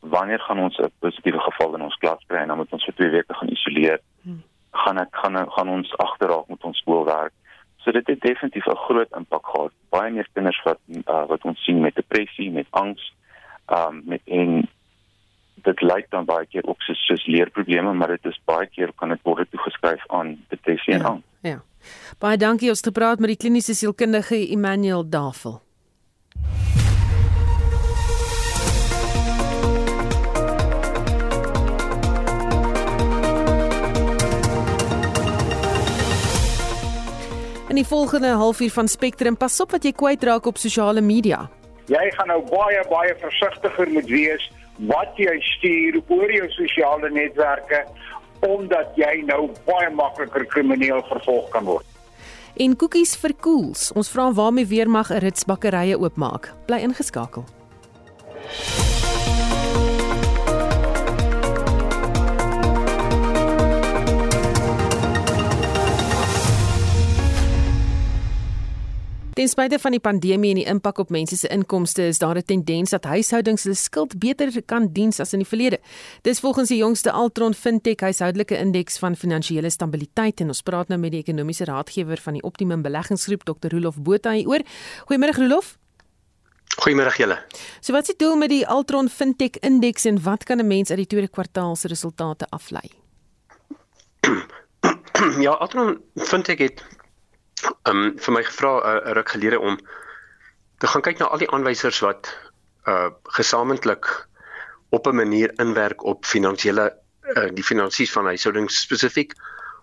wanneer 0.00 0.40
gaan 0.40 0.58
ons 0.58 0.76
'n 0.78 0.92
positiewe 0.98 1.40
geval 1.40 1.74
in 1.74 1.82
ons 1.82 1.96
klas 1.96 2.24
kry 2.26 2.38
en 2.38 2.48
dan 2.48 2.56
moet 2.56 2.72
ons 2.72 2.84
vir 2.84 2.94
2 2.94 3.10
weke 3.10 3.34
gaan 3.34 3.48
isoleer. 3.48 4.00
Hmm. 4.22 4.42
Gaan 4.70 4.98
ek 4.98 5.08
gaan 5.10 5.50
gaan 5.50 5.68
ons 5.68 5.96
agterraak 5.96 6.48
met 6.48 6.64
ons 6.64 6.78
skoolwerk. 6.78 7.32
So 7.78 7.92
dit 7.92 8.06
het 8.06 8.20
definitief 8.20 8.66
'n 8.66 8.76
groot 8.76 9.12
impak 9.16 9.46
gehad. 9.46 9.72
Baie 9.88 10.10
meer 10.12 10.28
kinders 10.32 10.62
wat 10.64 10.78
uh, 10.88 11.26
wat 11.26 11.44
ons 11.44 11.64
sien 11.64 11.80
met 11.80 11.94
depressie, 11.94 12.50
met 12.50 12.66
angs, 12.70 13.14
ehm 13.66 13.88
um, 13.88 14.02
met 14.04 14.20
en 14.24 14.68
dit 15.54 15.80
lyk 15.80 16.06
dan 16.10 16.24
baie 16.24 16.46
keer 16.46 16.66
ook 16.66 16.80
soos, 16.82 17.06
soos 17.06 17.26
leerprobleme, 17.26 17.92
maar 17.92 18.08
dit 18.08 18.24
is 18.24 18.40
baie 18.44 18.66
keer 18.66 18.92
kan 18.94 19.08
dit 19.08 19.22
word 19.22 19.50
toegeskryf 19.50 20.02
aan 20.06 20.44
depressie 20.48 20.92
ja, 20.92 20.98
en 20.98 21.04
angs. 21.04 21.24
Ja. 21.40 21.62
Baie 22.18 22.36
dankie 22.36 22.68
ons 22.68 22.78
het 22.78 22.86
gepraat 22.86 23.18
met 23.18 23.28
die 23.28 23.36
kliniese 23.36 23.74
sielkundige 23.74 24.48
Emmanuel 24.48 25.08
Davel. 25.08 25.60
In 37.68 37.74
die 37.74 37.86
volgende 37.86 38.28
halfuur 38.28 38.70
van 38.70 38.88
Spectrum, 38.88 39.36
pas 39.36 39.60
op 39.60 39.74
wat 39.74 39.84
jy 39.84 39.90
kwytraak 39.92 40.46
op 40.48 40.56
sosiale 40.56 41.02
media. 41.04 41.42
Jy 41.92 42.06
gaan 42.16 42.30
nou 42.32 42.38
baie 42.48 42.80
baie 42.88 43.12
versigtiger 43.20 43.92
moet 43.92 44.08
wees 44.08 44.46
wat 44.88 45.20
jy 45.20 45.34
stuur 45.50 45.98
oor 46.06 46.32
jou 46.32 46.48
sosiale 46.56 47.10
netwerke 47.12 47.82
omdat 48.46 48.96
jy 48.96 49.20
nou 49.28 49.50
baie 49.66 49.90
makliker 49.92 50.46
krimineel 50.48 51.04
vervolg 51.10 51.52
kan 51.52 51.68
word. 51.68 51.84
En 52.56 52.76
koekies 52.76 53.16
vir 53.20 53.36
koels. 53.36 53.90
Ons 53.92 54.08
vra 54.16 54.30
waarmee 54.32 54.66
weer 54.66 54.88
mag 54.88 55.12
'n 55.12 55.20
ritsbakkerye 55.20 56.00
oopmaak. 56.00 56.52
Bly 56.66 56.80
ingeskakel. 56.88 57.44
Ten 69.38 69.46
spyte 69.46 69.78
van 69.78 69.94
die 69.94 70.00
pandemie 70.02 70.48
en 70.50 70.58
die 70.58 70.64
impak 70.66 70.96
op 70.98 71.12
mense 71.14 71.36
se 71.38 71.46
inkomste 71.54 72.02
is 72.10 72.18
daar 72.18 72.34
'n 72.34 72.42
tendens 72.42 72.90
dat 72.90 73.04
huishoudings 73.04 73.62
hulle 73.62 73.76
skuld 73.76 74.18
beter 74.18 74.62
kan 74.66 74.92
diens 74.92 75.20
as 75.20 75.32
in 75.32 75.38
die 75.38 75.48
verlede. 75.48 75.78
Dis 76.22 76.40
volgens 76.40 76.68
die 76.68 76.78
jongste 76.78 77.12
Altron 77.12 77.54
Fintech 77.54 78.00
huishoudelike 78.00 78.56
indeks 78.56 78.98
van 78.98 79.16
finansiële 79.16 79.70
stabiliteit 79.70 80.40
en 80.40 80.48
ons 80.48 80.62
praat 80.62 80.88
nou 80.88 80.98
met 80.98 81.12
die 81.12 81.20
ekonomiese 81.20 81.64
raadgewer 81.64 82.16
van 82.16 82.32
die 82.32 82.42
Optimum 82.42 82.82
Beleggingsgroep 82.82 83.44
Dr. 83.44 83.68
Rolof 83.70 83.96
Botha 84.02 84.32
hier 84.32 84.48
oor. 84.48 84.60
Goeiemôre 85.06 85.36
Rolof. 85.36 85.78
Goeiemôre 86.82 87.16
julle. 87.16 87.38
So 87.80 87.92
wat 87.92 88.08
is 88.08 88.16
die 88.16 88.26
doel 88.26 88.36
met 88.36 88.48
die 88.48 88.66
Altron 88.66 89.08
Fintech 89.08 89.60
indeks 89.60 90.04
en 90.04 90.22
wat 90.22 90.44
kan 90.44 90.58
'n 90.58 90.66
mens 90.66 90.90
uit 90.90 90.98
die 90.98 91.06
tweede 91.06 91.28
kwartaal 91.28 91.76
se 91.76 91.88
resultate 91.88 92.46
aflei? 92.50 92.90
ja, 95.46 95.50
Altron 95.50 96.00
Fintech 96.16 96.58
het 96.58 96.97
um 97.88 98.16
vir 98.18 98.34
my 98.34 98.42
gevra 98.42 98.72
'n 98.78 99.08
uh, 99.08 99.12
ruk 99.18 99.28
gelede 99.28 99.60
om 99.60 99.78
te 100.78 100.86
gaan 100.86 101.02
kyk 101.02 101.18
na 101.18 101.26
al 101.26 101.38
die 101.38 101.50
aanwysers 101.50 102.00
wat 102.00 102.30
uh 102.86 103.10
gesamentlik 103.38 104.28
op 104.90 105.06
'n 105.06 105.16
manier 105.16 105.52
inwerk 105.60 106.04
op 106.04 106.24
finansiële 106.24 106.92
uh, 107.36 107.48
die 107.52 107.64
finansies 107.64 108.12
van 108.12 108.24
huishoudings 108.24 108.80
spesifiek 108.80 109.32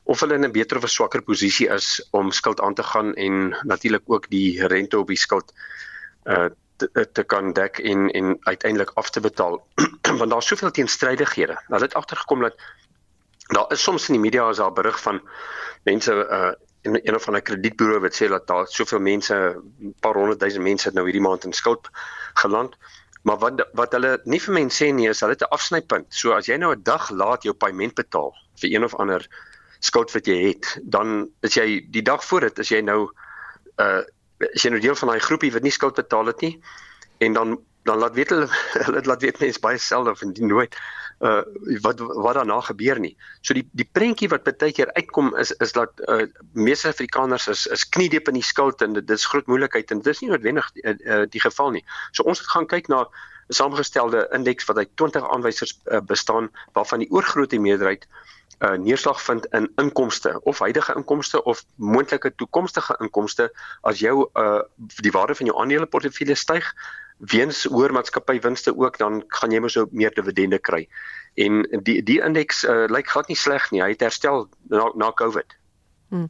of 0.04 0.20
hulle 0.20 0.34
in 0.34 0.46
'n 0.46 0.52
beter 0.52 0.78
of 0.78 0.84
'n 0.84 0.96
swakker 0.98 1.22
posisie 1.22 1.70
is 1.70 2.08
om 2.12 2.32
skuld 2.32 2.62
aan 2.62 2.74
te 2.74 2.84
gaan 2.84 3.14
en 3.14 3.58
natuurlik 3.64 4.04
ook 4.06 4.30
die 4.30 4.68
rente 4.68 5.00
op 5.00 5.08
die 5.08 5.18
skuld 5.18 5.54
uh 6.26 6.50
te, 6.76 7.10
te 7.12 7.24
kan 7.24 7.54
dek 7.54 7.80
en 7.80 8.12
en 8.12 8.38
uiteindelik 8.44 8.92
af 8.94 9.10
te 9.10 9.20
betaal 9.20 9.68
want 10.20 10.30
daar's 10.30 10.48
soveel 10.48 10.72
teenstrydighede. 10.72 11.62
Nou 11.68 11.82
dit 11.82 11.94
agtergekom 11.94 12.42
dat 12.42 12.56
daar 13.48 13.72
is 13.72 13.84
soms 13.84 14.08
in 14.10 14.14
die 14.14 14.22
media 14.22 14.48
as 14.48 14.58
daar 14.58 14.74
berig 14.74 15.02
van 15.02 15.22
mense 15.84 16.14
uh 16.14 16.52
en 16.86 17.00
een 17.02 17.16
of 17.16 17.28
ander 17.28 17.42
kredietburo 17.42 18.00
wat 18.00 18.16
sê 18.16 18.28
dat 18.30 18.48
daar 18.48 18.68
soveel 18.68 19.00
mense, 19.00 19.36
'n 19.36 19.94
paar 20.00 20.14
honderd 20.14 20.40
duisend 20.40 20.64
mense 20.64 20.88
het 20.88 20.96
nou 20.96 21.06
hierdie 21.06 21.22
maand 21.28 21.44
in 21.44 21.54
skuld 21.54 21.90
geland. 22.34 22.76
Maar 23.22 23.38
wat 23.38 23.68
wat 23.74 23.92
hulle 23.92 24.20
nie 24.24 24.40
vir 24.40 24.54
mense 24.54 24.84
sê 24.84 24.92
nie 24.94 25.10
is 25.10 25.20
hulle 25.20 25.34
het 25.34 25.42
'n 25.42 25.56
afsnypunt. 25.58 26.06
So 26.10 26.32
as 26.32 26.46
jy 26.46 26.58
nou 26.58 26.76
'n 26.76 26.84
dag 26.84 27.10
laat 27.10 27.44
jou 27.44 27.54
paaiement 27.54 27.94
betaal 27.94 28.34
vir 28.62 28.70
een 28.70 28.84
of 28.84 28.96
ander 28.96 29.28
skuld 29.80 30.12
wat 30.12 30.26
jy 30.26 30.48
het, 30.48 30.80
dan 30.84 31.30
is 31.42 31.54
jy 31.54 31.88
die 31.90 32.02
dag 32.02 32.26
voor 32.26 32.40
dit 32.40 32.60
is 32.60 32.70
jy 32.70 32.82
nou 32.82 33.10
uh 33.78 34.04
is 34.38 34.64
jy 34.64 34.70
nou 34.70 34.82
deel 34.82 34.96
van 34.96 35.08
daai 35.08 35.20
groepie 35.20 35.52
wat 35.52 35.64
nie 35.64 35.72
skuld 35.72 35.96
betaal 35.96 36.26
het 36.26 36.42
nie 36.42 36.62
en 37.18 37.34
dan 37.34 37.60
dan 37.86 37.98
laat 37.98 38.14
weet 38.14 38.30
hulle 38.34 38.48
hulle 38.88 39.02
laat 39.06 39.22
weet 39.22 39.40
mense 39.40 39.62
baie 39.62 39.78
selde 39.82 40.12
of 40.12 40.24
nooit 40.42 40.78
uh 41.20 41.42
wat 41.82 42.00
wat 42.00 42.34
daarna 42.36 42.60
gebeur 42.62 43.00
nie. 43.00 43.14
So 43.42 43.54
die 43.54 43.64
die 43.72 43.88
prentjie 43.98 44.30
wat 44.30 44.44
baie 44.44 44.74
keer 44.76 44.92
uitkom 44.98 45.36
is 45.40 45.54
is 45.64 45.72
dat 45.78 46.02
uh 46.10 46.26
meeste 46.54 46.92
Afrikaners 46.92 47.48
is 47.48 47.68
is 47.78 47.86
kniediep 47.90 48.28
in 48.28 48.40
die 48.40 48.44
skuld 48.44 48.82
en 48.82 48.98
dit 48.98 49.10
is 49.10 49.26
groot 49.26 49.48
moeilikheid 49.48 49.92
en 49.92 50.02
dit 50.02 50.12
is 50.14 50.22
nie 50.22 50.32
noodwendig 50.34 50.72
uh, 50.76 50.96
uh, 51.06 51.24
die 51.30 51.42
geval 51.42 51.72
nie. 51.78 51.86
So 52.12 52.24
ons 52.24 52.42
het 52.44 52.50
gaan 52.52 52.68
kyk 52.68 52.88
na 52.92 53.06
'n 53.06 53.54
samengestelde 53.54 54.28
indeks 54.34 54.66
wat 54.66 54.78
uit 54.78 54.90
20 54.96 55.30
aanwysers 55.30 55.80
uh, 55.86 56.02
bestaan 56.02 56.50
waarvan 56.74 57.00
die 57.00 57.12
oorgrootste 57.12 57.60
meerderheid 57.60 58.08
uh 58.60 58.78
neerslag 58.80 59.22
vind 59.22 59.46
in 59.46 59.72
inkomste 59.76 60.40
of 60.44 60.60
huidige 60.60 60.96
inkomste 60.96 61.44
of 61.44 61.64
moontlike 61.76 62.36
toekomstige 62.36 62.96
inkomste 63.00 63.52
as 63.82 64.00
jou 64.00 64.30
uh 64.34 64.62
die 64.76 65.12
waarde 65.12 65.36
van 65.36 65.46
jou 65.46 65.60
aandeleportefeulje 65.60 66.36
styg 66.36 66.74
weens 67.18 67.64
hoër 67.64 67.92
maatskappywinste 67.92 68.78
ook 68.78 68.98
dan 68.98 69.24
gaan 69.28 69.52
jy 69.52 69.60
mos 69.60 69.78
meer 69.92 70.14
dividende 70.14 70.60
kry. 70.60 70.88
En 71.36 71.64
die 71.84 72.04
die 72.04 72.22
indeks 72.24 72.64
uh, 72.64 72.86
lyk 72.88 73.08
glad 73.08 73.28
nie 73.28 73.38
sleg 73.40 73.72
nie. 73.72 73.82
Hy 73.84 73.94
het 73.96 74.04
herstel 74.04 74.48
na 74.72 74.92
na 74.96 75.12
COVID. 75.12 75.58
Hmm. 76.10 76.30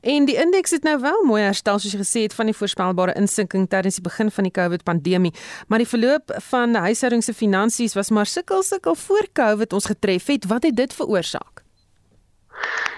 En 0.00 0.24
die 0.24 0.36
indeks 0.38 0.70
het 0.70 0.82
nou 0.86 1.00
wel 1.00 1.24
mooi 1.26 1.42
herstel 1.42 1.80
soos 1.82 1.92
jy 1.92 2.00
gesê 2.00 2.22
het 2.28 2.34
van 2.34 2.46
die 2.46 2.56
voorspelbare 2.56 3.16
insinking 3.18 3.66
tydens 3.68 3.98
die 3.98 4.04
begin 4.04 4.30
van 4.30 4.46
die 4.46 4.54
COVID 4.54 4.84
pandemie, 4.86 5.34
maar 5.66 5.82
die 5.82 5.88
verloop 5.88 6.30
van 6.50 6.78
huishoudings 6.86 7.26
se 7.26 7.34
finansies 7.34 7.96
was 7.98 8.10
maar 8.10 8.26
sukkel 8.26 8.62
sukkel 8.62 8.94
voor 8.94 9.28
COVID 9.32 9.72
ons 9.72 9.90
getref 9.90 10.26
het. 10.26 10.46
Wat 10.46 10.62
het 10.62 10.76
dit 10.76 10.94
veroorsaak? 10.94 11.64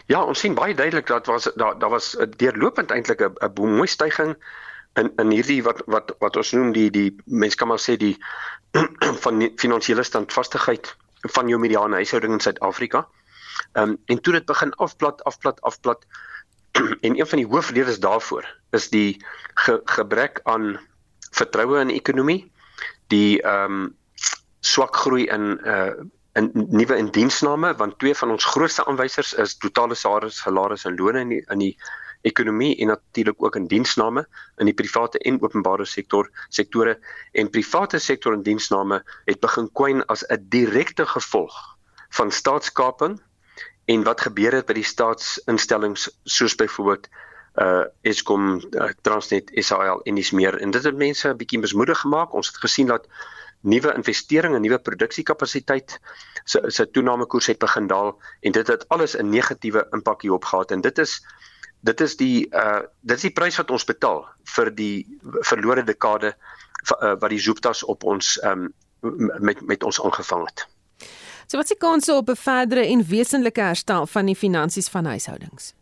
Ja, 0.06 0.22
ons 0.22 0.40
sien 0.40 0.54
baie 0.54 0.74
duidelik 0.74 1.06
dat 1.06 1.26
was 1.26 1.50
daar 1.56 1.78
daar 1.78 1.90
was 1.90 2.16
deurlopend 2.36 2.90
eintlik 2.90 3.20
'n 3.20 3.52
mooi 3.60 3.88
stygings 3.88 4.36
in 5.00 5.12
in 5.22 5.30
hierdie 5.34 5.60
wat 5.66 5.82
wat 5.86 6.14
wat 6.22 6.36
ons 6.40 6.52
noem 6.56 6.72
die 6.76 6.88
die 6.94 7.08
mens 7.24 7.56
kan 7.58 7.70
maar 7.70 7.82
sê 7.82 7.96
die 8.00 8.16
van 9.24 9.44
finansiële 9.60 10.04
standvastigheid 10.06 10.94
van 11.34 11.48
jou 11.50 11.58
mediane 11.58 11.98
huishouding 12.00 12.36
in 12.36 12.44
Suid-Afrika. 12.44 13.06
Ehm 13.72 13.94
um, 13.94 13.96
en 14.06 14.20
toe 14.22 14.32
dit 14.38 14.46
begin 14.46 14.74
afplat 14.86 15.24
afplat 15.24 15.60
afplat 15.60 16.04
en 17.06 17.18
een 17.18 17.26
van 17.26 17.42
die 17.42 17.48
hoofredes 17.48 18.00
daarvoor 18.00 18.46
is 18.76 18.90
die 18.90 19.24
ge, 19.54 19.80
gebrek 19.84 20.40
aan 20.44 20.76
vertroue 21.30 21.80
in 21.80 21.92
die 21.92 22.00
ekonomie, 22.00 22.42
die 23.12 23.42
ehm 23.42 23.80
um, 23.80 23.96
swak 24.60 24.96
groei 24.96 25.26
in 25.26 25.58
uh 25.64 25.90
in 26.38 26.50
nuwe 26.54 26.96
indiensname 26.96 27.72
want 27.76 27.98
twee 27.98 28.14
van 28.14 28.30
ons 28.30 28.44
grootste 28.44 28.84
aanwysers 28.86 29.32
is 29.42 29.56
totale 29.58 29.96
salaris, 29.98 30.36
salaris 30.38 30.84
en 30.86 30.96
lone 30.98 31.24
in 31.24 31.32
die, 31.32 31.40
in 31.50 31.58
die 31.58 31.72
ekonomie 32.22 32.76
en 32.76 32.86
natuurlik 32.86 33.42
ook 33.42 33.56
in 33.56 33.66
diensname 33.66 34.26
in 34.56 34.66
die 34.66 34.74
private 34.74 35.18
en 35.18 35.40
openbare 35.42 35.84
sektor 35.84 36.30
sektore. 36.48 36.98
En 37.32 37.50
private 37.50 37.98
sektor 37.98 38.32
en 38.32 38.42
diensname 38.42 39.02
het 39.24 39.40
begin 39.40 39.70
kwyn 39.72 40.04
as 40.06 40.24
'n 40.28 40.46
direkte 40.48 41.06
gevolg 41.06 41.54
van 42.10 42.30
staatskaping 42.30 43.20
en 43.84 44.02
wat 44.02 44.20
gebeur 44.20 44.52
het 44.52 44.66
by 44.66 44.72
die 44.72 44.84
staatsinstellings 44.84 46.10
soos 46.24 46.54
byvoorbeeld 46.54 47.08
uh 47.58 47.84
Eskom, 48.02 48.60
uh, 48.70 48.90
Transnet, 49.02 49.50
SAL 49.54 50.02
en 50.02 50.14
dis 50.14 50.30
meer. 50.30 50.58
En 50.62 50.70
dit 50.70 50.84
het 50.84 50.96
mense 50.96 51.28
'n 51.28 51.36
bietjie 51.36 51.58
mismoedig 51.58 51.98
gemaak. 51.98 52.32
Ons 52.32 52.46
het 52.46 52.56
gesien 52.56 52.86
dat 52.86 53.08
nuwe 53.60 53.94
investeringe 53.94 54.58
nuwe 54.58 54.78
produksiekapasiteit 54.78 55.98
se 56.44 56.62
se 56.66 56.90
toename 56.90 57.26
koers 57.26 57.46
het 57.46 57.58
begin 57.58 57.86
daal 57.86 58.20
en 58.40 58.52
dit 58.52 58.66
het 58.66 58.88
alles 58.88 59.16
'n 59.16 59.28
negatiewe 59.28 59.86
impak 59.90 60.22
hierop 60.22 60.44
gehad. 60.44 60.70
En 60.70 60.80
dit 60.80 60.98
is 60.98 61.24
dit 61.80 62.00
is 62.00 62.16
die 62.16 62.48
uh 62.54 62.82
dit 63.00 63.16
is 63.16 63.26
die 63.28 63.34
prys 63.34 63.58
wat 63.60 63.70
ons 63.70 63.84
betaal 63.84 64.24
vir 64.56 64.70
die 64.74 65.06
verlore 65.46 65.84
dekade 65.84 66.34
uh, 66.34 67.14
wat 67.20 67.30
die 67.30 67.40
Zooptas 67.42 67.84
op 67.84 68.04
ons 68.04 68.38
um 68.42 68.68
met 69.38 69.60
met 69.66 69.84
ons 69.84 70.00
aangevang 70.02 70.46
het. 70.48 70.66
So 71.46 71.56
wat 71.56 71.68
die 71.68 71.78
kanse 71.78 72.14
op 72.14 72.28
'n 72.28 72.36
verdere 72.36 72.86
en 72.86 73.04
wesenlike 73.06 73.60
herstel 73.60 74.06
van 74.06 74.26
die 74.26 74.36
finansies 74.36 74.88
van 74.88 75.04
huishoudings? 75.04 75.74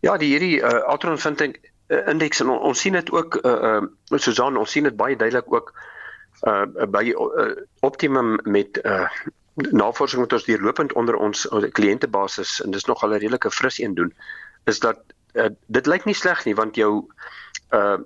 Ja, 0.00 0.16
die 0.16 0.28
hierdie 0.28 0.60
uh, 0.60 0.82
Altron 0.90 1.18
ek 1.18 1.60
uh, 1.88 2.08
indeks 2.08 2.40
en 2.40 2.48
on, 2.48 2.58
ons 2.58 2.80
sien 2.80 2.92
dit 2.92 3.10
ook 3.10 3.38
uh, 3.44 3.80
uh 4.10 4.18
Susan, 4.18 4.56
ons 4.56 4.70
sien 4.70 4.84
dit 4.84 4.96
baie 4.96 5.16
duidelik 5.16 5.52
ook 5.52 5.72
uh 6.46 6.66
by 6.86 7.14
uh, 7.14 7.56
optimum 7.80 8.38
met 8.44 8.78
uh 8.84 9.08
navorsing 9.54 10.22
wat 10.22 10.32
ons 10.32 10.44
deurlopend 10.44 10.92
onder 10.92 11.16
ons 11.16 11.46
kliëntebasis 11.76 12.60
en 12.64 12.70
dis 12.70 12.84
nog 12.88 13.02
al 13.02 13.14
'n 13.14 13.20
redelike 13.20 13.50
fris 13.50 13.78
een 13.78 13.94
doen 13.94 14.14
is 14.64 14.80
dat 14.80 14.98
uh, 15.34 15.50
dit 15.66 15.86
lyk 15.86 16.04
nie 16.04 16.14
sleg 16.14 16.44
nie 16.44 16.54
want 16.54 16.76
jou 16.76 17.04
uh 17.72 17.98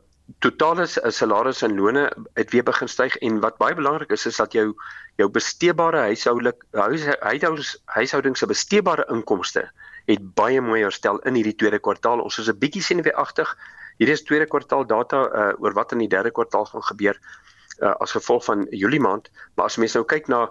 totale 0.43 0.87
salaris 0.87 1.63
en 1.63 1.77
lone 1.79 2.13
het 2.35 2.51
weer 2.51 2.63
begin 2.63 2.89
styg 2.89 3.17
en 3.17 3.41
wat 3.41 3.59
baie 3.59 3.75
belangrik 3.75 4.11
is 4.11 4.27
is 4.27 4.37
dat 4.37 4.53
jou 4.53 4.75
jou 5.17 5.29
besteebare 5.31 6.01
huishoudelik 6.11 6.65
huishoudings 6.73 7.77
huishoudings 7.85 8.39
se 8.39 8.47
besteebare 8.47 9.07
inkomste 9.09 9.71
het 10.07 10.23
baie 10.39 10.61
mooi 10.63 10.83
herstel 10.83 11.19
in 11.27 11.35
hierdie 11.39 11.57
tweede 11.59 11.79
kwartaal. 11.83 12.23
Ons 12.23 12.39
is 12.39 12.49
'n 12.49 12.59
bietjie 12.59 12.83
senuweeagtig. 12.83 13.57
Hierdie 13.99 14.15
is 14.15 14.23
tweede 14.23 14.47
kwartaal 14.47 14.87
data 14.87 15.21
uh, 15.27 15.53
oor 15.63 15.73
wat 15.73 15.93
in 15.93 15.99
die 15.99 16.09
derde 16.09 16.31
kwartaal 16.31 16.65
gaan 16.65 16.83
gebeur 16.83 17.19
uh, 17.81 17.95
as 18.01 18.13
gevolg 18.13 18.45
van 18.45 18.67
Julie 18.71 19.01
maand, 19.01 19.31
maar 19.55 19.67
as 19.67 19.77
mens 19.77 19.95
nou 19.95 20.05
kyk 20.05 20.29
na 20.29 20.51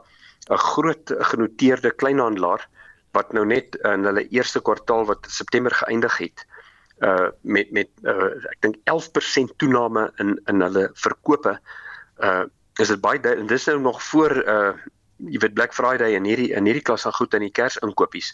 'n 0.49 0.57
groot 0.57 1.13
genoteerde 1.31 1.91
kleinhandelaar 1.91 2.67
wat 3.11 3.33
nou 3.33 3.45
net 3.45 3.75
in 3.75 4.03
hulle 4.05 4.27
eerste 4.29 4.61
kwartaal 4.61 5.05
wat 5.05 5.27
September 5.29 5.71
geëindig 5.71 6.17
het 6.17 6.45
uh 7.03 7.29
met 7.41 7.71
met 7.71 7.89
uh 8.03 8.31
ek 8.51 8.59
dink 8.61 8.75
11% 8.91 9.55
toename 9.57 10.11
in 10.23 10.35
in 10.51 10.61
hulle 10.61 10.89
verkope 10.93 11.57
uh 12.23 12.43
is 12.79 12.91
dit 12.91 13.01
baie 13.01 13.19
en 13.19 13.47
dis 13.47 13.65
nou 13.65 13.79
nog 13.79 14.03
voor 14.03 14.35
uh 14.43 14.73
jy 15.17 15.39
weet 15.39 15.53
Black 15.53 15.73
Friday 15.73 16.15
en 16.15 16.27
hierdie 16.27 16.51
in 16.53 16.67
hierdie 16.67 16.83
klas 16.83 17.05
van 17.07 17.13
goed 17.15 17.33
in 17.33 17.45
die 17.45 17.51
Kersinkopies. 17.51 18.33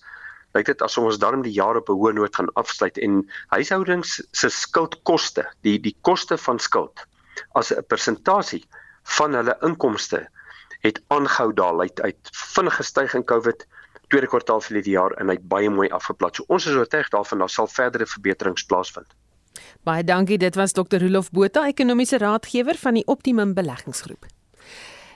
Lyk 0.54 0.66
dit 0.66 0.82
asof 0.82 1.12
ons 1.12 1.20
dan 1.22 1.44
die 1.46 1.54
jaar 1.54 1.78
op 1.78 1.90
'n 1.90 1.98
hoë 1.98 2.14
noot 2.14 2.36
gaan 2.36 2.50
afsluit 2.54 2.98
en 2.98 3.22
huishoudings 3.54 4.22
se 4.32 4.50
skuldkoste 4.50 5.46
die 5.62 5.80
die 5.80 5.96
koste 6.02 6.38
van 6.38 6.60
skuld 6.60 7.06
as 7.54 7.72
'n 7.72 7.86
persentasie 7.88 8.66
van 9.18 9.34
hulle 9.34 9.58
inkomste 9.62 10.28
het 10.82 11.02
aangehou 11.08 11.54
daal 11.54 11.80
uit 11.80 12.02
uit 12.02 12.30
vinnige 12.32 12.84
stygings 12.84 13.26
COVID 13.26 13.68
tweede 14.12 14.28
kwartaal 14.28 14.62
van 14.62 14.82
die 14.82 14.92
jaar 14.92 15.12
en 15.12 15.32
hy 15.32 15.38
het 15.40 15.48
baie 15.48 15.70
mooi 15.70 15.90
afgeplat. 15.90 16.36
So 16.36 16.44
ons 16.48 16.68
is 16.68 16.76
oortuig 16.76 17.10
daarvan 17.14 17.40
daar 17.44 17.50
sal 17.50 17.68
verdere 17.68 18.06
verbeterings 18.06 18.66
plaasvind. 18.68 19.08
Baie 19.88 20.04
dankie. 20.04 20.38
Dit 20.38 20.56
was 20.56 20.76
Dr. 20.76 21.00
Rolof 21.00 21.32
Botha, 21.32 21.66
ekonomiese 21.68 22.18
raadgewer 22.18 22.78
van 22.78 23.00
die 23.00 23.06
Optimum 23.08 23.54
Beleggingsgroep. 23.54 24.28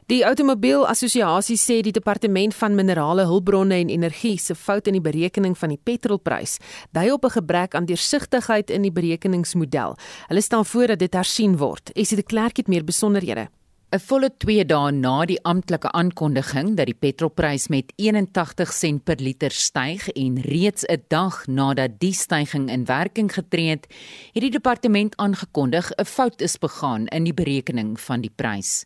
Die 0.05 0.21
Automobiel 0.21 0.83
Assosiasie 0.85 1.57
sê 1.57 1.79
die 1.81 1.91
departement 1.95 2.53
van 2.53 2.75
minerale 2.77 3.23
hulpbronne 3.25 3.79
en 3.81 3.89
energie 3.89 4.35
se 4.37 4.53
fout 4.55 4.85
in 4.87 4.99
die 4.99 5.01
berekening 5.01 5.55
van 5.57 5.73
die 5.73 5.79
petrolprys 5.81 6.59
dui 6.93 7.09
op 7.11 7.25
'n 7.25 7.35
gebrek 7.39 7.73
aan 7.75 7.89
deursigtigheid 7.89 8.69
in 8.69 8.81
die 8.81 8.91
berekeningsmodel. 8.91 9.97
Hulle 10.27 10.41
stel 10.41 10.63
voor 10.63 10.87
dat 10.87 10.99
dit 10.99 11.13
hersien 11.13 11.57
word. 11.57 11.89
Esie 11.95 12.17
de 12.17 12.23
Klerk 12.23 12.57
het 12.57 12.67
meer 12.67 12.83
besonderhede. 12.83 13.49
'n 13.95 14.01
volle 14.03 14.27
2 14.43 14.63
dae 14.67 14.91
na 14.91 15.25
die 15.29 15.37
amptelike 15.47 15.87
aankondiging 15.95 16.73
dat 16.75 16.89
die 16.89 16.97
petrolprys 16.99 17.69
met 17.71 17.93
81 17.95 18.73
sent 18.75 19.03
per 19.07 19.21
liter 19.23 19.53
styg 19.55 20.09
en 20.11 20.41
reeds 20.43 20.83
'n 20.83 21.05
dag 21.07 21.47
nadat 21.47 21.95
die 21.99 22.11
stygings 22.11 22.71
in 22.71 22.83
werking 22.85 23.31
getree 23.31 23.69
het, 23.69 23.87
het 24.33 24.43
die 24.43 24.51
departement 24.51 25.15
aangekondig 25.15 25.91
'n 25.95 26.05
fout 26.05 26.41
is 26.41 26.57
begaan 26.57 27.07
in 27.07 27.23
die 27.23 27.33
berekening 27.33 27.99
van 27.99 28.21
die 28.21 28.33
prys. 28.35 28.85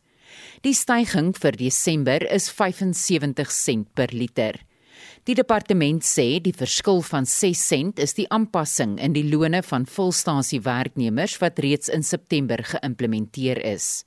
Die 0.62 0.74
stygings 0.74 1.40
vir 1.40 1.58
Desember 1.58 2.32
is 2.32 2.50
75 2.50 3.52
sent 3.52 3.94
per 3.94 4.10
liter. 4.12 4.54
Die 5.24 5.36
departement 5.36 6.04
sê 6.04 6.40
die 6.40 6.54
verskil 6.54 7.02
van 7.02 7.26
6 7.26 7.68
sent 7.68 8.00
is 8.00 8.14
die 8.14 8.30
aanpassing 8.30 9.00
in 9.00 9.14
die 9.14 9.30
lone 9.30 9.64
van 9.64 9.86
volstasie 9.86 10.62
werknemers 10.62 11.40
wat 11.40 11.60
reeds 11.60 11.90
in 11.90 12.04
September 12.04 12.64
geïmplementeer 12.64 13.66
is. 13.66 14.06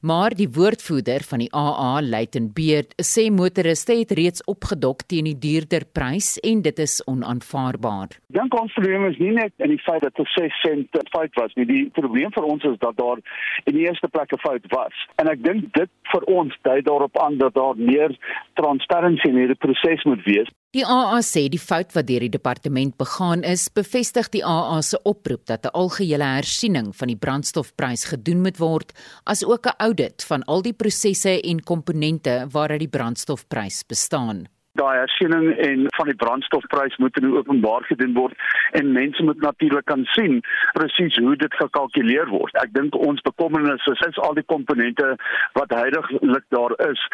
Maar 0.00 0.34
die 0.34 0.48
woordvoerder 0.48 1.24
van 1.28 1.38
die 1.38 1.50
AA, 1.52 2.00
Luiten 2.02 2.52
Beerd, 2.52 2.94
sê 3.02 3.30
motoriste 3.30 3.98
het 3.98 4.12
reeds 4.16 4.44
opgedok 4.44 5.02
teen 5.06 5.24
die 5.24 5.38
duurder 5.38 5.84
prys 5.92 6.38
en 6.46 6.62
dit 6.62 6.78
is 6.78 7.00
onaanvaarbaar. 7.06 8.16
Dink 8.32 8.54
ons 8.60 8.72
probleem 8.72 9.06
is 9.10 9.18
nie 9.18 9.32
net 9.36 9.52
in 9.58 9.74
die 9.74 9.82
feit 9.84 10.02
dat 10.02 10.16
dit 10.16 10.34
6 10.36 10.60
sent 10.62 11.00
fout 11.10 11.34
was 11.34 11.54
nie. 11.58 11.66
Die 11.66 11.82
probleem 11.96 12.32
vir 12.34 12.46
ons 12.46 12.64
is 12.64 12.78
dat 12.78 12.96
daar 12.96 13.20
in 13.64 13.76
die 13.76 13.86
eerste 13.86 14.08
plek 14.08 14.32
'n 14.32 14.42
fout 14.46 14.64
was. 14.74 14.94
En 15.16 15.28
ek 15.28 15.42
dink 15.42 15.72
dit 15.74 15.90
vir 16.12 16.22
ons 16.24 16.54
dui 16.62 16.80
daarop 16.82 17.18
aan 17.18 17.38
dat 17.38 17.54
daar 17.54 17.76
meer 17.76 18.16
transparansie 18.54 19.30
in 19.30 19.36
hierdie 19.36 19.62
proses 19.66 20.04
moet 20.04 20.24
wees. 20.24 20.48
Die 20.70 20.84
AA 20.86 21.16
sê 21.26 21.48
die 21.50 21.58
fout 21.58 21.96
wat 21.96 22.06
deur 22.06 22.22
die 22.22 22.30
departement 22.30 22.92
begaan 22.94 23.40
is, 23.42 23.64
bevestig 23.74 24.28
die 24.30 24.42
AA 24.46 24.76
se 24.86 25.00
oproep 25.02 25.42
dat 25.50 25.66
'n 25.66 25.74
algehele 25.74 26.28
hersiening 26.36 26.92
van 26.94 27.08
die 27.10 27.18
brandstofprys 27.24 28.04
gedoen 28.12 28.42
moet 28.42 28.58
word, 28.62 28.92
as 29.26 29.42
ook 29.42 29.66
'n 29.66 29.82
audit 29.82 30.22
van 30.22 30.44
al 30.44 30.62
die 30.62 30.72
prosesse 30.72 31.40
en 31.42 31.60
komponente 31.60 32.46
waaruit 32.52 32.86
die 32.86 32.94
brandstofprys 32.96 33.82
bestaan 33.82 34.46
daai 34.80 34.96
hersiening 35.02 35.46
en 35.68 35.86
van 35.96 36.10
die 36.10 36.18
brandstofprys 36.22 36.96
moet 37.02 37.16
in 37.20 37.30
openbaar 37.36 37.86
gedoen 37.90 38.14
word 38.16 38.46
en 38.78 38.92
mense 38.96 39.24
moet 39.28 39.40
natuurlik 39.44 39.86
kan 39.92 40.04
sien 40.14 40.40
presies 40.78 41.18
hoe 41.20 41.36
dit 41.36 41.58
gekalkuleer 41.62 42.30
word. 42.32 42.56
Ek 42.64 42.72
dink 42.76 42.96
ons 42.96 43.22
bekommernis 43.28 43.86
is 43.92 44.04
is 44.08 44.20
al 44.26 44.36
die 44.38 44.46
komponente 44.54 45.12
wat 45.58 45.74
heidaglik 45.76 46.46
daar 46.56 46.74
is 46.88 47.04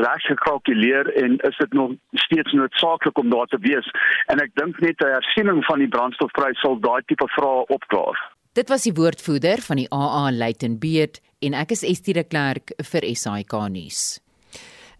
reg 0.00 0.26
gekalkuleer 0.32 1.12
en 1.24 1.38
is 1.50 1.62
dit 1.62 1.78
nog 1.80 1.96
steeds 2.26 2.56
noodsaaklik 2.56 3.18
om 3.18 3.30
daar 3.34 3.50
te 3.52 3.60
wees 3.68 3.88
en 4.32 4.42
ek 4.44 4.54
dink 4.62 4.80
net 4.80 5.00
'n 5.00 5.14
hersiening 5.18 5.64
van 5.70 5.78
die 5.78 5.92
brandstofprys 5.96 6.60
sal 6.60 6.80
daai 6.80 7.02
tipe 7.06 7.28
vrae 7.36 7.64
opklaar. 7.76 8.16
Dit 8.52 8.68
was 8.68 8.82
die 8.82 8.94
woordvoerder 8.94 9.60
van 9.62 9.78
die 9.78 9.90
AA 9.94 10.30
Luiten 10.32 10.78
Beet 10.78 11.20
en 11.38 11.54
ek 11.54 11.70
is 11.76 11.84
Estie 11.86 12.14
de 12.14 12.24
Klerk 12.24 12.72
vir 12.92 13.06
SAK 13.14 13.54
nuus. 13.70 14.18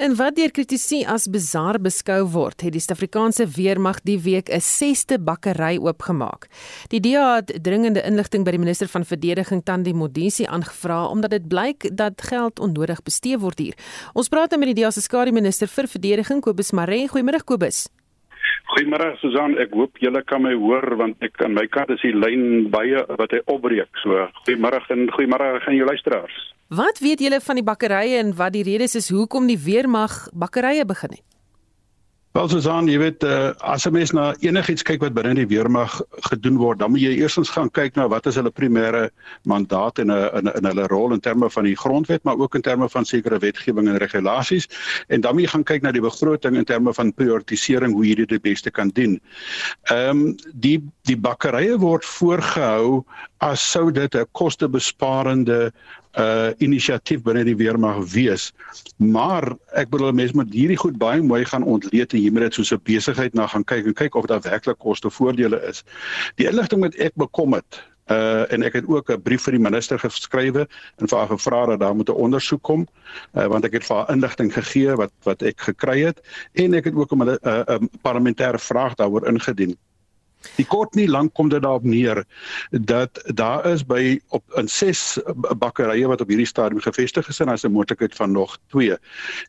En 0.01 0.15
wat 0.17 0.33
deur 0.39 0.49
kritici 0.49 1.03
as 1.05 1.27
bizar 1.29 1.77
beskou 1.85 2.23
word, 2.33 2.63
het 2.65 2.73
die 2.73 2.81
Suid-Afrikaanse 2.81 3.45
weermag 3.53 3.99
die 4.09 4.17
week 4.25 4.49
'n 4.49 4.61
6ste 4.61 5.19
bakkery 5.21 5.77
oopgemaak. 5.77 6.49
Die 6.89 7.01
DA 7.01 7.35
het 7.35 7.53
dringende 7.63 8.03
inligting 8.03 8.45
by 8.45 8.51
die 8.51 8.65
minister 8.65 8.89
van 8.89 9.05
verdediging 9.05 9.63
Tandi 9.63 9.93
Modisi 9.93 10.45
aangevra 10.45 11.05
omdat 11.07 11.31
dit 11.31 11.49
blyk 11.49 11.97
dat 11.97 12.23
geld 12.23 12.59
onnodig 12.61 13.03
bestee 13.03 13.39
word 13.39 13.59
hier. 13.59 13.75
Ons 14.15 14.29
praat 14.29 14.51
nou 14.51 14.59
met 14.59 14.75
die 14.75 14.83
DA 14.83 14.91
se 14.91 15.01
skare 15.01 15.33
minister 15.33 15.69
vir 15.69 15.87
verdediging 15.87 16.41
Kobus 16.41 16.71
Maree. 16.73 17.09
Goeiemôre 17.09 17.45
Kobus. 17.45 17.89
Goeiemôre 18.75 19.17
Susan, 19.21 19.57
ek 19.59 19.75
hoop 19.75 19.99
julle 20.03 20.23
kan 20.27 20.43
my 20.45 20.55
hoor 20.55 20.97
want 21.01 21.19
ek 21.27 21.41
aan 21.45 21.57
my 21.59 21.67
kant 21.67 21.91
is 21.95 22.03
die 22.05 22.15
lyn 22.15 22.71
baie 22.71 23.03
wat 23.19 23.35
hy 23.35 23.43
opbreek. 23.47 23.91
So, 24.03 24.29
goeiemôre 24.45 24.83
en 24.95 25.09
goeiemôre 25.17 25.51
aan 25.67 25.79
jou 25.79 25.89
luisteraars. 25.89 26.39
Wat 26.71 27.03
weet 27.03 27.25
julle 27.25 27.41
van 27.43 27.59
die 27.59 27.67
bakkerye 27.67 28.21
en 28.23 28.31
wat 28.39 28.55
die 28.55 28.63
redes 28.67 28.95
is 28.95 29.11
hoekom 29.11 29.49
die 29.51 29.59
weermag 29.59 30.29
bakkerye 30.33 30.87
begin 30.87 31.19
het? 31.19 31.30
Wel 32.31 32.47
Susan, 32.47 32.87
jy 32.87 32.99
weet 33.03 33.25
uh, 33.27 33.51
as 33.59 33.89
'n 33.89 33.93
mens 33.93 34.13
na 34.15 34.29
enigiets 34.39 34.85
kyk 34.87 35.01
wat 35.03 35.17
binne 35.17 35.33
die 35.35 35.49
weermag 35.51 35.97
gedoen 36.31 36.61
word, 36.63 36.79
dan 36.79 36.93
moet 36.95 37.03
jy 37.03 37.17
eerstens 37.19 37.51
gaan 37.51 37.71
kyk 37.75 37.97
na 37.99 38.07
wat 38.07 38.29
is 38.31 38.37
hulle 38.39 38.53
primêre 38.55 39.09
mandaat 39.51 39.99
en 39.99 40.07
'n 40.07 40.15
uh, 40.15 40.39
in, 40.39 40.47
in 40.47 40.69
hulle 40.71 40.87
rol 40.87 41.11
in 41.13 41.21
terme 41.21 41.51
van 41.51 41.67
die 41.67 41.75
grondwet, 41.75 42.23
maar 42.23 42.39
ook 42.39 42.55
in 42.55 42.63
terme 42.63 42.89
van 42.89 43.05
sekere 43.05 43.39
wetgewing 43.39 43.89
en 43.89 43.99
regulasies 43.99 44.69
en 45.09 45.21
dan 45.21 45.35
moet 45.35 45.43
jy 45.43 45.51
gaan 45.51 45.65
kyk 45.65 45.83
na 45.83 45.91
die 45.91 46.07
begroting 46.07 46.57
in 46.57 46.65
terme 46.65 46.95
van 46.95 47.13
prioritisering 47.13 47.93
hoe 47.93 48.15
dit 48.15 48.29
die 48.29 48.39
beste 48.39 48.71
kan 48.71 48.95
doen. 48.95 49.21
Ehm 49.91 50.11
um, 50.11 50.37
die 50.55 50.79
die 51.11 51.19
bakkerye 51.19 51.79
word 51.79 52.05
voorgehou 52.05 53.03
as 53.41 53.61
sou 53.73 53.91
dit 53.91 54.15
'n 54.15 54.27
kostebesparende 54.33 55.73
uh 56.19 56.51
inisiatief 56.59 57.23
binne 57.23 57.45
die 57.45 57.57
weermag 57.57 58.03
wees. 58.13 58.53
Maar 58.97 59.57
ek 59.73 59.91
bedoel 59.91 60.13
mense 60.13 60.35
moet 60.35 60.53
hierdie 60.53 60.77
goed 60.77 60.99
baie 60.99 61.23
mooi 61.23 61.45
gaan 61.45 61.63
ontleed 61.63 62.13
en 62.13 62.33
moet 62.33 62.49
dit 62.49 62.55
soos 62.55 62.73
'n 62.73 62.83
besigheid 62.83 63.35
na 63.35 63.47
gaan 63.47 63.65
kyk 63.65 63.87
en 63.87 63.95
kyk 63.95 64.15
of 64.15 64.27
daar 64.27 64.43
werklik 64.43 64.79
kostevoordele 64.79 65.63
is. 65.69 65.85
Die 66.37 66.49
inligting 66.49 66.81
wat 66.81 66.95
ek 66.95 67.15
bekom 67.15 67.55
het 67.55 67.81
uh 68.11 68.53
en 68.53 68.63
ek 68.63 68.73
het 68.73 68.87
ook 68.89 69.11
'n 69.11 69.23
brief 69.23 69.43
vir 69.43 69.53
die 69.53 69.63
minister 69.63 69.99
geskrywe 69.99 70.67
en 70.99 71.09
vir 71.09 71.19
haar 71.19 71.29
gevra 71.29 71.67
dat 71.67 71.81
daar 71.81 71.95
moet 71.95 72.09
'n 72.09 72.23
ondersoek 72.27 72.63
kom 72.63 72.87
uh 73.35 73.47
want 73.47 73.65
ek 73.65 73.73
het 73.73 73.85
vir 73.85 73.97
haar 73.97 74.11
inligting 74.11 74.53
gegee 74.53 74.97
wat 74.97 75.13
wat 75.23 75.43
ek 75.43 75.61
gekry 75.61 76.03
het 76.03 76.21
en 76.53 76.75
ek 76.75 76.85
het 76.85 76.95
ook 76.95 77.13
'n 77.13 77.23
'n 77.23 77.89
parlementêre 78.03 78.59
vraag 78.59 78.95
daaroor 78.95 79.27
ingedien. 79.27 79.77
Die 80.57 80.65
kort 80.65 80.95
nie 80.95 81.09
lank 81.09 81.35
kom 81.35 81.49
dit 81.53 81.63
daarop 81.63 81.85
neer 81.85 82.25
dat 82.71 83.21
daar 83.35 83.67
is 83.67 83.85
by 83.87 84.21
op 84.29 84.45
in 84.61 84.69
6 84.69 85.19
bakkerye 85.61 86.09
wat 86.09 86.21
op 86.21 86.29
hierdie 86.33 86.49
stadium 86.49 86.81
gevestig 86.81 87.29
is 87.29 87.41
en 87.41 87.49
as 87.49 87.65
'n 87.65 87.73
moontlikheid 87.73 88.15
van 88.15 88.33
nog 88.33 88.59
2. 88.69 88.97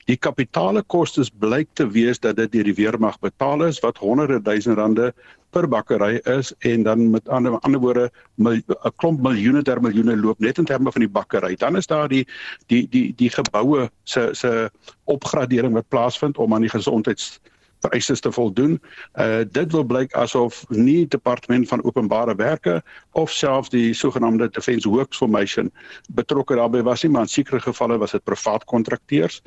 Die 0.05 0.17
kapitaalekostes 0.17 1.29
blyk 1.29 1.69
te 1.73 1.87
wees 1.87 2.19
dat 2.19 2.35
dit 2.35 2.51
deur 2.51 2.63
die 2.63 2.79
weermag 2.79 3.19
betaal 3.19 3.63
is 3.63 3.79
wat 3.79 3.97
honderde 3.97 4.41
duisend 4.41 4.77
rande 4.77 5.13
per 5.51 5.67
bakkery 5.67 6.19
is 6.23 6.53
en 6.59 6.83
dan 6.83 7.09
met 7.09 7.29
ander 7.29 7.59
ander 7.59 7.79
woorde 7.79 8.11
'n 8.37 8.63
klomp 8.95 9.21
miljoene 9.21 9.61
ter 9.61 9.81
miljoene 9.81 10.17
loop 10.17 10.39
net 10.39 10.57
in 10.57 10.65
terme 10.65 10.91
van 10.91 11.01
die 11.01 11.09
bakkery. 11.09 11.55
Dan 11.55 11.75
is 11.75 11.87
daar 11.87 12.07
die 12.07 12.27
die 12.67 12.87
die 12.89 13.13
die 13.15 13.29
geboue 13.29 13.89
se 14.03 14.29
se 14.31 14.71
opgradering 15.03 15.73
wat 15.73 15.87
plaasvind 15.87 16.37
om 16.37 16.53
aan 16.53 16.61
die 16.61 16.69
gesondheids 16.69 17.39
vereistes 17.81 18.19
te 18.19 18.31
voldoen. 18.31 18.79
Uh 19.19 19.43
dit 19.51 19.71
wil 19.71 19.83
blyk 19.83 20.13
asof 20.13 20.63
nie 20.69 21.07
departement 21.07 21.67
van 21.67 21.83
openbare 21.83 22.35
werke 22.35 22.81
of 23.11 23.31
selfs 23.31 23.69
die 23.69 23.93
sogenaamde 23.93 24.49
Defence 24.49 24.89
Works 24.89 25.17
Formation 25.17 25.71
betrokke 26.15 26.55
daarbey 26.55 26.83
was 26.83 27.03
nie, 27.03 27.11
maar 27.11 27.27
in 27.27 27.33
sekere 27.33 27.59
gevalle 27.59 27.97
was 27.97 28.11
dit 28.11 28.23
privaat 28.23 28.63
kontrakteurs. 28.65 29.41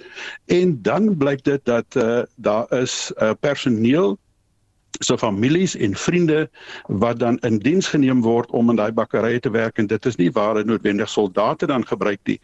En 0.46 0.78
dan 0.82 1.16
blyk 1.16 1.44
dit 1.44 1.64
dat 1.64 1.96
uh 1.96 2.22
daar 2.36 2.72
is 2.72 3.12
uh 3.22 3.32
personeel 3.40 4.18
so 5.00 5.16
families 5.18 5.76
en 5.76 5.94
vriende 5.94 6.50
wat 6.86 7.18
dan 7.18 7.38
in 7.38 7.58
diens 7.58 7.88
geneem 7.88 8.22
word 8.22 8.50
om 8.50 8.70
in 8.70 8.76
daai 8.76 8.92
bakkerye 8.92 9.40
te 9.40 9.50
werk 9.50 9.78
en 9.78 9.86
dit 9.90 10.06
is 10.06 10.16
nie 10.16 10.30
waar 10.30 10.54
dit 10.54 10.66
noodwendig 10.66 11.08
soldate 11.08 11.66
dan 11.66 11.86
gebruik 11.86 12.20
nie. 12.24 12.38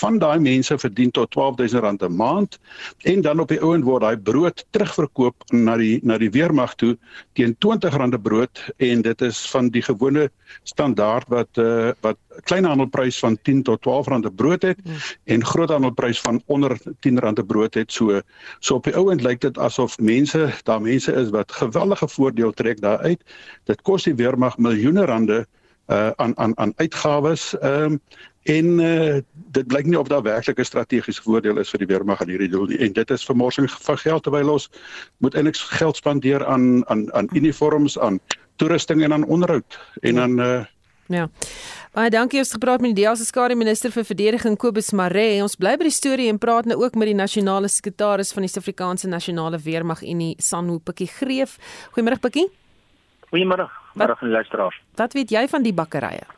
Van 0.00 0.18
daai 0.18 0.38
mense 0.38 0.78
verdien 0.78 1.10
tot 1.10 1.34
R12000 1.34 2.06
'n 2.06 2.16
maand 2.16 2.58
en 3.02 3.20
dan 3.20 3.40
op 3.40 3.48
die 3.48 3.60
ouend 3.60 3.84
word 3.84 4.02
daai 4.02 4.16
brood 4.16 4.64
terugverkoop 4.70 5.34
na 5.52 5.76
die 5.76 6.00
na 6.02 6.18
die 6.18 6.30
weermag 6.30 6.74
toe 6.74 6.96
teen 7.32 7.56
R20 7.56 7.94
'n 7.94 8.22
brood 8.22 8.70
en 8.76 9.02
dit 9.02 9.22
is 9.22 9.50
van 9.50 9.68
die 9.68 9.82
gewone 9.82 10.30
standaard 10.62 11.28
wat 11.28 11.58
uh, 11.58 11.92
wat 12.00 12.18
kleinhandelprys 12.44 13.18
van 13.18 13.38
10 13.42 13.62
tot 13.62 13.82
12 13.82 14.06
rand 14.06 14.24
'n 14.24 14.34
brood 14.34 14.62
het 14.62 14.78
mm. 14.84 14.94
en 15.24 15.44
groothandelprys 15.44 16.20
van 16.20 16.42
onder 16.46 16.78
10 17.00 17.18
rand 17.18 17.38
'n 17.38 17.46
brood 17.46 17.74
het. 17.74 17.92
So 17.92 18.20
so 18.58 18.74
op 18.74 18.84
die 18.84 18.96
ouend 18.96 19.22
lyk 19.22 19.40
dit 19.40 19.58
asof 19.58 19.98
mense, 19.98 20.52
daar 20.62 20.80
mense 20.80 21.12
is 21.12 21.30
wat 21.30 21.52
geweldige 21.52 22.08
voordeel 22.08 22.52
trek 22.52 22.80
daaruit. 22.80 23.22
Dit 23.64 23.82
kos 23.82 24.02
die 24.02 24.14
weermag 24.14 24.58
miljoene 24.58 25.04
rande 25.04 25.46
uh 25.86 26.10
aan 26.16 26.38
aan 26.38 26.58
aan 26.58 26.72
uitgawes. 26.76 27.58
Ehm 27.58 27.82
um, 27.82 28.00
en 28.42 28.64
uh 28.80 29.16
dit 29.34 29.66
blyk 29.66 29.86
nie 29.86 29.98
of 29.98 30.08
daar 30.08 30.22
werklik 30.22 30.58
'n 30.58 30.64
strategiese 30.64 31.22
voordeel 31.22 31.58
is 31.58 31.70
vir 31.70 31.78
die 31.78 31.86
weermag 31.86 32.20
aan 32.20 32.28
hierdie 32.28 32.48
doel 32.48 32.66
nie. 32.66 32.78
En 32.78 32.92
dit 32.92 33.10
is 33.10 33.24
vermorsing 33.24 33.70
van 33.70 33.98
geld 33.98 34.22
terwyl 34.22 34.52
ons 34.52 34.70
moet 35.16 35.34
eintlik 35.34 35.56
geld 35.56 35.96
spandeer 35.96 36.46
aan 36.46 36.88
aan 36.88 37.12
aan 37.12 37.28
uniforms, 37.32 37.98
aan 37.98 38.20
toerusting 38.56 39.02
en 39.02 39.12
aan 39.12 39.24
onderhoud 39.24 39.78
en 40.00 40.14
ja. 40.14 40.22
aan 40.22 40.38
uh 40.38 40.64
Ja. 41.08 41.30
Baie 41.96 42.10
dankie 42.12 42.36
ons 42.42 42.50
gepraat 42.52 42.82
met 42.84 42.92
die 42.92 43.00
DEA 43.00 43.14
se 43.16 43.24
skare 43.24 43.54
minister 43.56 43.88
vir 43.94 44.04
verdediging 44.04 44.58
Kobus 44.60 44.90
Maree. 44.92 45.38
Ons 45.40 45.56
bly 45.56 45.72
by 45.80 45.86
die 45.86 45.94
storie 45.96 46.26
en 46.28 46.36
praat 46.36 46.68
nou 46.68 46.76
ook 46.82 46.98
met 47.00 47.08
die 47.08 47.16
nasionale 47.16 47.70
sekretaris 47.72 48.34
van 48.36 48.44
die 48.44 48.50
Suid-Afrikaanse 48.52 49.08
Nasionale 49.08 49.56
Weermag 49.64 50.02
Unie, 50.04 50.34
Sanwo 50.36 50.82
Pikkie 50.84 51.08
Greef. 51.08 51.56
Goeiemôre 51.96 52.20
Pikkie. 52.20 52.44
Goeiemôre. 53.32 53.70
Middag 53.96 54.20
aan 54.22 54.36
luisteraars. 54.36 54.76
Wat 55.00 55.16
weet 55.16 55.32
jy 55.32 55.46
van 55.48 55.64
die 55.64 55.72
bakkerye? 55.72 56.28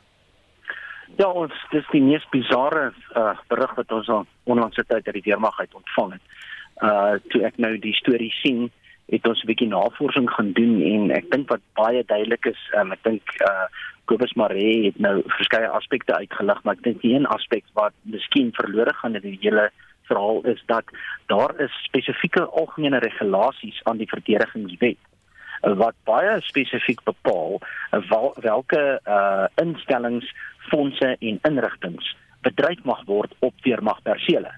Ja, 1.19 1.27
ons 1.27 1.67
dis 1.75 1.91
die 1.91 2.05
mees 2.05 2.23
bizarre 2.31 2.93
uh 3.19 3.35
berig 3.51 3.75
wat 3.75 3.91
ons 3.93 4.09
aan 4.09 4.31
onlangse 4.47 4.87
tyd 4.87 5.03
uit 5.11 5.19
die 5.19 5.27
weermag 5.33 5.59
uit 5.59 5.75
ontvang 5.75 6.15
het. 6.15 6.43
Uh 6.79 7.19
toe 7.35 7.43
ek 7.51 7.59
nou 7.59 7.75
die 7.83 7.97
storie 7.99 8.31
sien, 8.39 8.69
het 9.11 9.27
ons 9.27 9.43
'n 9.43 9.51
bietjie 9.51 9.69
navorsing 9.75 10.31
gaan 10.31 10.53
doen 10.55 10.79
en 10.79 11.11
ek 11.11 11.27
dink 11.35 11.51
wat 11.51 11.61
baie 11.75 12.07
duidelik 12.07 12.47
is, 12.47 12.61
um, 12.79 12.93
ek 12.95 13.03
dink 13.03 13.41
uh 13.43 13.67
Kobus 14.11 14.33
Maree 14.35 14.89
het 14.89 14.99
nou 14.99 15.21
verskeie 15.37 15.69
aspekte 15.71 16.17
uitgelig, 16.19 16.63
maar 16.65 16.75
ek 16.75 16.83
dink 16.83 17.05
een 17.07 17.29
aspek 17.31 17.63
wat 17.79 17.95
miskien 18.03 18.51
verlore 18.57 18.95
gaan 18.99 19.15
in 19.15 19.23
die 19.23 19.39
hele 19.45 19.69
verhaal 20.09 20.41
is 20.51 20.63
dat 20.67 20.91
daar 21.31 21.55
is 21.63 21.77
spesifieke 21.85 22.43
algemene 22.63 22.99
regulasies 22.99 23.79
aan 23.87 24.01
die 24.03 24.11
verdedigingswet 24.11 24.99
wat 25.61 25.95
baie 26.09 26.41
spesifiek 26.43 27.05
bepaal 27.05 27.61
welke 28.43 28.83
uh 29.05 29.47
instellings, 29.63 30.27
fondse 30.73 31.15
en 31.21 31.39
inrigtinge 31.47 32.11
bedryf 32.43 32.83
mag 32.89 33.05
word 33.07 33.35
op 33.45 33.55
weermagpersele. 33.63 34.51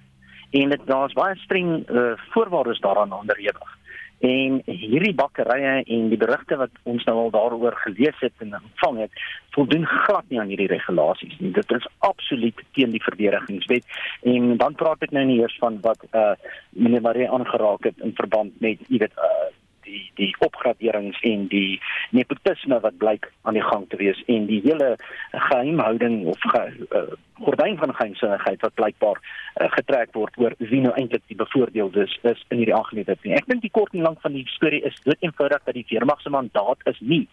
En 0.50 0.68
dit 0.70 0.82
daar's 0.86 1.12
baie 1.18 1.36
streng 1.42 1.88
uh, 1.88 2.12
voorwaardes 2.30 2.80
daaraan 2.80 3.12
onderhewig. 3.12 3.78
En 4.22 4.60
hierdie 4.66 5.14
bakkerye 5.18 5.80
en 5.82 6.10
die 6.12 6.18
berigte 6.20 6.56
wat 6.60 6.76
ons 6.86 7.04
nou 7.08 7.16
al 7.24 7.32
daaroor 7.34 7.74
gelees 7.82 8.18
het 8.22 8.44
en 8.44 8.54
ontvang 8.60 9.00
het, 9.02 9.22
voldoen 9.56 9.86
glad 9.86 10.28
nie 10.30 10.38
aan 10.40 10.52
hierdie 10.52 10.70
regulasies 10.70 11.34
nie. 11.40 11.50
Dit 11.56 11.72
is 11.74 11.88
absoluut 12.06 12.62
teen 12.78 12.94
die 12.94 13.02
verdedigingswet. 13.02 13.88
En 14.22 14.54
dan 14.62 14.78
praat 14.78 15.02
ek 15.02 15.16
nou 15.16 15.24
nie 15.26 15.40
eers 15.40 15.56
van 15.62 15.80
wat 15.82 16.06
uh 16.12 16.32
meneer 16.70 17.02
Marie 17.02 17.26
aangeraak 17.30 17.90
het 17.90 17.98
in 18.06 18.14
verband 18.16 18.54
met, 18.62 18.78
jy 18.88 19.02
weet, 19.02 19.18
uh 19.18 19.50
die 19.86 20.02
die 20.20 20.30
opgraderings 20.44 21.18
en 21.28 21.46
die 21.52 21.80
nepotisme 22.10 22.80
wat 22.84 22.98
blyk 23.02 23.30
aan 23.42 23.58
die 23.58 23.64
gang 23.64 23.88
te 23.88 23.98
wees 24.00 24.22
en 24.26 24.46
die 24.50 24.60
hele 24.64 24.96
geheimhouding 25.32 26.26
of 26.32 26.46
ge, 26.54 26.62
uh, 26.90 27.04
gordyn 27.42 27.78
van 27.80 27.94
geheimsinnigheid 27.94 28.60
wat 28.60 28.74
blykbaar 28.74 29.20
uh, 29.20 29.70
getrek 29.76 30.14
word 30.18 30.38
oor 30.42 30.56
wie 30.58 30.82
nou 30.84 30.94
eintlik 30.94 31.24
die 31.32 31.38
bevoordeeldes 31.38 32.18
is, 32.22 32.32
is 32.32 32.44
in 32.48 32.62
hierdie 32.62 32.76
aangeleentheid. 32.76 33.26
Ek 33.38 33.48
dink 33.50 33.64
die 33.64 33.72
kort 33.74 33.94
en 33.94 34.06
lank 34.06 34.20
van 34.24 34.36
die 34.36 34.46
storie 34.54 34.82
is 34.88 34.98
dood 35.06 35.20
eenvoudig 35.24 35.64
dat 35.66 35.78
die 35.78 35.86
weermag 35.90 36.22
se 36.22 36.32
mandaat 36.32 36.82
is 36.92 37.00
nie 37.00 37.26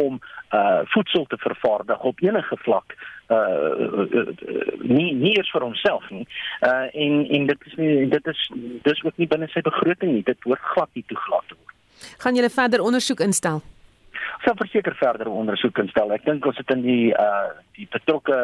om 0.00 0.20
uh 0.54 0.80
voedsel 0.94 1.26
te 1.30 1.38
vervaardig 1.38 2.02
op 2.02 2.20
enige 2.20 2.56
vlak 2.66 2.96
uh, 3.28 3.36
uh, 3.36 4.06
uh 4.12 4.26
nie 4.80 5.12
nie 5.14 5.34
eens 5.38 5.50
vir 5.50 5.62
homself 5.62 6.08
nie. 6.10 6.26
Uh 6.60 6.88
en 7.04 7.20
en 7.38 7.46
dit 7.46 7.66
is 7.66 7.76
nie 7.80 8.08
dit 8.08 8.26
is 8.32 8.42
dis 8.82 9.04
ook 9.04 9.16
nie 9.16 9.30
binne 9.30 9.48
sy 9.52 9.62
begroting 9.66 10.12
nie. 10.12 10.26
Dit 10.26 10.42
hoort 10.48 10.72
glad 10.74 10.90
nie 10.92 11.04
te 11.06 11.18
word. 11.28 11.53
Gaan 12.18 12.34
julle 12.34 12.50
verder 12.50 12.80
ondersoek 12.80 13.20
instel? 13.20 13.62
Ons 14.44 14.52
sal 14.52 14.56
verseker 14.60 14.94
verder 15.00 15.28
ondersoek 15.32 15.78
instel. 15.80 16.10
Ek 16.12 16.26
dink 16.26 16.44
ons 16.44 16.58
het 16.60 16.72
in 16.74 16.82
die 16.84 17.12
uh 17.16 17.54
die 17.74 17.86
betrokke 17.90 18.36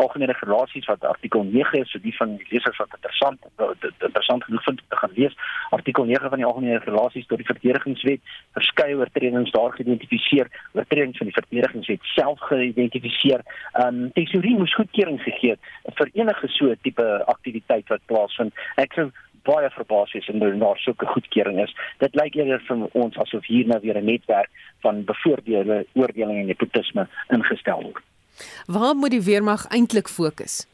algemene 0.00 0.32
regulasies 0.32 0.86
wat 0.88 1.02
artikel 1.04 1.42
9 1.44 1.82
is, 1.82 1.90
so 1.92 2.00
die 2.00 2.14
van 2.16 2.36
die 2.38 2.46
lesers 2.48 2.78
wat 2.80 2.94
interessant 2.96 3.42
interessant 3.58 4.46
genoeg 4.46 4.62
vind 4.64 4.80
te 4.88 5.00
gaan 5.00 5.12
lees. 5.18 5.34
Artikel 5.76 6.06
9 6.08 6.30
van 6.32 6.40
die 6.40 6.46
algemene 6.48 6.78
regulasies 6.78 7.26
tot 7.28 7.42
die 7.42 7.48
verdedigingswet 7.50 8.32
verskeie 8.56 8.96
oortredings 8.96 9.52
daar 9.52 9.74
geïdentifiseer, 9.74 10.48
oortredings 10.78 11.20
van 11.20 11.32
die 11.32 11.36
verdedigingswet 11.40 12.08
self 12.14 12.46
geïdentifiseer. 12.52 13.44
Um 13.84 14.06
tesourie 14.16 14.54
moes 14.56 14.78
goedkeuring 14.78 15.20
gegee 15.26 15.58
vir 15.98 16.14
enige 16.14 16.54
so 16.56 16.78
tipe 16.86 17.10
aktiwiteit 17.36 17.90
wat 17.92 18.06
plaasvind. 18.08 18.64
Ek 18.80 18.96
sou 18.96 19.10
baie 19.44 19.70
verbaas 19.70 20.12
wees 20.12 20.28
en 20.28 20.58
daar 20.58 20.78
sulke 20.78 21.06
goedkeuring 21.06 21.60
is. 21.62 21.74
Dit 21.98 22.14
lyk 22.14 22.34
eerder 22.34 22.62
vir 22.68 22.86
ons 22.92 23.16
asof 23.16 23.46
hier 23.46 23.66
nou 23.66 23.80
weer 23.80 23.98
'n 24.00 24.04
netwerk 24.04 24.50
van 24.80 25.04
bevoordeelde 25.04 25.86
oordeling 25.94 26.38
en 26.40 26.46
nepotisme 26.46 27.08
ingestel 27.28 27.82
word. 27.82 28.04
Waar 28.66 28.94
moet 28.94 29.10
die 29.10 29.22
weermag 29.22 29.66
eintlik 29.68 30.08
fokus? 30.08 30.66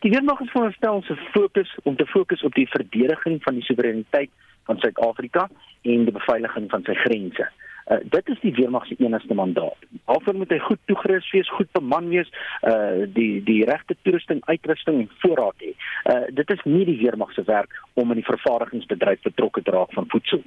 Die 0.00 0.10
weermag 0.10 0.40
is 0.40 0.50
veronderstel 0.50 0.94
om 0.94 1.02
se 1.02 1.16
fokus 1.32 1.76
om 1.82 1.96
te 1.96 2.06
fokus 2.06 2.42
op 2.42 2.54
die 2.54 2.68
verdediging 2.68 3.42
van 3.42 3.54
die 3.54 3.62
soewereiniteit 3.62 4.30
van 4.64 4.78
Suid-Afrika 4.78 5.48
en 5.82 6.04
die 6.04 6.12
beveiliging 6.12 6.70
van 6.70 6.82
sy 6.86 6.94
grense. 6.94 7.48
Uh, 7.90 7.96
dit 8.04 8.28
is 8.28 8.40
die 8.40 8.52
weermag 8.54 8.86
se 8.86 8.94
enigste 8.98 9.34
mandaat. 9.34 9.88
Alhoewel 10.04 10.38
moet 10.38 10.52
hy 10.54 10.58
goed 10.62 10.78
toegerus 10.86 11.30
wees, 11.34 11.50
goed 11.56 11.70
beman 11.74 12.08
wees, 12.12 12.30
uh 12.62 13.06
die 13.18 13.42
die 13.42 13.64
regte 13.66 13.96
toerusting, 14.02 14.44
uitrusting 14.46 15.02
en 15.02 15.10
voorraad 15.24 15.66
hê. 15.66 15.74
Uh 16.06 16.22
dit 16.38 16.54
is 16.54 16.62
nie 16.64 16.84
die 16.86 16.98
weermag 17.02 17.34
se 17.34 17.42
werk 17.50 17.74
om 17.94 18.14
in 18.14 18.22
die 18.22 18.28
vervaardigingsbedryf 18.30 19.26
betrokke 19.26 19.62
te 19.66 19.74
raak 19.74 19.92
van 19.98 20.06
voedsel. 20.14 20.46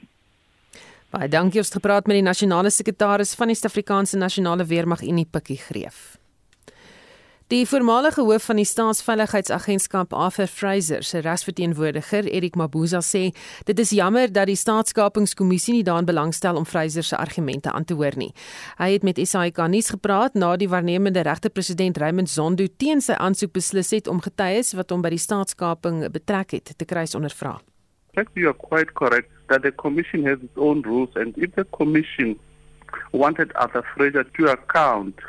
Baie 1.14 1.28
dankie 1.30 1.60
ons 1.62 1.70
het 1.70 1.82
gepraat 1.82 2.08
met 2.08 2.22
die 2.22 2.26
nasionale 2.26 2.72
sekretaris 2.72 3.36
van 3.38 3.52
die 3.52 3.60
Suid-Afrikaanse 3.60 4.18
Nasionale 4.18 4.66
Weermag 4.66 5.04
Unie 5.04 5.28
Pikkie 5.30 5.60
Greef. 5.68 6.23
Die 7.54 7.68
voormalige 7.70 8.24
hoof 8.26 8.48
van 8.50 8.58
die 8.58 8.66
Staatsveiligheidsagentskap 8.66 10.14
Arthur 10.18 10.48
Fraser 10.48 11.04
se 11.06 11.20
rasverteenwoordiger, 11.22 12.26
Erik 12.26 12.56
Mabuza 12.58 12.98
sê, 13.06 13.28
dit 13.68 13.80
is 13.80 13.92
jammer 13.94 14.32
dat 14.34 14.50
die 14.50 14.56
staatskapingskommissie 14.58 15.76
nie 15.76 15.84
daarin 15.86 16.08
belangstel 16.10 16.58
om 16.58 16.66
Fraser 16.66 17.06
se 17.06 17.14
argumente 17.18 17.70
aan 17.70 17.86
te 17.86 17.94
hoor 17.94 18.18
nie. 18.18 18.32
Hy 18.80 18.88
het 18.96 19.06
met 19.06 19.22
SAK 19.22 19.62
nuus 19.70 19.92
gepraat 19.94 20.34
na 20.34 20.56
die 20.58 20.70
waarnemende 20.72 21.22
regter-president 21.28 22.00
Raymond 22.02 22.32
Zondo 22.34 22.66
teen 22.82 23.06
sy 23.06 23.20
aansoek 23.22 23.54
beslis 23.54 23.94
het 23.94 24.10
om 24.10 24.24
getuies 24.26 24.74
wat 24.74 24.90
hom 24.90 25.06
by 25.06 25.14
die 25.14 25.22
staatskaping 25.22 26.08
betrek 26.16 26.58
het 26.58 26.74
te 26.74 26.90
kruis 26.90 27.14
ondervra. 27.14 27.60
You 28.34 28.50
are 28.50 28.58
quite 28.58 28.98
correct 28.98 29.30
that 29.54 29.62
the 29.62 29.76
commission 29.76 30.26
has 30.26 30.42
its 30.42 30.58
own 30.58 30.82
rules 30.82 31.14
and 31.14 31.38
if 31.38 31.54
the 31.54 31.70
commission 31.78 32.34
wanted 33.12 33.54
Arthur 33.54 33.86
Fraser 33.94 34.26
to 34.40 34.50
account 34.50 35.22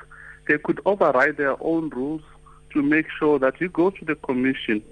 they 0.47 0.59
could 0.59 0.80
override 0.84 1.36
their 1.36 1.57
own 1.61 1.88
rules 1.90 2.22
to 2.72 2.82
make 2.82 3.07
sure 3.18 3.38
that 3.38 3.55
he 3.59 3.68
goes 3.68 3.95
to 3.99 4.05
the 4.05 4.16
commission 4.16 4.82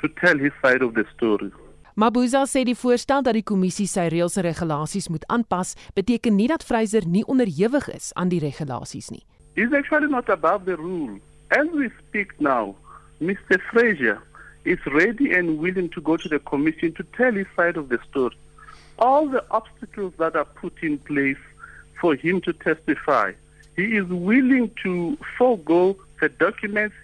to 0.00 0.08
tell 0.20 0.36
his 0.38 0.52
side 0.62 0.82
of 0.82 0.94
the 0.94 1.04
story. 1.16 1.50
Mabuza 1.96 2.42
sê 2.44 2.60
die 2.68 2.76
voorstel 2.76 3.22
dat 3.24 3.38
die 3.38 3.44
kommissie 3.46 3.86
sy 3.88 4.10
reëls 4.12 4.34
en 4.36 4.44
regulasies 4.44 5.08
moet 5.08 5.24
aanpas, 5.32 5.72
beteken 5.96 6.36
nie 6.36 6.48
dat 6.52 6.64
Fraser 6.64 7.06
nie 7.08 7.24
onderhewig 7.24 7.88
is 7.94 8.10
aan 8.20 8.28
die 8.28 8.40
regulasies 8.42 9.08
nie. 9.14 9.24
He's 9.56 9.72
actually 9.72 10.10
not 10.12 10.28
above 10.28 10.66
the 10.66 10.76
rule. 10.76 11.16
As 11.56 11.68
we 11.72 11.88
speak 12.02 12.34
now, 12.38 12.74
Mr. 13.20 13.56
Fraser 13.70 14.20
is 14.64 14.78
ready 14.92 15.32
and 15.32 15.58
willing 15.58 15.88
to 15.96 16.02
go 16.02 16.18
to 16.18 16.28
the 16.28 16.38
commission 16.40 16.92
to 16.94 17.04
tell 17.16 17.32
his 17.32 17.48
side 17.56 17.78
of 17.78 17.88
the 17.88 17.98
story. 18.10 18.36
All 18.98 19.28
the 19.28 19.44
obstacles 19.50 20.12
that 20.18 20.36
are 20.36 20.44
put 20.44 20.74
in 20.82 20.98
place 20.98 21.40
for 22.00 22.14
him 22.14 22.42
to 22.42 22.52
testify 22.52 23.32
he 23.76 23.96
is 23.96 24.06
willing 24.08 24.70
to 24.82 25.16
forego 25.38 25.96
the 26.20 26.28
documents. 26.28 26.96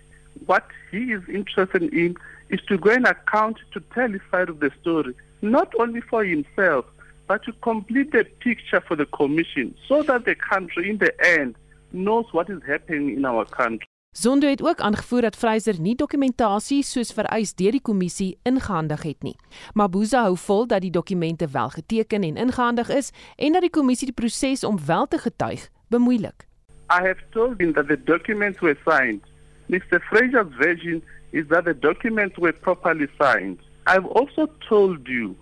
What 0.47 0.67
he 0.91 1.13
is 1.13 1.23
interested 1.29 1.83
in 1.83 2.17
is 2.49 2.61
to 2.69 2.79
go 2.79 2.91
and 2.91 3.07
account 3.07 3.59
to 3.73 3.81
tell 3.95 4.11
his 4.11 4.23
side 4.31 4.49
of 4.49 4.61
the 4.61 4.71
story, 4.81 5.15
not 5.43 5.69
only 5.79 6.01
for 6.01 6.25
himself, 6.25 6.85
but 7.29 7.43
to 7.45 7.53
complete 7.61 8.11
the 8.13 8.25
picture 8.41 8.81
for 8.81 8.97
the 8.97 9.07
commission 9.07 9.75
so 9.89 10.03
that 10.03 10.25
the 10.25 10.35
country 10.35 10.91
in 10.91 10.99
the 10.99 11.13
end 11.39 11.55
knows 11.93 12.27
what 12.33 12.49
is 12.49 12.61
happening 12.67 13.17
in 13.17 13.25
our 13.25 13.47
country. 13.47 13.87
Zondo 14.13 14.49
het 14.49 14.63
ook 14.63 14.81
aangevoer 14.81 15.21
dat 15.21 15.37
Fraser 15.37 15.81
nie 15.81 15.95
dokumentasie 15.95 16.83
soos 16.85 17.13
vereis 17.17 17.55
deur 17.55 17.73
die 17.73 17.81
kommissie 17.81 18.37
ingehandig 18.45 19.03
het 19.03 19.23
nie. 19.25 19.37
Mabuza 19.73 20.27
hou 20.27 20.37
vol 20.37 20.67
dat 20.69 20.85
die 20.85 20.91
dokumente 20.93 21.49
wel 21.49 21.71
geteken 21.73 22.23
en 22.23 22.37
ingehandig 22.37 22.89
is 22.89 23.11
en 23.37 23.53
dat 23.53 23.65
die 23.65 23.73
kommissie 23.73 24.13
die 24.13 24.21
proses 24.21 24.65
om 24.65 24.77
wel 24.87 25.09
te 25.09 25.19
getuig 25.19 25.71
bemoeilik. 25.89 26.52
I 26.93 27.07
have 27.07 27.17
told 27.33 27.59
him 27.59 27.73
that 27.73 27.89
the 27.89 27.97
documents 27.97 28.61
were 28.61 28.77
signed. 28.85 29.23
Mr. 29.71 29.99
Fraser's 30.11 30.53
version 30.61 31.03
is 31.33 31.49
that 31.49 31.65
the 31.65 31.73
documents 31.73 32.37
were 32.37 32.53
properly 32.53 33.09
signed. 33.19 33.61
I've 33.87 34.05
also 34.05 34.47
told 34.69 35.09
you 35.09 35.35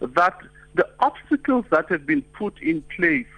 that 0.00 0.36
the 0.74 0.88
obstacles 0.98 1.64
that 1.70 1.88
have 1.90 2.06
been 2.06 2.22
put 2.22 2.60
in 2.60 2.82
place 2.96 3.28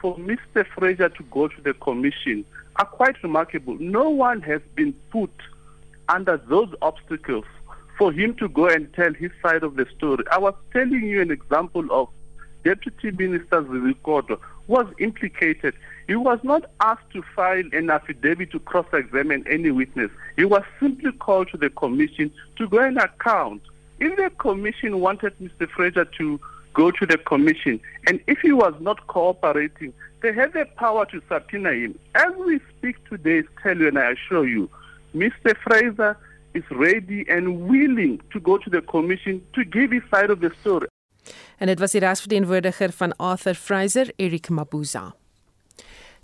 for 0.00 0.16
Mr. 0.16 0.64
Fraser 0.74 1.10
to 1.10 1.22
go 1.24 1.48
to 1.48 1.60
the 1.60 1.74
commission 1.74 2.46
are 2.76 2.86
quite 2.86 3.22
remarkable. 3.22 3.76
No 3.78 4.08
one 4.08 4.40
has 4.40 4.62
been 4.74 4.94
put 5.10 5.30
under 6.08 6.38
those 6.38 6.72
obstacles 6.80 7.44
for 7.98 8.10
him 8.10 8.36
to 8.36 8.48
go 8.48 8.68
and 8.68 8.90
tell 8.94 9.12
his 9.12 9.32
side 9.42 9.64
of 9.64 9.76
the 9.76 9.84
story. 9.98 10.24
I 10.32 10.38
was 10.38 10.54
telling 10.72 11.04
you 11.04 11.20
an 11.20 11.30
example 11.30 11.84
of 11.90 12.08
Deputy 12.64 13.10
Minister 13.10 13.62
Zivikoto 13.64 14.40
was 14.66 14.86
implicated. 14.98 15.74
He 16.08 16.16
was 16.16 16.40
not 16.42 16.64
asked 16.80 17.10
to 17.12 17.22
file 17.36 17.62
an 17.72 17.90
affidavit 17.90 18.50
to 18.52 18.58
cross-examine 18.60 19.44
any 19.46 19.70
witness. 19.70 20.10
He 20.36 20.46
was 20.46 20.62
simply 20.80 21.12
called 21.12 21.50
to 21.50 21.58
the 21.58 21.68
commission 21.68 22.32
to 22.56 22.66
go 22.66 22.78
and 22.78 22.96
account. 22.96 23.60
If 24.00 24.16
the 24.16 24.30
commission 24.38 25.00
wanted 25.00 25.38
Mr. 25.38 25.68
Fraser 25.68 26.06
to 26.06 26.40
go 26.72 26.90
to 26.92 27.04
the 27.04 27.18
commission, 27.18 27.78
and 28.06 28.20
if 28.26 28.38
he 28.38 28.52
was 28.52 28.72
not 28.80 29.06
cooperating, 29.08 29.92
they 30.22 30.32
had 30.32 30.54
the 30.54 30.64
power 30.76 31.04
to 31.06 31.20
subpoena 31.28 31.72
him. 31.72 31.98
As 32.14 32.32
we 32.38 32.58
speak 32.78 32.96
today, 33.10 33.42
tell 33.62 33.76
you 33.76 33.88
and 33.88 33.98
I 33.98 34.12
assure 34.12 34.48
you, 34.48 34.70
Mr. 35.14 35.54
Fraser 35.62 36.16
is 36.54 36.64
ready 36.70 37.26
and 37.28 37.68
willing 37.68 38.22
to 38.32 38.40
go 38.40 38.56
to 38.56 38.70
the 38.70 38.80
commission 38.80 39.42
to 39.52 39.62
give 39.62 39.90
his 39.90 40.02
side 40.10 40.30
of 40.30 40.40
the 40.40 40.50
story. 40.62 40.88
En 41.58 41.66
dit 41.66 41.78
was 41.78 41.92
die 41.92 42.00
Arthur 43.18 43.54
Fraser, 43.54 44.10
Eric 44.16 44.48
Mabuza. 44.48 45.17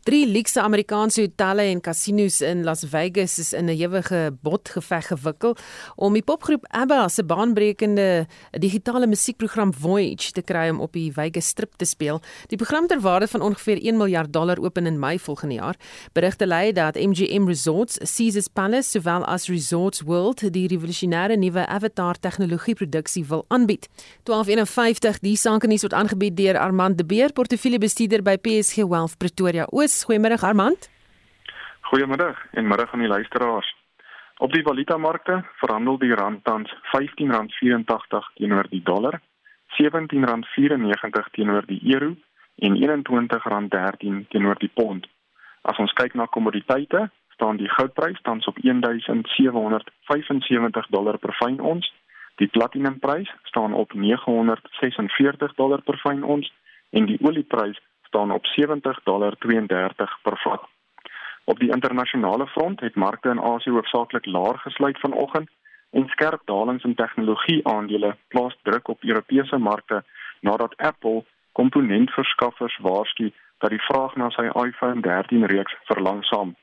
Drie 0.05 0.27
luukse 0.29 0.61
Amerikaanse 0.61 1.23
hotelle 1.25 1.65
en 1.73 1.79
kasinos 1.81 2.43
in 2.45 2.61
Las 2.67 2.83
Vegas 2.93 3.39
is 3.39 3.53
in 3.53 3.71
'n 3.71 3.73
ewige 3.73 4.37
botgeveg 4.43 5.07
gewikkel 5.07 5.57
om 5.97 6.13
die 6.13 6.23
popgroep 6.23 6.67
ABBA 6.69 7.09
se 7.09 7.25
baanbrekende 7.25 8.27
digitale 8.51 9.07
musiekprogram 9.07 9.73
Voyage 9.73 10.33
te 10.33 10.43
kry 10.43 10.69
om 10.69 10.81
op 10.81 10.93
die 10.93 11.13
Vegas 11.13 11.47
Strip 11.47 11.73
te 11.77 11.85
speel. 11.85 12.21
Die 12.49 12.59
program 12.59 12.87
ter 12.87 13.01
waarde 13.01 13.29
van 13.29 13.41
ongeveer 13.41 13.79
1 13.83 13.97
miljard 13.97 14.33
dollar 14.33 14.59
open 14.61 14.87
in 14.87 14.99
Mei 14.99 15.19
volgende 15.19 15.55
jaar. 15.55 15.77
Berigte 16.13 16.47
lei 16.47 16.73
dat 16.73 16.95
MGM 16.95 17.47
Resorts, 17.47 17.99
Caesars 18.17 18.49
Palace 18.49 18.91
sowel 18.91 19.25
as 19.25 19.49
Resorts 19.49 20.01
World 20.01 20.53
die 20.53 20.69
revolusionêre 20.69 21.37
nuwe 21.37 21.67
Avatar 21.67 22.19
tegnologie 22.19 22.75
produksie 22.75 23.25
wil 23.25 23.45
aanbied. 23.49 23.89
1251 24.23 25.19
die 25.21 25.37
sake 25.37 25.67
nuus 25.67 25.81
word 25.81 25.95
aangebied 25.95 26.37
deur 26.37 26.59
Armand 26.59 26.99
de 26.99 27.05
Beer, 27.05 27.33
portefeuljebestuurder 27.33 28.23
by 28.23 28.37
PSG 28.37 28.77
Wealth 28.77 29.17
Pretoria. 29.17 29.67
Oos 29.73 29.94
Goeiemôre 30.03 30.43
Armand. 30.43 30.91
Goeiemôre 31.89 32.35
en 32.59 32.67
middag 32.67 32.93
aan 32.93 33.05
die 33.05 33.09
luisteraars. 33.09 33.69
Op 34.39 34.53
die 34.53 34.63
valutamarkte 34.63 35.45
verhandel 35.61 35.99
die 35.99 36.15
rand 36.15 36.45
tans 36.45 36.75
R15.84 36.91 38.33
teenoor 38.35 38.67
die 38.71 38.83
dollar, 38.83 39.21
R17.94 39.79 41.31
teenoor 41.37 41.63
die 41.67 41.81
euro 41.95 42.17
en 42.67 42.77
R21.13 42.77 44.27
teenoor 44.29 44.59
die 44.59 44.71
pond. 44.75 45.07
As 45.63 45.79
ons 45.79 45.93
kyk 45.93 46.15
na 46.15 46.27
kommoditeite, 46.27 47.11
staan 47.35 47.57
die 47.57 47.71
goudprys 47.77 48.21
tans 48.23 48.47
op 48.51 48.57
1775 48.63 50.87
dollar 50.91 51.19
per 51.19 51.35
fyn 51.39 51.61
ons. 51.61 51.95
Die 52.43 52.51
platinumprys 52.51 53.31
staan 53.43 53.75
op 53.75 53.93
946 53.93 55.55
dollar 55.55 55.83
per 55.83 55.99
fyn 56.03 56.23
ons 56.23 56.53
en 56.91 57.07
die 57.07 57.19
olieprys 57.23 57.79
staan 58.15 58.31
op 58.31 58.47
70.32 58.47 60.23
per 60.23 60.39
vat. 60.45 60.63
Op 61.45 61.59
die 61.59 61.71
internasionale 61.71 62.47
front 62.47 62.81
het 62.81 62.95
markte 62.95 63.29
in 63.29 63.43
Asië 63.43 63.71
hoofsaaklik 63.71 64.27
laer 64.27 64.59
gesluit 64.59 64.99
vanoggend 65.01 65.51
en 65.91 66.09
skerp 66.09 66.41
dalings 66.45 66.85
in 66.85 66.95
tegnologie-aandele 66.95 68.17
plaas 68.29 68.57
druk 68.63 68.89
op 68.89 69.03
Europese 69.03 69.59
markte 69.59 70.05
nadat 70.41 70.77
Apple 70.77 71.25
komponentverskaffers 71.53 72.79
waarsku 72.83 73.33
dat 73.59 73.71
die 73.71 73.83
vraag 73.89 74.15
na 74.17 74.31
sy 74.31 74.47
iPhone 74.67 75.01
13 75.01 75.47
reeks 75.47 75.75
verlangsaam. 75.91 76.55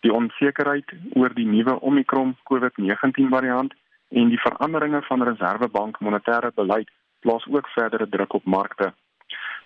Die 0.00 0.12
onsekerheid 0.12 0.92
oor 1.14 1.34
die 1.34 1.46
nuwe 1.46 1.80
Omicron 1.80 2.36
COVID-19 2.50 3.30
variant 3.36 3.74
en 4.08 4.28
die 4.28 4.40
veranderinge 4.40 5.02
van 5.02 5.22
Reserwebank 5.22 6.00
monetêre 6.00 6.50
beleid 6.54 6.90
plaas 7.20 7.46
ook 7.46 7.68
verdere 7.68 8.08
druk 8.08 8.32
op 8.32 8.44
markte. 8.44 8.92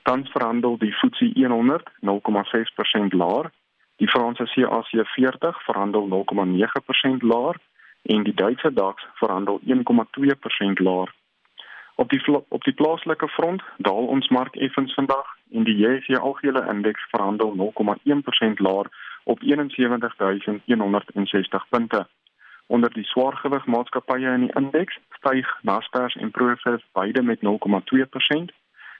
Tans 0.02 0.30
verhandel 0.30 0.78
die 0.78 0.92
FTSE 0.92 1.30
100 1.34 1.90
0,6% 2.00 3.16
laer, 3.16 3.50
die 3.96 4.08
Franse 4.08 4.44
CAC 4.44 5.06
40 5.14 5.62
verhandel 5.62 6.08
0,9% 6.08 7.22
laer 7.22 7.56
en 8.02 8.24
die 8.24 8.34
Duitse 8.34 8.72
DAX 8.72 9.06
verhandel 9.14 9.60
1,2% 9.66 10.82
laer. 10.82 11.14
Op 11.96 12.10
die 12.10 12.22
op 12.48 12.64
die 12.64 12.72
plaaslike 12.72 13.28
front 13.28 13.62
daal 13.76 14.06
ons 14.06 14.28
mark 14.28 14.56
effens 14.56 14.94
vandag 14.94 15.26
en 15.52 15.64
die 15.64 15.76
JSE 15.76 16.18
algehele 16.18 16.66
indeks 16.70 17.06
verhandel 17.10 17.54
0,1% 17.56 17.62
laer 18.66 18.86
op 19.24 19.38
71160 19.40 21.68
punte. 21.68 22.06
Onder 22.66 22.92
die 22.92 23.04
swaargewig 23.04 23.66
maatskappye 23.66 24.32
in 24.32 24.40
die 24.40 24.54
indeks 24.54 24.98
styg 25.18 25.58
Naspers 25.62 26.14
en 26.14 26.30
Prosus 26.30 26.84
beide 26.92 27.22
met 27.22 27.40
0,2% 27.40 27.44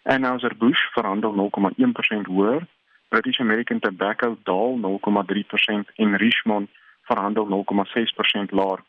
Anheuser-Busch 0.04 0.92
verhandel 0.92 1.32
0,1% 1.32 2.26
hoër, 2.26 2.66
British 3.08 3.40
American 3.40 3.78
Tobacco 3.78 4.36
daal 4.42 4.78
0,3% 4.78 5.94
en 5.94 6.16
Richemont 6.16 6.70
verhandel 7.02 7.46
0,6% 7.46 8.50
laer. 8.50 8.80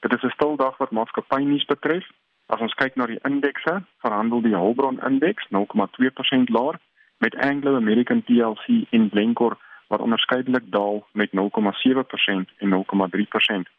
Dit 0.00 0.12
is 0.12 0.22
'n 0.22 0.28
stil 0.28 0.56
dag 0.56 0.76
wat 0.76 0.90
maatskappynuus 0.90 1.64
betref. 1.64 2.06
As 2.46 2.60
ons 2.60 2.74
kyk 2.74 2.94
na 2.94 3.06
die 3.06 3.20
indekse, 3.22 3.82
verhandel 3.98 4.40
die 4.40 4.54
Hulbron 4.54 5.00
indeks 5.00 5.46
0,2% 5.48 6.48
laer 6.48 6.78
met 7.18 7.36
Anglo 7.36 7.76
American 7.76 8.22
plc 8.22 8.66
en 8.90 9.10
Glencore 9.10 9.56
wat 9.88 10.00
onderskeidelik 10.00 10.70
daal 10.70 11.06
met 11.12 11.30
0,7% 11.32 12.50
en 12.58 12.68
0,3%. 12.68 13.70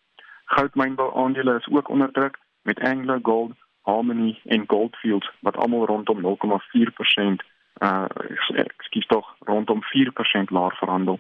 Goudmynbou 0.46 1.16
aandele 1.16 1.56
is 1.56 1.68
ook 1.72 1.90
onder 1.90 2.12
druk 2.12 2.38
met 2.62 2.80
Anglo 2.80 3.20
Gold 3.22 3.52
Harmony 3.82 4.40
en 4.46 4.64
Goldfields 4.68 5.32
wat 5.40 5.58
almal 5.58 5.86
rondom 5.86 6.22
0,4% 6.22 7.46
uh 7.82 8.06
ekskuus 8.54 9.06
tog 9.06 9.36
rondom 9.40 9.80
4% 9.82 10.50
laer 10.50 10.76
verhandel. 10.76 11.20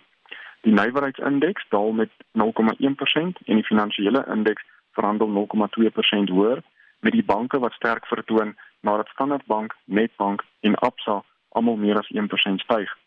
Die 0.61 0.73
nywerheidsindeks 0.73 1.65
daal 1.69 1.91
met 1.91 2.09
0,1% 2.31 3.41
en 3.45 3.55
die 3.55 3.63
finansiële 3.63 4.25
indeks 4.29 4.63
verhandel 4.91 5.27
0,2% 5.27 6.33
hoër 6.33 6.61
met 6.99 7.11
die 7.11 7.25
banke 7.25 7.59
wat 7.59 7.73
sterk 7.73 8.05
vertoon 8.05 8.55
nadat 8.81 9.07
Standard 9.07 9.45
Bank, 9.45 9.75
Nedbank 9.85 10.43
en 10.59 10.75
Absa 10.75 11.23
almal 11.49 11.75
meer 11.75 11.97
as 11.97 12.11
1% 12.13 12.55
styg. 12.55 12.97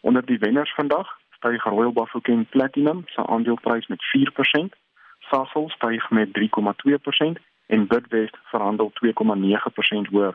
Onder 0.00 0.26
die 0.26 0.38
wenners 0.38 0.74
vandag 0.74 1.08
styg 1.30 1.64
Royal 1.64 1.92
Bafokeng 1.92 2.48
Platinum 2.48 3.02
se 3.06 3.26
aandeleprys 3.26 3.86
met 3.86 4.02
4%, 4.16 4.78
Sasol 5.18 5.68
styg 5.68 6.10
met 6.10 6.28
3,2% 6.38 7.42
en 7.74 7.86
Bidwest 7.86 8.36
verhandel 8.42 8.92
2,9% 8.92 10.10
hoër. 10.10 10.34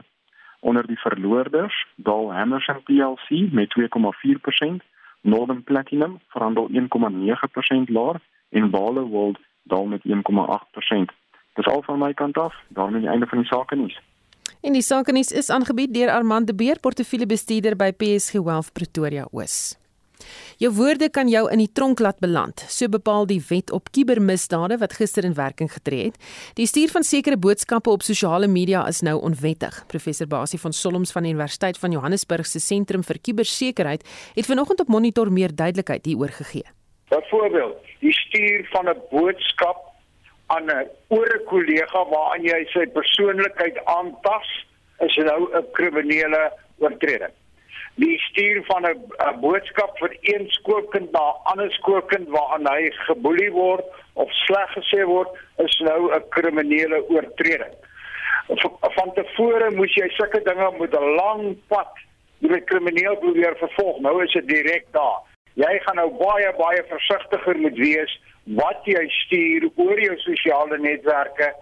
Onder 0.59 0.87
die 0.87 0.99
verloorders 0.99 1.85
daal 1.95 2.33
Hammerson 2.33 2.83
plc 2.83 3.51
met 3.51 3.75
2,4%, 3.79 4.85
Northern 5.21 5.63
Platinum 5.63 6.19
verhandel 6.27 6.69
1,9% 6.71 7.93
laer 7.97 8.21
en 8.49 8.69
Vale 8.69 9.01
World 9.01 9.39
daal 9.63 9.85
met 9.85 10.01
1,8%. 10.07 10.13
Dis 11.53 11.65
al 11.65 11.81
van 11.81 11.99
my 11.99 12.13
kant 12.13 12.37
af, 12.37 12.55
daarmee 12.67 13.01
die 13.01 13.09
einde 13.09 13.27
van 13.27 13.37
die 13.37 13.47
sake 13.47 13.75
nuus. 13.75 14.01
En 14.61 14.73
die 14.73 14.81
sake 14.81 15.11
nuus 15.11 15.31
is 15.31 15.49
aangebied 15.49 15.93
deur 15.93 16.09
Armand 16.09 16.47
de 16.47 16.55
Beer, 16.55 16.79
portefeuljebestuurder 16.79 17.75
by 17.75 17.91
PSG 17.91 18.33
Wealth 18.33 18.73
Pretoria 18.73 19.27
Oos. 19.31 19.77
Jou 20.57 20.71
woorde 20.73 21.09
kan 21.09 21.29
jou 21.29 21.43
in 21.51 21.61
die 21.61 21.71
tronk 21.71 21.99
laat 21.99 22.19
beland, 22.19 22.63
so 22.69 22.89
bepaal 22.89 23.27
die 23.29 23.41
wet 23.49 23.71
op 23.71 23.91
kubermisdade 23.93 24.79
wat 24.81 24.95
gister 24.97 25.25
in 25.27 25.35
werking 25.37 25.69
getree 25.71 26.09
het. 26.09 26.17
Die 26.57 26.65
stuur 26.65 26.89
van 26.95 27.03
sekere 27.03 27.37
boodskappe 27.37 27.89
op 27.93 28.01
sosiale 28.01 28.47
media 28.47 28.87
is 28.87 29.03
nou 29.05 29.19
onwettig. 29.21 29.83
Professor 29.87 30.27
Basie 30.27 30.59
van 30.59 30.73
Solms 30.73 31.11
van 31.11 31.27
die 31.27 31.33
Universiteit 31.35 31.77
van 31.77 31.91
Johannesburg 31.91 32.45
se 32.45 32.59
Sentrum 32.59 33.03
vir 33.03 33.21
Kubersekerheid 33.21 34.05
het 34.35 34.49
vanoggend 34.49 34.81
op 34.81 34.87
Monitor 34.87 35.31
meer 35.31 35.55
duidelikheid 35.55 36.05
hieroor 36.05 36.33
gegee. 36.41 36.65
Byvoorbeeld, 37.09 37.77
die 37.99 38.13
stuur 38.13 38.67
van 38.73 38.89
'n 38.89 39.01
boodskap 39.11 39.93
aan 40.47 40.65
'n 40.65 40.87
oor 41.07 41.29
'n 41.35 41.45
kollega 41.45 42.05
waaraan 42.09 42.43
jy 42.43 42.65
sy 42.65 42.85
persoonlikheid 42.85 43.85
aantas, 43.85 44.65
is 44.99 45.15
nou 45.15 45.49
'n 45.53 45.65
kriminele 45.71 46.51
oortreding 46.77 47.33
die 47.97 48.17
stuur 48.19 48.63
van 48.65 48.85
'n 48.85 49.39
boodskap 49.41 49.97
vir 49.97 50.17
een 50.21 50.45
skoolkind 50.49 51.11
na 51.11 51.25
'n 51.29 51.39
ander 51.43 51.71
skoolkind 51.71 52.27
waaraan 52.29 52.67
hy 52.73 52.91
geboelie 52.91 53.51
word 53.51 53.85
of 54.13 54.31
sleg 54.31 54.69
gesê 54.77 55.05
word 55.05 55.29
is 55.57 55.79
nou 55.79 56.13
'n 56.13 56.29
kriminele 56.29 57.09
oortreding. 57.09 57.73
Van 58.97 59.13
tevore 59.13 59.71
moes 59.71 59.93
jy 59.93 60.09
sulke 60.09 60.41
dinge 60.43 60.71
met 60.79 60.93
'n 60.93 61.15
lang 61.15 61.57
pad 61.67 61.91
met 62.37 62.63
krimineel 62.63 63.17
probeer 63.17 63.55
vervolg. 63.57 63.99
Nou 63.99 64.23
is 64.23 64.31
dit 64.31 64.47
direk 64.47 64.85
daar. 64.91 65.19
Jy 65.53 65.79
gaan 65.79 65.95
nou 65.95 66.09
baie 66.09 66.53
baie 66.57 66.83
versigtiger 66.87 67.57
moet 67.57 67.77
wees 67.77 68.21
wat 68.43 68.79
jy 68.83 69.07
stuur 69.07 69.69
oor 69.75 69.99
jou 69.99 70.17
sosiale 70.17 70.77
netwerke 70.77 71.53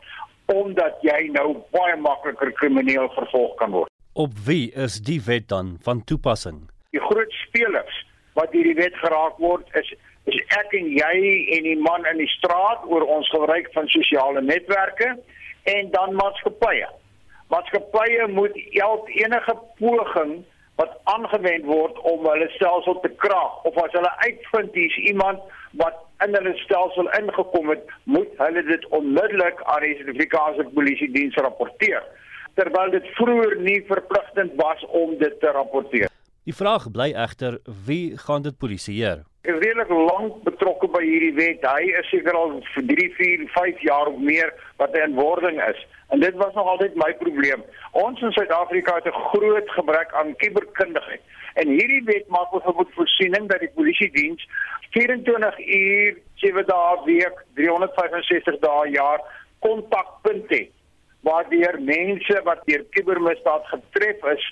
omdat 0.46 0.98
jy 1.02 1.30
nou 1.34 1.64
baie 1.72 1.96
makliker 1.96 2.52
krimineel 2.52 3.10
vervolg 3.10 3.56
kan 3.56 3.72
word. 3.72 3.95
Op 4.18 4.38
wie 4.46 4.72
is 4.72 5.02
die 5.04 5.22
wet 5.26 5.48
dan 5.48 5.78
van 5.84 6.04
toepassing? 6.04 6.60
Die 6.96 7.02
groot 7.04 7.32
spelers 7.32 7.96
wat 8.40 8.54
hierdie 8.56 8.78
wet 8.78 8.96
geraak 8.96 9.42
word 9.44 9.68
is 9.76 9.90
is 10.32 10.38
ek 10.56 10.72
en 10.80 10.88
jy 10.88 11.18
en 11.58 11.68
die 11.68 11.76
man 11.84 12.08
in 12.14 12.22
die 12.24 12.30
straat 12.38 12.86
oor 12.88 13.04
ons 13.18 13.28
gebruik 13.34 13.68
van 13.76 13.92
sosiale 13.92 14.42
netwerke 14.42 15.10
en 15.76 15.92
dan 15.92 16.16
maatskappye. 16.16 16.88
Maatskappye 17.52 18.32
moet 18.40 18.56
elk 18.80 19.12
enige 19.20 19.58
poging 19.84 20.34
wat 20.80 20.96
aangewend 21.18 21.68
word 21.68 22.00
om 22.08 22.24
hulle 22.32 22.48
stelsel 22.56 23.02
te 23.04 23.12
kraak 23.20 23.68
of 23.68 23.84
as 23.84 24.00
hulle 24.00 24.16
uitvind 24.24 24.72
dis 24.80 25.00
iemand 25.12 25.44
wat 25.84 26.00
in 26.24 26.40
hulle 26.40 26.56
stelsel 26.64 27.12
ingekom 27.20 27.76
het, 27.76 27.84
moet 28.08 28.32
hulle 28.40 28.64
dit 28.72 28.92
onmiddellik 28.96 29.60
aan 29.76 29.84
die 29.84 29.98
Suid-Afrikaanse 30.00 30.72
Polisie 30.72 31.12
Diens 31.12 31.44
rapporteer 31.44 32.08
terwyl 32.56 32.92
dit 32.92 33.08
vroeër 33.20 33.56
nie 33.62 33.80
verpligtend 33.88 34.56
was 34.56 34.86
om 35.04 35.18
dit 35.18 35.40
te 35.40 35.52
rapporteer. 35.52 36.12
Die 36.46 36.54
vraag 36.54 36.92
bly 36.94 37.08
egter 37.18 37.58
wie 37.88 38.18
gaan 38.22 38.44
dit 38.46 38.58
polisieer? 38.62 39.24
Ek 39.46 39.52
is 39.54 39.62
redelik 39.64 39.90
lank 39.90 40.44
betrokke 40.46 40.88
by 40.94 41.02
hierdie 41.02 41.34
wet. 41.38 41.66
Hy 41.66 41.90
is 42.00 42.08
seker 42.14 42.38
al 42.38 42.60
vir 42.74 42.86
3, 42.92 43.08
4, 43.18 43.46
5 43.56 43.82
jaar 43.88 44.12
of 44.12 44.20
meer 44.22 44.52
wat 44.82 44.94
hy 44.94 45.04
in 45.08 45.18
wording 45.18 45.58
is. 45.66 45.82
En 46.14 46.22
dit 46.22 46.38
was 46.42 46.54
nog 46.54 46.70
altyd 46.70 46.98
my 47.02 47.12
probleem. 47.18 47.66
Ons 47.98 48.22
in 48.22 48.34
Suid-Afrika 48.38 49.00
het 49.00 49.10
'n 49.10 49.26
groot 49.32 49.70
gebrek 49.78 50.14
aan 50.14 50.36
kuberkundigheid. 50.44 51.22
En 51.62 51.68
hierdie 51.68 52.04
wet 52.06 52.28
maak 52.28 52.52
byvoorbeeld 52.52 52.94
voorsiening 52.94 53.50
dat 53.50 53.60
die 53.60 53.74
polisie 53.74 54.12
diens 54.12 54.48
24 54.94 55.60
uur, 55.60 56.18
7 56.36 56.66
dae 56.66 56.98
'n 56.98 57.06
week, 57.06 57.38
365 57.56 58.60
dae 58.60 58.88
'n 58.88 58.92
jaar 58.92 59.22
kontakpunte 59.60 60.56
het 60.56 60.72
waardeur 61.26 61.80
mense 61.82 62.42
wat 62.44 62.62
deur 62.70 62.84
kubermisdaad 62.96 63.66
getref 63.74 64.24
is 64.34 64.46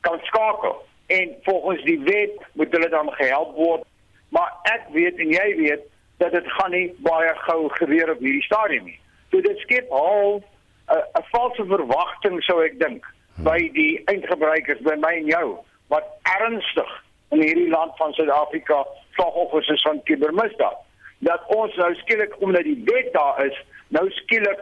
kan 0.00 0.18
skakel. 0.22 0.76
En 1.06 1.36
volgens 1.42 1.84
die 1.84 2.00
wet 2.04 2.36
moet 2.52 2.72
hulle 2.72 2.88
dan 2.88 3.12
gehelp 3.12 3.54
word. 3.56 3.84
Maar 4.28 4.52
ek 4.62 4.90
weet 4.92 5.16
en 5.18 5.32
jy 5.32 5.48
weet 5.56 5.84
dat 6.18 6.32
dit 6.32 6.52
gaan 6.52 6.70
nie 6.70 6.88
baie 7.06 7.32
gou 7.46 7.68
gebeur 7.80 8.12
op 8.12 8.20
hierdie 8.24 8.44
stadium 8.44 8.84
nie. 8.90 8.98
So 9.30 9.40
dit 9.40 9.58
skep 9.64 9.90
al 9.90 10.42
'n 10.88 11.24
valse 11.32 11.64
verwagting 11.64 12.42
sou 12.44 12.62
ek 12.64 12.78
dink 12.80 13.06
by 13.44 13.58
die 13.72 14.02
eindgebruikers 14.10 14.80
by 14.80 14.96
my 15.00 15.14
en 15.20 15.26
jou 15.26 15.58
wat 15.88 16.06
ernstig 16.40 16.90
in 17.30 17.42
hierdie 17.42 17.68
land 17.68 17.96
van 17.96 18.12
Suid-Afrika 18.12 18.86
slagoffers 19.16 19.68
is 19.68 19.82
van 19.82 20.02
kubermisdaad. 20.02 20.76
Dat 21.18 21.44
ons 21.46 21.74
nou 21.76 21.94
skielik 21.94 22.34
omdat 22.40 22.62
die 22.62 22.82
wet 22.84 23.12
daar 23.12 23.44
is 23.46 23.56
nou 23.88 24.10
skielik 24.10 24.60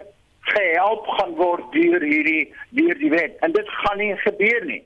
gehelp 0.53 1.07
gaan 1.19 1.35
word 1.39 1.73
deur 1.75 2.03
hierdie 2.03 2.53
deur 2.79 2.99
die 3.01 3.11
wet 3.11 3.37
en 3.47 3.53
dit 3.57 3.69
gaan 3.81 3.99
nie 3.99 4.15
gebeur 4.23 4.65
nie. 4.69 4.83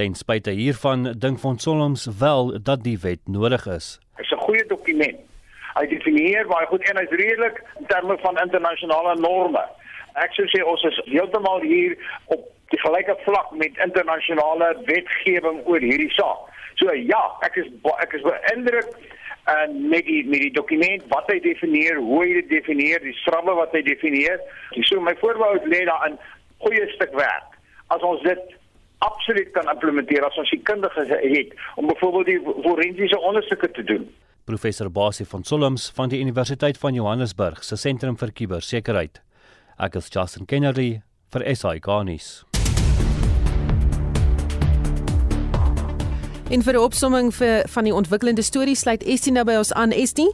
Ten 0.00 0.14
spyte 0.16 0.54
hiervan 0.56 1.10
dink 1.24 1.40
von 1.42 1.58
Solms 1.58 2.06
wel 2.20 2.54
dat 2.62 2.84
die 2.86 2.98
wet 3.02 3.20
nodig 3.28 3.66
is. 3.66 3.98
Dit 4.16 4.24
is 4.26 4.32
'n 4.32 4.44
goeie 4.46 4.64
dokument. 4.66 5.18
Hy 5.74 5.86
definieer 5.86 6.46
baie 6.46 6.66
goed 6.66 6.88
en 6.88 6.96
hy's 6.96 7.10
redelik 7.10 7.62
in 7.80 7.86
terme 7.86 8.18
van 8.18 8.38
internasionale 8.38 9.14
norme. 9.20 9.64
Ek 10.14 10.32
sou 10.32 10.46
sê 10.46 10.64
ons 10.64 10.82
is 10.84 11.00
heeltemal 11.04 11.60
hier 11.60 11.96
op 12.26 12.48
die 12.68 12.80
gelyke 12.80 13.16
vlak 13.24 13.50
met 13.50 13.76
internasionale 13.84 14.76
wetgewing 14.84 15.60
oor 15.64 15.80
hierdie 15.80 16.12
saak. 16.12 16.38
So 16.74 16.92
ja, 16.92 17.22
ek 17.40 17.56
is 17.56 17.68
ek 18.00 18.12
is 18.12 18.22
beïndruk 18.22 18.88
en 19.50 19.88
met 19.88 20.06
die 20.06 20.22
met 20.28 20.40
die 20.40 20.52
dokument 20.54 21.04
wat 21.10 21.30
hy 21.32 21.38
definieer, 21.42 21.98
hoe 21.98 22.22
hy 22.22 22.32
dit 22.40 22.50
definieer, 22.50 23.02
die 23.02 23.16
stramme 23.22 23.54
wat 23.58 23.74
hy 23.74 23.82
definieer. 23.86 24.40
So 24.86 25.00
my 25.00 25.14
voorbou 25.20 25.54
lê 25.66 25.84
daarin 25.88 26.18
goeie 26.62 26.86
stuk 26.94 27.14
werk. 27.18 27.58
As 27.90 28.04
ons 28.06 28.22
dit 28.22 28.58
absoluut 29.02 29.50
kan 29.56 29.70
implementeer 29.72 30.24
as 30.26 30.38
ons 30.38 30.50
die 30.54 30.62
kundiges 30.62 31.10
het 31.10 31.56
om 31.76 31.90
byvoorbeeld 31.90 32.30
die 32.30 32.62
forensiese 32.62 33.18
ondersoeke 33.18 33.70
te 33.74 33.84
doen. 33.84 34.06
Professor 34.46 34.90
Basie 34.90 35.26
van 35.26 35.44
Solms 35.44 35.90
van 35.94 36.08
die 36.08 36.20
Universiteit 36.20 36.78
van 36.78 36.94
Johannesburg 36.94 37.64
se 37.64 37.76
sentrum 37.76 38.18
vir 38.18 38.34
kubersekerheid. 38.34 39.22
Ek 39.78 39.98
is 39.98 40.10
Justin 40.10 40.46
Kennedy 40.46 41.02
vir 41.34 41.46
SI 41.54 41.78
Garnis. 41.82 42.51
En 46.52 46.60
vir 46.62 46.74
'n 46.74 46.84
opsomming 46.84 47.34
vir 47.34 47.64
van 47.68 47.84
die 47.84 47.94
ontwikkelende 47.94 48.42
stories 48.42 48.80
sluit 48.80 49.02
Estie 49.02 49.32
nou 49.32 49.44
by 49.44 49.54
ons 49.56 49.72
aan 49.72 49.90
Estie. 49.90 50.28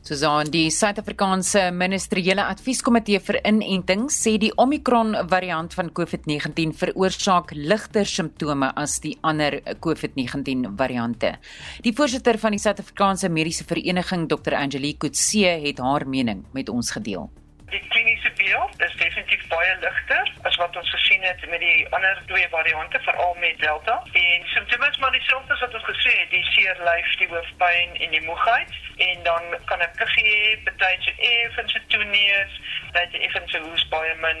Susan, 0.00 0.50
die 0.50 0.70
Suid-Afrikaanse 0.70 1.70
Ministeriële 1.72 2.44
Advieskomitee 2.44 3.20
vir 3.20 3.38
Inenting 3.44 4.08
sê 4.08 4.38
die 4.38 4.52
Omicron 4.56 5.14
variant 5.28 5.74
van 5.74 5.92
COVID-19 5.92 6.72
veroorsaak 6.72 7.52
ligter 7.52 8.06
simptome 8.06 8.72
as 8.76 9.00
die 9.00 9.18
ander 9.20 9.60
COVID-19 9.80 10.72
variante. 10.76 11.38
Die 11.82 11.92
voorsitter 11.92 12.38
van 12.38 12.50
die 12.50 12.60
Suid-Afrikaanse 12.60 13.28
Mediese 13.28 13.64
Vereniging, 13.64 14.28
Dr. 14.28 14.54
Angelique 14.54 14.98
Kutse, 14.98 15.60
het 15.66 15.78
haar 15.78 16.08
mening 16.08 16.44
met 16.52 16.68
ons 16.68 16.90
gedeel. 16.90 17.30
Die 17.70 17.88
kliniese 17.88 18.30
beeld 18.54 18.80
is 18.86 18.94
definitief 18.96 19.46
baie 19.48 19.74
ligter 19.80 20.32
as 20.48 20.56
wat 20.62 20.76
ons 20.76 20.90
gesien 20.90 21.22
het 21.22 21.40
met 21.50 21.60
die 21.60 21.86
ander 21.96 22.22
twee 22.26 22.48
variante, 22.50 23.00
veral 23.06 23.36
met 23.40 23.58
Delta. 23.58 23.96
En 24.12 24.46
simptome 24.54 24.88
is 24.90 24.98
maar 25.02 25.14
dieselfde 25.16 25.52
as 25.52 25.64
wat 25.64 25.74
ons 25.74 25.88
gesê 25.90 26.12
het, 26.20 26.30
die 26.30 26.44
seer 26.52 26.82
lyf, 26.88 27.16
die 27.22 27.30
hoofpyn 27.32 27.96
en 28.06 28.14
die 28.16 28.24
moegheid. 28.28 28.76
En 29.08 29.22
dan 29.28 29.42
kan 29.70 29.82
'n 29.82 29.96
kuggie 30.00 30.62
betyds 30.68 31.12
effens 31.16 31.78
toeneem, 31.86 32.48
dat 32.92 33.18
effens 33.26 33.56
hoes 33.56 33.88
baie 33.88 34.14
min, 34.14 34.40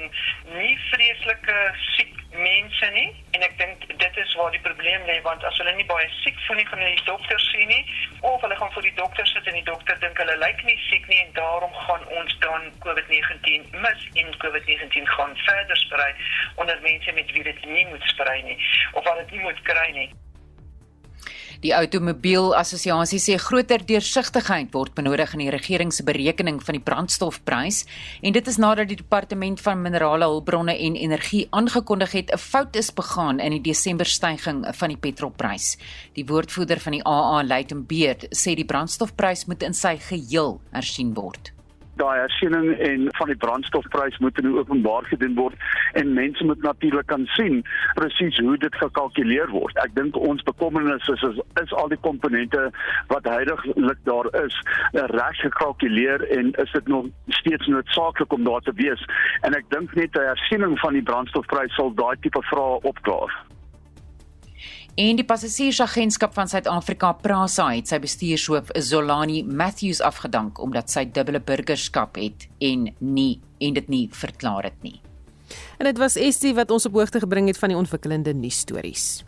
nie 0.58 0.78
vreeslike 0.90 1.58
siek 1.96 2.23
mense 2.34 2.90
nie. 2.94 3.10
En 3.36 3.42
ek 3.42 3.58
dink 3.58 3.86
dit 3.98 4.16
is 4.16 4.34
waar 4.34 4.50
die 4.50 4.60
probleem 4.60 5.04
lê 5.04 5.20
want 5.22 5.44
as 5.44 5.58
hulle 5.58 5.74
nie 5.74 5.86
baie 5.90 6.08
siek 6.22 6.38
voel 6.46 6.56
nie 6.60 6.66
gaan 6.68 6.82
hulle 6.82 6.96
die 6.96 7.08
dokter 7.08 7.40
sien 7.40 7.68
nie 7.68 7.84
of 8.20 8.40
hulle 8.44 8.56
gaan 8.56 8.72
vir 8.76 8.86
die 8.88 8.94
dokter 8.98 9.26
sit 9.26 9.46
en 9.50 9.58
die 9.58 9.66
dokter 9.68 9.98
dink 10.02 10.18
hulle 10.22 10.36
lyk 10.42 10.64
nie 10.68 10.76
siek 10.88 11.08
nie 11.12 11.20
en 11.24 11.32
daarom 11.38 11.74
gaan 11.86 12.04
ons 12.20 12.36
dan 12.46 12.68
COVID-19 12.86 13.78
mis 13.86 14.04
en 14.22 14.36
COVID-19 14.44 15.14
gaan 15.16 15.36
verder 15.46 15.80
sprei 15.84 16.10
onder 16.54 16.84
mense 16.88 17.12
met 17.12 17.32
wie 17.36 17.46
dit 17.50 17.64
nie 17.76 17.86
moet 17.92 18.12
sprei 18.14 18.42
nie 18.42 18.58
of 18.92 19.04
wat 19.04 19.24
dit 19.24 19.36
nie 19.36 19.46
moet 19.48 19.64
kry 19.70 19.88
nie 19.98 20.10
Die 21.64 21.72
Outomobielassosiasie 21.72 23.16
sê 23.24 23.38
groter 23.40 23.80
deursigtigheid 23.88 24.74
word 24.76 24.92
benodig 24.98 25.30
in 25.32 25.40
die 25.46 25.52
regering 25.54 25.94
se 25.96 26.04
berekening 26.04 26.58
van 26.60 26.76
die 26.76 26.82
brandstofprys 26.84 27.78
en 28.20 28.36
dit 28.36 28.50
is 28.52 28.58
nadat 28.60 28.90
die 28.90 28.98
departement 28.98 29.62
van 29.64 29.80
minerale 29.80 30.28
hulpbronne 30.28 30.74
en 30.76 31.00
energie 31.00 31.46
aangekondig 31.56 32.12
het 32.18 32.34
'n 32.36 32.42
fout 32.50 32.76
is 32.76 32.92
begaan 32.92 33.40
in 33.40 33.56
die 33.56 33.64
Desember 33.72 34.04
stygings 34.04 34.76
van 34.76 34.88
die 34.92 35.00
petrolprys. 35.00 35.78
Die 36.12 36.26
woordvoerder 36.26 36.80
van 36.80 36.92
die 36.92 37.04
AA, 37.06 37.42
Leighton 37.42 37.86
Beard, 37.86 38.28
sê 38.28 38.54
die 38.54 38.68
brandstofprys 38.68 39.46
moet 39.46 39.62
in 39.62 39.72
sy 39.72 39.96
geheel 39.96 40.60
hersien 40.70 41.14
word 41.14 41.54
daai 42.00 42.18
hersiening 42.18 42.72
en 42.88 43.08
van 43.18 43.30
die 43.32 43.36
brandstofprys 43.36 44.18
moet 44.18 44.38
in 44.38 44.50
openbaar 44.58 45.04
gedoen 45.10 45.34
word 45.34 45.54
en 45.92 46.12
mense 46.14 46.44
moet 46.44 46.62
natuurlik 46.62 47.06
kan 47.06 47.26
sien 47.36 47.62
presies 47.94 48.38
hoe 48.38 48.56
dit 48.58 48.74
gekalkuleer 48.82 49.50
word. 49.50 49.78
Ek 49.84 49.94
dink 49.94 50.16
ons 50.16 50.42
bekommernis 50.42 51.08
is, 51.14 51.22
is 51.30 51.40
is 51.62 51.72
al 51.72 51.88
die 51.88 52.00
komponente 52.06 52.70
wat 53.12 53.28
heidaglik 53.30 54.00
daar 54.08 54.28
is 54.44 54.58
reg 54.92 55.40
gekalkuleer 55.46 56.26
en 56.38 56.52
is 56.64 56.72
dit 56.72 56.86
nog 56.88 57.06
steeds 57.28 57.66
noodsaaklik 57.66 58.32
om 58.32 58.44
daar 58.44 58.60
te 58.60 58.76
wees 58.82 59.02
en 59.42 59.54
ek 59.54 59.70
dink 59.70 59.94
net 59.94 60.16
'n 60.16 60.28
hersiening 60.32 60.78
van 60.78 60.92
die 60.92 61.06
brandstofprys 61.10 61.74
sal 61.74 61.94
daai 61.94 62.16
tipe 62.20 62.42
vrae 62.50 62.78
opklaar. 62.82 63.53
En 64.94 65.16
die 65.18 65.24
passasiersagentskap 65.26 66.36
van 66.36 66.46
Suid-Afrika, 66.46 67.08
Prasa, 67.18 67.66
het 67.74 67.90
sy 67.90 67.98
bestuurshoof 67.98 68.68
Zolani 68.78 69.40
Matthews 69.42 69.98
afgedank 70.06 70.60
omdat 70.62 70.92
sy 70.92 71.02
dubbele 71.10 71.40
burgerskap 71.42 72.14
het 72.20 72.46
en 72.62 72.92
nie 73.02 73.40
en 73.58 73.74
dit 73.74 73.88
nie 73.90 74.04
verklaar 74.14 74.68
het 74.68 74.78
nie. 74.86 75.00
En 75.82 75.88
dit 75.90 75.98
was 75.98 76.14
Estie 76.14 76.54
wat 76.54 76.70
ons 76.70 76.86
op 76.86 76.94
hoogte 76.94 77.24
gebring 77.24 77.50
het 77.50 77.58
van 77.58 77.74
die 77.74 77.78
ontwikkelende 77.78 78.36
nuusstories. 78.38 79.24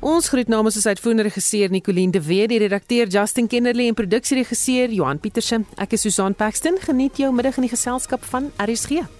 Ons 0.00 0.32
groet 0.32 0.50
namens 0.50 0.80
ons 0.80 0.90
uitvoerende 0.90 1.28
regisseur 1.28 1.70
Nicoline 1.70 2.10
de 2.10 2.24
Wet, 2.26 2.48
die 2.50 2.58
redakteur 2.58 3.06
Justin 3.06 3.46
Kennerly 3.46 3.86
en 3.86 3.94
produksieregisseur 3.94 4.90
Johan 4.90 5.22
Pieterse. 5.22 5.62
Ek 5.78 5.94
is 5.94 6.08
Susan 6.08 6.34
Paxton. 6.34 6.80
Geniet 6.82 7.22
jou 7.22 7.30
middag 7.30 7.60
in 7.60 7.68
die 7.68 7.74
geselskap 7.76 8.24
van 8.32 8.50
RSG. 8.58 9.19